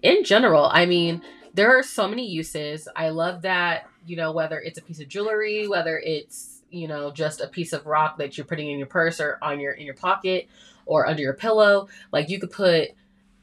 in 0.02 0.24
general, 0.24 0.68
I 0.72 0.86
mean, 0.86 1.22
there 1.54 1.78
are 1.78 1.82
so 1.84 2.08
many 2.08 2.26
uses. 2.26 2.88
I 2.96 3.10
love 3.10 3.42
that, 3.42 3.86
you 4.04 4.16
know, 4.16 4.32
whether 4.32 4.58
it's 4.60 4.76
a 4.78 4.82
piece 4.82 5.00
of 5.00 5.08
jewelry, 5.08 5.68
whether 5.68 5.98
it's, 5.98 6.53
you 6.74 6.88
know, 6.88 7.10
just 7.10 7.40
a 7.40 7.48
piece 7.48 7.72
of 7.72 7.86
rock 7.86 8.18
that 8.18 8.36
you're 8.36 8.46
putting 8.46 8.70
in 8.70 8.78
your 8.78 8.86
purse 8.86 9.20
or 9.20 9.38
on 9.40 9.60
your 9.60 9.72
in 9.72 9.86
your 9.86 9.94
pocket 9.94 10.48
or 10.86 11.06
under 11.06 11.22
your 11.22 11.34
pillow. 11.34 11.88
Like 12.12 12.28
you 12.28 12.38
could 12.40 12.50
put 12.50 12.90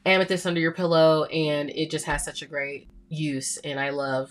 amethyst 0.04 0.46
under 0.46 0.60
your 0.60 0.72
pillow 0.72 1.24
and 1.24 1.70
it 1.70 1.90
just 1.90 2.04
has 2.06 2.24
such 2.24 2.42
a 2.42 2.46
great 2.46 2.88
use 3.08 3.56
and 3.58 3.78
I 3.80 3.90
love 3.90 4.30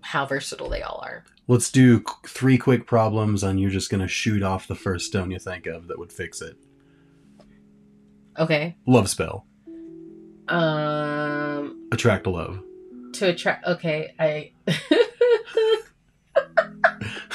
how 0.00 0.26
versatile 0.26 0.68
they 0.68 0.82
all 0.82 1.00
are. 1.04 1.24
Let's 1.48 1.70
do 1.70 2.04
three 2.26 2.56
quick 2.56 2.86
problems, 2.86 3.42
and 3.42 3.60
you're 3.60 3.70
just 3.70 3.90
gonna 3.90 4.08
shoot 4.08 4.42
off 4.42 4.68
the 4.68 4.74
first 4.76 5.06
stone 5.06 5.30
you 5.30 5.38
think 5.38 5.66
of 5.66 5.88
that 5.88 5.98
would 5.98 6.12
fix 6.12 6.40
it. 6.40 6.56
Okay. 8.38 8.76
Love 8.86 9.08
spell. 9.08 9.46
Um 10.48 11.88
Attract 11.92 12.26
love. 12.26 12.60
to 13.14 13.28
attract 13.28 13.66
okay 13.66 14.14
i 14.18 14.50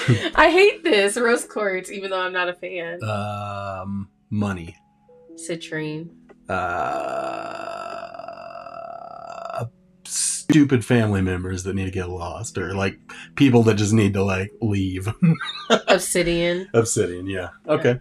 i 0.36 0.50
hate 0.50 0.84
this 0.84 1.18
rose 1.18 1.46
quartz 1.46 1.92
even 1.92 2.10
though 2.12 2.20
i'm 2.22 2.34
not 2.34 2.50
a 2.50 2.54
fan 2.54 3.00
Um, 3.04 4.10
money. 4.30 4.76
citrine 5.36 6.10
uh, 6.50 6.54
stupid 10.06 10.86
family 10.86 11.22
members 11.22 11.64
that 11.64 11.76
need 11.76 11.84
to 11.86 11.92
get 11.92 12.08
lost, 12.10 12.58
or 12.58 12.74
like 12.74 12.98
people 13.36 13.64
that 13.64 13.74
just 13.76 13.92
need 13.92 14.14
to 14.14 14.24
like 14.24 14.50
leave. 14.62 15.10
obsidian 15.90 16.70
Obsidian, 16.74 17.28
yeah. 17.28 17.50
Okay. 17.68 18.00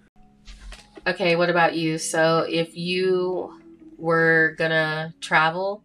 Okay, 1.08 1.34
what 1.36 1.50
about 1.50 1.74
you? 1.74 1.98
So 1.98 2.46
if 2.48 2.76
you 2.76 3.52
were 3.98 4.54
gonna 4.58 5.12
travel, 5.20 5.82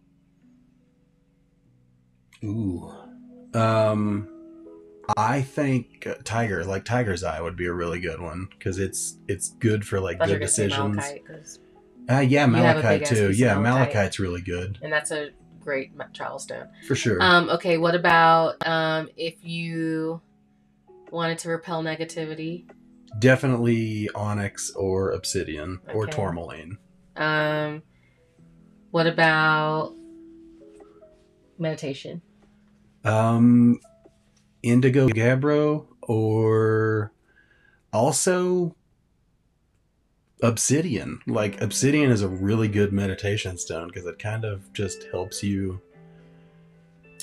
Ooh. 2.44 2.90
Um, 3.54 4.28
I 5.16 5.42
think 5.42 6.06
uh, 6.06 6.14
Tiger, 6.24 6.64
like 6.64 6.84
Tiger's 6.84 7.24
Eye, 7.24 7.40
would 7.40 7.56
be 7.56 7.66
a 7.66 7.72
really 7.72 8.00
good 8.00 8.20
one 8.20 8.48
because 8.50 8.78
it's 8.78 9.18
it's 9.28 9.50
good 9.50 9.86
for 9.86 10.00
like 10.00 10.18
good 10.18 10.28
were 10.28 10.34
gonna 10.34 10.48
say 10.48 10.68
decisions. 10.68 10.96
Malachite, 10.96 11.24
Uh, 12.10 12.20
yeah, 12.20 12.46
Malachite 12.46 13.06
too. 13.06 13.30
Yeah, 13.32 13.58
malachite. 13.58 13.94
Malachite's 13.94 14.18
really 14.18 14.40
good 14.40 14.78
and 14.82 14.92
that's 14.92 15.10
a 15.10 15.30
great 15.60 15.92
trial 16.12 16.38
stone. 16.38 16.68
for 16.86 16.94
sure. 16.94 17.22
Um, 17.22 17.48
okay, 17.50 17.78
what 17.78 17.94
about 17.94 18.66
um, 18.66 19.08
if 19.16 19.44
you 19.44 20.20
wanted 21.10 21.38
to 21.40 21.48
repel 21.48 21.82
negativity? 21.82 22.64
Definitely 23.18 24.08
onyx 24.14 24.70
or 24.70 25.10
obsidian 25.10 25.80
or 25.92 26.06
tourmaline. 26.06 26.78
Um, 27.16 27.82
what 28.90 29.06
about 29.06 29.94
meditation? 31.58 32.22
Um, 33.04 33.78
indigo 34.62 35.08
gabbro 35.08 35.86
or 36.02 37.12
also 37.92 38.74
obsidian. 40.42 41.20
Like 41.26 41.60
obsidian 41.60 42.10
is 42.10 42.22
a 42.22 42.28
really 42.28 42.68
good 42.68 42.92
meditation 42.92 43.56
stone 43.58 43.88
because 43.88 44.06
it 44.06 44.18
kind 44.18 44.44
of 44.44 44.72
just 44.72 45.04
helps 45.12 45.42
you 45.42 45.80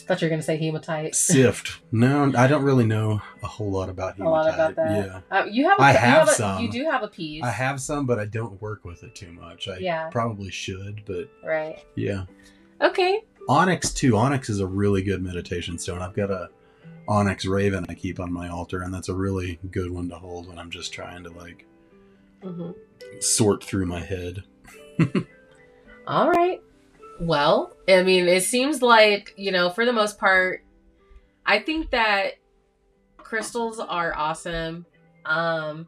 thought 0.09 0.21
you 0.23 0.25
were 0.25 0.29
gonna 0.29 0.41
say 0.41 0.57
hematite. 0.57 1.13
sift. 1.13 1.81
no, 1.91 2.31
I 2.35 2.47
don't 2.47 2.63
really 2.63 2.85
know 2.85 3.21
a 3.43 3.47
whole 3.47 3.69
lot 3.69 3.89
about 3.89 4.17
a 4.17 4.27
lot 4.27 4.45
hematite. 4.51 4.73
about 4.73 4.75
that. 4.75 5.05
Yeah. 5.31 5.37
Uh, 5.39 5.45
you 5.45 5.69
have. 5.69 5.77
A, 5.77 5.81
I 5.83 5.91
you 5.91 5.97
have 5.99 6.27
a, 6.27 6.31
some. 6.31 6.63
You 6.63 6.71
do 6.71 6.83
have 6.85 7.03
a 7.03 7.07
piece. 7.07 7.43
I 7.43 7.51
have 7.51 7.79
some, 7.79 8.07
but 8.07 8.17
I 8.17 8.25
don't 8.25 8.59
work 8.59 8.85
with 8.85 9.03
it 9.03 9.13
too 9.13 9.31
much. 9.31 9.67
I 9.67 9.77
Yeah. 9.77 10.09
probably 10.09 10.49
should, 10.49 11.03
but 11.05 11.29
Right. 11.45 11.77
yeah. 11.95 12.23
Okay. 12.81 13.21
Onyx 13.47 13.93
too. 13.93 14.17
Onyx 14.17 14.49
is 14.49 14.59
a 14.61 14.65
really 14.67 15.03
good 15.03 15.21
meditation 15.21 15.77
stone. 15.77 16.01
I've 16.01 16.15
got 16.15 16.31
a 16.31 16.49
onyx 17.09 17.45
raven 17.45 17.85
I 17.89 17.95
keep 17.95 18.19
on 18.19 18.31
my 18.31 18.47
altar, 18.47 18.81
and 18.81 18.93
that's 18.93 19.09
a 19.09 19.15
really 19.15 19.59
good 19.71 19.91
one 19.91 20.07
to 20.09 20.15
hold 20.15 20.47
when 20.47 20.59
I'm 20.59 20.69
just 20.69 20.93
trying 20.93 21.23
to 21.23 21.31
like 21.31 21.65
hmm 22.41 22.71
sort 23.19 23.63
through 23.63 23.87
my 23.87 23.99
head. 23.99 24.43
All 26.07 26.29
right. 26.29 26.61
Well, 27.19 27.75
I 27.89 28.03
mean, 28.03 28.29
it 28.29 28.43
seems 28.43 28.81
like 28.81 29.33
you 29.35 29.51
know, 29.51 29.69
for 29.71 29.85
the 29.85 29.91
most 29.91 30.19
part, 30.19 30.63
I 31.45 31.59
think 31.59 31.89
that 31.89 32.33
crystals 33.17 33.79
are 33.79 34.15
awesome. 34.15 34.85
Um, 35.25 35.87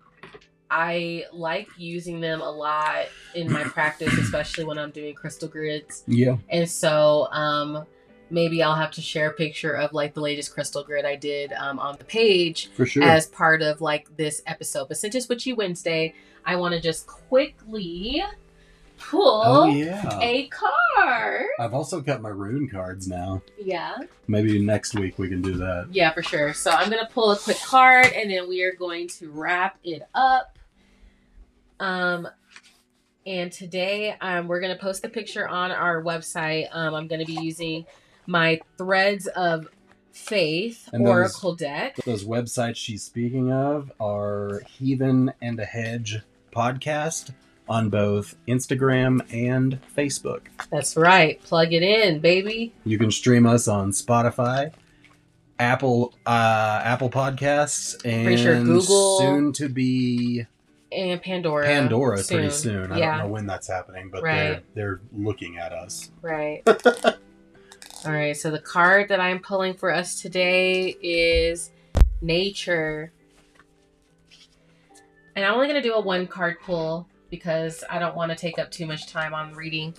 I 0.69 1.26
like 1.34 1.67
using 1.78 2.22
them 2.22 2.41
a 2.41 2.49
lot 2.49 3.05
in 3.36 3.51
my 3.51 3.63
practice, 3.65 4.17
especially 4.17 4.63
when 4.63 4.78
I'm 4.78 4.91
doing 4.91 5.13
crystal 5.13 5.47
grids. 5.47 6.03
Yeah. 6.07 6.38
And 6.49 6.69
so, 6.69 7.28
um, 7.32 7.86
maybe 8.32 8.63
I'll 8.63 8.75
have 8.75 8.91
to 8.91 9.01
share 9.01 9.29
a 9.29 9.34
picture 9.34 9.73
of 9.73 9.93
like 9.93 10.13
the 10.13 10.21
latest 10.21 10.53
crystal 10.53 10.84
grid 10.84 11.05
I 11.05 11.15
did 11.15 11.53
um, 11.53 11.77
on 11.79 11.97
the 11.97 12.05
page 12.05 12.71
For 12.75 12.86
sure. 12.86 13.03
as 13.03 13.27
part 13.27 13.61
of 13.61 13.82
like 13.82 14.15
this 14.17 14.41
episode. 14.47 14.88
But 14.88 14.97
since 14.97 15.15
it's 15.15 15.27
Witchy 15.27 15.53
Wednesday, 15.53 16.13
I 16.45 16.55
want 16.55 16.73
to 16.73 16.79
just 16.79 17.07
quickly 17.07 18.23
pull 18.97 19.43
oh 19.45 19.65
yeah. 19.65 20.19
a 20.21 20.47
card. 20.47 21.45
I've 21.59 21.73
also 21.73 22.01
got 22.01 22.21
my 22.21 22.29
rune 22.29 22.69
cards 22.69 23.07
now. 23.07 23.41
Yeah. 23.59 23.97
Maybe 24.27 24.59
next 24.63 24.93
week 24.95 25.17
we 25.17 25.27
can 25.27 25.41
do 25.41 25.53
that. 25.55 25.88
Yeah, 25.91 26.13
for 26.13 26.23
sure. 26.23 26.53
So 26.53 26.71
I'm 26.71 26.89
gonna 26.89 27.09
pull 27.11 27.32
a 27.32 27.38
quick 27.38 27.59
card 27.59 28.07
and 28.07 28.29
then 28.29 28.47
we 28.47 28.61
are 28.63 28.73
going 28.73 29.07
to 29.09 29.29
wrap 29.32 29.77
it 29.84 30.03
up. 30.13 30.57
Um 31.79 32.27
and 33.25 33.51
today 33.51 34.15
um 34.21 34.47
we're 34.47 34.61
gonna 34.61 34.77
post 34.77 35.01
the 35.01 35.09
picture 35.09 35.47
on 35.47 35.71
our 35.71 36.03
website. 36.03 36.67
Um 36.71 36.93
I'm 36.93 37.07
gonna 37.07 37.25
be 37.25 37.39
using 37.41 37.86
my 38.28 38.59
threads 38.78 39.28
of 39.28 39.67
faith 40.11 40.89
And 40.93 41.05
those- 41.05 41.11
oracle 41.11 41.55
deck. 41.55 41.95
Those 42.05 42.24
websites 42.26 42.76
she's 42.78 43.03
speaking 43.03 43.51
of 43.51 43.91
are 43.99 44.61
Heathen 44.67 45.34
and 45.41 45.59
a 45.59 45.65
Hedge 45.65 46.19
podcast 46.55 47.32
on 47.69 47.89
both 47.89 48.36
Instagram 48.47 49.22
and 49.34 49.80
Facebook. 49.95 50.41
That's 50.69 50.97
right. 50.97 51.41
Plug 51.43 51.72
it 51.72 51.84
in, 51.84 52.19
baby. 52.19 52.74
You 52.84 52.97
can 52.97 53.11
stream 53.11 53.45
us 53.45 53.67
on 53.69 53.91
Spotify, 53.91 54.74
Apple 55.57 56.13
uh, 56.26 56.82
Apple 56.84 57.09
Podcasts, 57.09 57.93
and 58.03 58.26
Pretty 58.26 58.41
sure 58.43 58.61
Google. 58.61 59.19
soon 59.19 59.53
to 59.53 59.69
be 59.69 60.45
And 60.91 61.22
Pandora. 61.22 61.65
Pandora 61.65 62.22
pretty 62.22 62.49
soon. 62.49 62.91
I 62.91 62.97
Yeah. 62.99 63.17
don't 63.19 63.28
know 63.28 63.34
when 63.34 63.45
that's 63.47 63.67
happening, 63.69 64.09
but 64.11 64.24
Right. 64.24 64.61
they're 64.76 64.99
they're 64.99 65.01
looking 65.13 65.57
at 65.57 65.72
us. 65.72 66.11
Right. 66.22 66.63
All 68.04 68.12
right. 68.12 68.36
So 68.36 68.49
the 68.49 68.60
card 68.60 69.10
that 69.10 69.20
I'm 69.20 69.39
pulling 69.39 69.76
for 69.76 69.93
us 69.93 70.20
today 70.20 70.95
is 71.04 71.70
nature. 72.20 73.14
And 75.36 75.45
I'm 75.45 75.54
only 75.54 75.68
going 75.68 75.82
to 75.82 75.88
do 75.88 75.93
a 75.93 76.02
one 76.02 76.26
card 76.26 76.58
pull 76.66 77.08
because 77.30 77.84
I 77.89 77.99
don't 77.99 78.16
want 78.16 78.32
to 78.32 78.36
take 78.36 78.58
up 78.58 78.72
too 78.72 78.88
much 78.88 79.06
time 79.08 79.36
on 79.36 79.54
reading. 79.54 79.93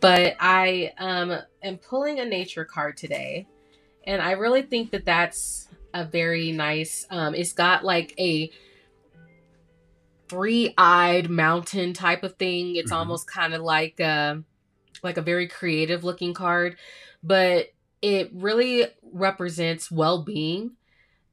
But 0.00 0.34
I 0.40 0.92
um, 0.96 1.38
am 1.62 1.76
pulling 1.76 2.20
a 2.20 2.24
nature 2.24 2.64
card 2.64 2.96
today. 2.96 3.46
And 4.04 4.22
I 4.22 4.32
really 4.32 4.62
think 4.62 4.90
that 4.92 5.04
that's 5.04 5.68
a 5.92 6.06
very 6.06 6.52
nice, 6.52 7.06
um, 7.10 7.34
it's 7.34 7.52
got 7.52 7.84
like 7.84 8.14
a 8.18 8.50
three 10.28 10.72
eyed 10.78 11.28
mountain 11.28 11.92
type 11.92 12.22
of 12.22 12.36
thing. 12.36 12.76
It's 12.76 12.90
Mhm. 12.90 12.96
almost 12.96 13.26
kind 13.26 13.52
of 13.52 13.60
like 13.60 14.00
a, 14.00 14.42
like 15.02 15.18
a 15.18 15.22
very 15.22 15.46
creative 15.46 16.02
looking 16.02 16.32
card, 16.32 16.78
but 17.22 17.72
it 18.00 18.30
really 18.32 18.86
represents 19.12 19.90
well 19.90 20.22
being. 20.22 20.72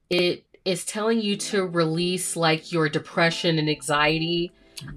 It 0.10 0.46
is 0.66 0.86
telling 0.86 1.22
you 1.22 1.38
to 1.38 1.66
release 1.66 2.36
like 2.36 2.72
your 2.72 2.90
depression 2.90 3.58
and 3.58 3.70
anxiety 3.70 4.52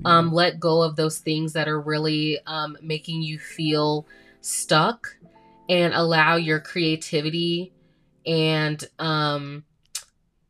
um, 0.05 0.32
let 0.32 0.61
go 0.61 0.82
of 0.82 0.97
those 0.97 1.18
things 1.18 1.53
that 1.53 1.68
are 1.68 1.80
really 1.80 2.38
um, 2.47 2.76
making 2.80 3.22
you 3.22 3.38
feel 3.38 4.07
stuck 4.40 5.16
and 5.68 5.95
allow 5.95 6.36
your 6.36 6.61
creativity 6.61 7.72
and 8.26 8.84
um, 8.99 9.64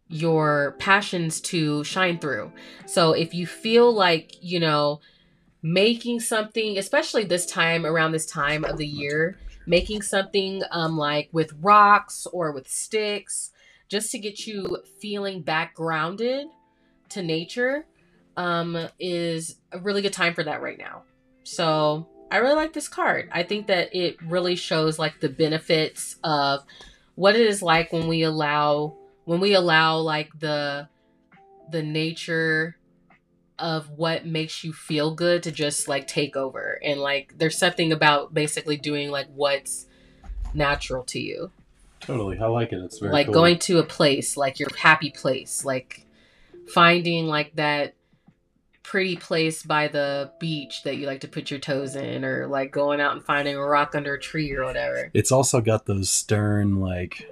your 0.09 0.77
passions 0.79 1.41
to 1.41 1.85
shine 1.85 2.19
through. 2.19 2.53
So 2.87 3.13
if 3.13 3.35
you 3.35 3.47
feel 3.47 3.93
like, 3.93 4.37
you 4.41 4.61
know, 4.61 5.01
making 5.63 6.21
something, 6.21 6.77
especially 6.77 7.25
this 7.25 7.47
time 7.47 7.87
around 7.87 8.13
this 8.13 8.27
time 8.27 8.65
of 8.65 8.79
the 8.79 8.87
year, 8.87 9.39
making 9.67 10.03
something 10.03 10.63
um, 10.71 10.97
like 10.97 11.29
with 11.33 11.53
rocks 11.61 12.27
or 12.33 12.53
with 12.53 12.69
sticks, 12.69 13.51
just 13.89 14.11
to 14.13 14.19
get 14.19 14.47
you 14.47 14.79
feeling 15.01 15.43
back 15.43 15.75
grounded 15.75 16.47
to 17.11 17.23
nature 17.23 17.85
um 18.39 18.89
is 18.99 19.57
a 19.73 19.79
really 19.79 20.01
good 20.01 20.13
time 20.13 20.35
for 20.35 20.43
that 20.43 20.63
right 20.63 20.79
now. 20.79 21.03
So 21.45 22.09
I 22.31 22.39
really 22.39 22.55
like 22.55 22.73
this 22.73 22.89
card. 22.89 23.29
I 23.31 23.43
think 23.43 23.67
that 23.67 23.95
it 23.95 24.17
really 24.23 24.57
shows 24.57 24.99
like 24.99 25.21
the 25.21 25.29
benefits 25.29 26.17
of 26.25 26.61
what 27.15 27.37
it 27.37 27.47
is 27.47 27.61
like 27.61 27.93
when 27.93 28.09
we 28.09 28.23
allow 28.23 28.97
when 29.25 29.41
we 29.41 29.55
allow 29.55 29.99
like 29.99 30.31
the 30.39 30.89
the 31.71 31.83
nature 31.83 32.77
of 33.59 33.91
what 33.91 34.27
makes 34.27 34.65
you 34.65 34.73
feel 34.73 35.15
good 35.15 35.43
to 35.43 35.53
just 35.53 35.87
like 35.89 36.07
take 36.07 36.37
over 36.37 36.81
and 36.83 37.01
like 37.01 37.35
there's 37.39 37.57
something 37.59 37.93
about 37.93 38.33
basically 38.35 38.77
doing 38.77 39.11
like 39.11 39.29
what's 39.35 39.87
natural 40.55 41.05
to 41.05 41.21
you 41.21 41.51
Totally, 42.03 42.37
I 42.37 42.47
like 42.47 42.73
it. 42.73 42.81
It's 42.83 42.99
very 42.99 43.13
like 43.13 43.27
cool. 43.27 43.35
going 43.35 43.59
to 43.61 43.79
a 43.79 43.85
place 43.85 44.37
like 44.37 44.59
your 44.59 44.69
happy 44.77 45.11
place 45.11 45.65
like 45.65 46.05
finding 46.69 47.27
like 47.27 47.55
that 47.55 47.95
pretty 48.83 49.15
place 49.15 49.63
by 49.63 49.87
the 49.87 50.33
beach 50.41 50.83
that 50.83 50.97
you 50.97 51.07
like 51.07 51.21
to 51.21 51.29
put 51.29 51.51
your 51.51 51.61
toes 51.61 51.95
in 51.95 52.25
or 52.25 52.49
like 52.49 52.73
going 52.73 53.01
out 53.01 53.13
and 53.13 53.25
finding 53.25 53.55
a 53.55 53.65
rock 53.65 53.95
under 53.95 54.15
a 54.15 54.21
tree 54.21 54.53
or 54.53 54.65
whatever 54.65 55.11
It's 55.15 55.31
also 55.31 55.61
got 55.61 55.87
those 55.87 56.11
stern 56.11 56.81
like 56.81 57.31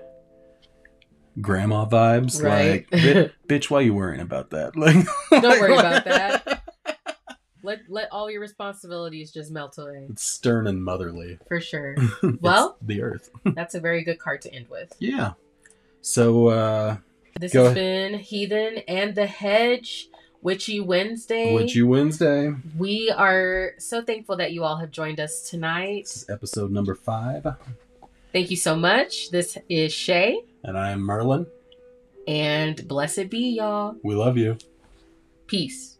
grandma 1.40 1.86
vibes. 1.86 2.42
Right. 2.42 2.86
Like, 2.90 2.90
"Bi- 2.90 3.30
bitch, 3.54 3.70
why 3.70 3.80
you 3.82 3.94
worrying 3.94 4.20
about 4.20 4.50
that? 4.50 4.76
Like, 4.76 4.96
Don't 5.30 5.60
worry 5.60 5.74
about 5.76 6.04
that. 6.06 6.62
let 7.62 7.80
let 7.88 8.08
all 8.10 8.30
your 8.30 8.40
responsibilities 8.40 9.30
just 9.32 9.50
melt 9.50 9.76
away 9.76 10.06
It's 10.10 10.24
stern 10.24 10.66
and 10.66 10.82
motherly. 10.82 11.38
for 11.46 11.60
sure 11.60 11.94
Well- 12.40 12.78
the 12.80 13.02
earth. 13.02 13.30
that's 13.44 13.74
a 13.74 13.80
very 13.80 14.02
good 14.02 14.18
card 14.18 14.40
to 14.42 14.54
end 14.54 14.68
with 14.70 14.94
Yeah. 14.98 15.32
So, 16.00 16.48
uh, 16.48 16.96
this 17.38 17.52
has 17.52 17.62
ahead. 17.62 17.74
been 17.74 18.14
heathen 18.18 18.78
and 18.88 19.14
the 19.14 19.26
hedge 19.26 20.08
witchy 20.42 20.80
wednesday 20.80 21.54
Witchy 21.54 21.82
Wednesday. 21.82 22.54
we 22.78 23.10
are 23.10 23.72
so 23.78 24.00
thankful 24.02 24.36
that 24.38 24.52
you 24.52 24.64
all 24.64 24.76
have 24.78 24.90
joined 24.90 25.20
us 25.20 25.42
tonight 25.50 26.04
This 26.04 26.16
is 26.22 26.30
episode 26.30 26.70
number 26.72 26.94
five. 26.94 27.46
Thank 28.32 28.50
you 28.50 28.56
so 28.56 28.74
much. 28.76 29.30
This 29.32 29.58
is 29.68 29.92
Shay, 29.92 30.40
And 30.64 30.76
I 30.76 30.90
am 30.90 31.00
Merlin. 31.00 31.46
and 32.28 32.86
blessed 32.86 33.30
be 33.30 33.56
y'all. 33.56 33.96
We 34.02 34.14
love 34.14 34.36
you. 34.36 34.56
Peace. 35.46 35.98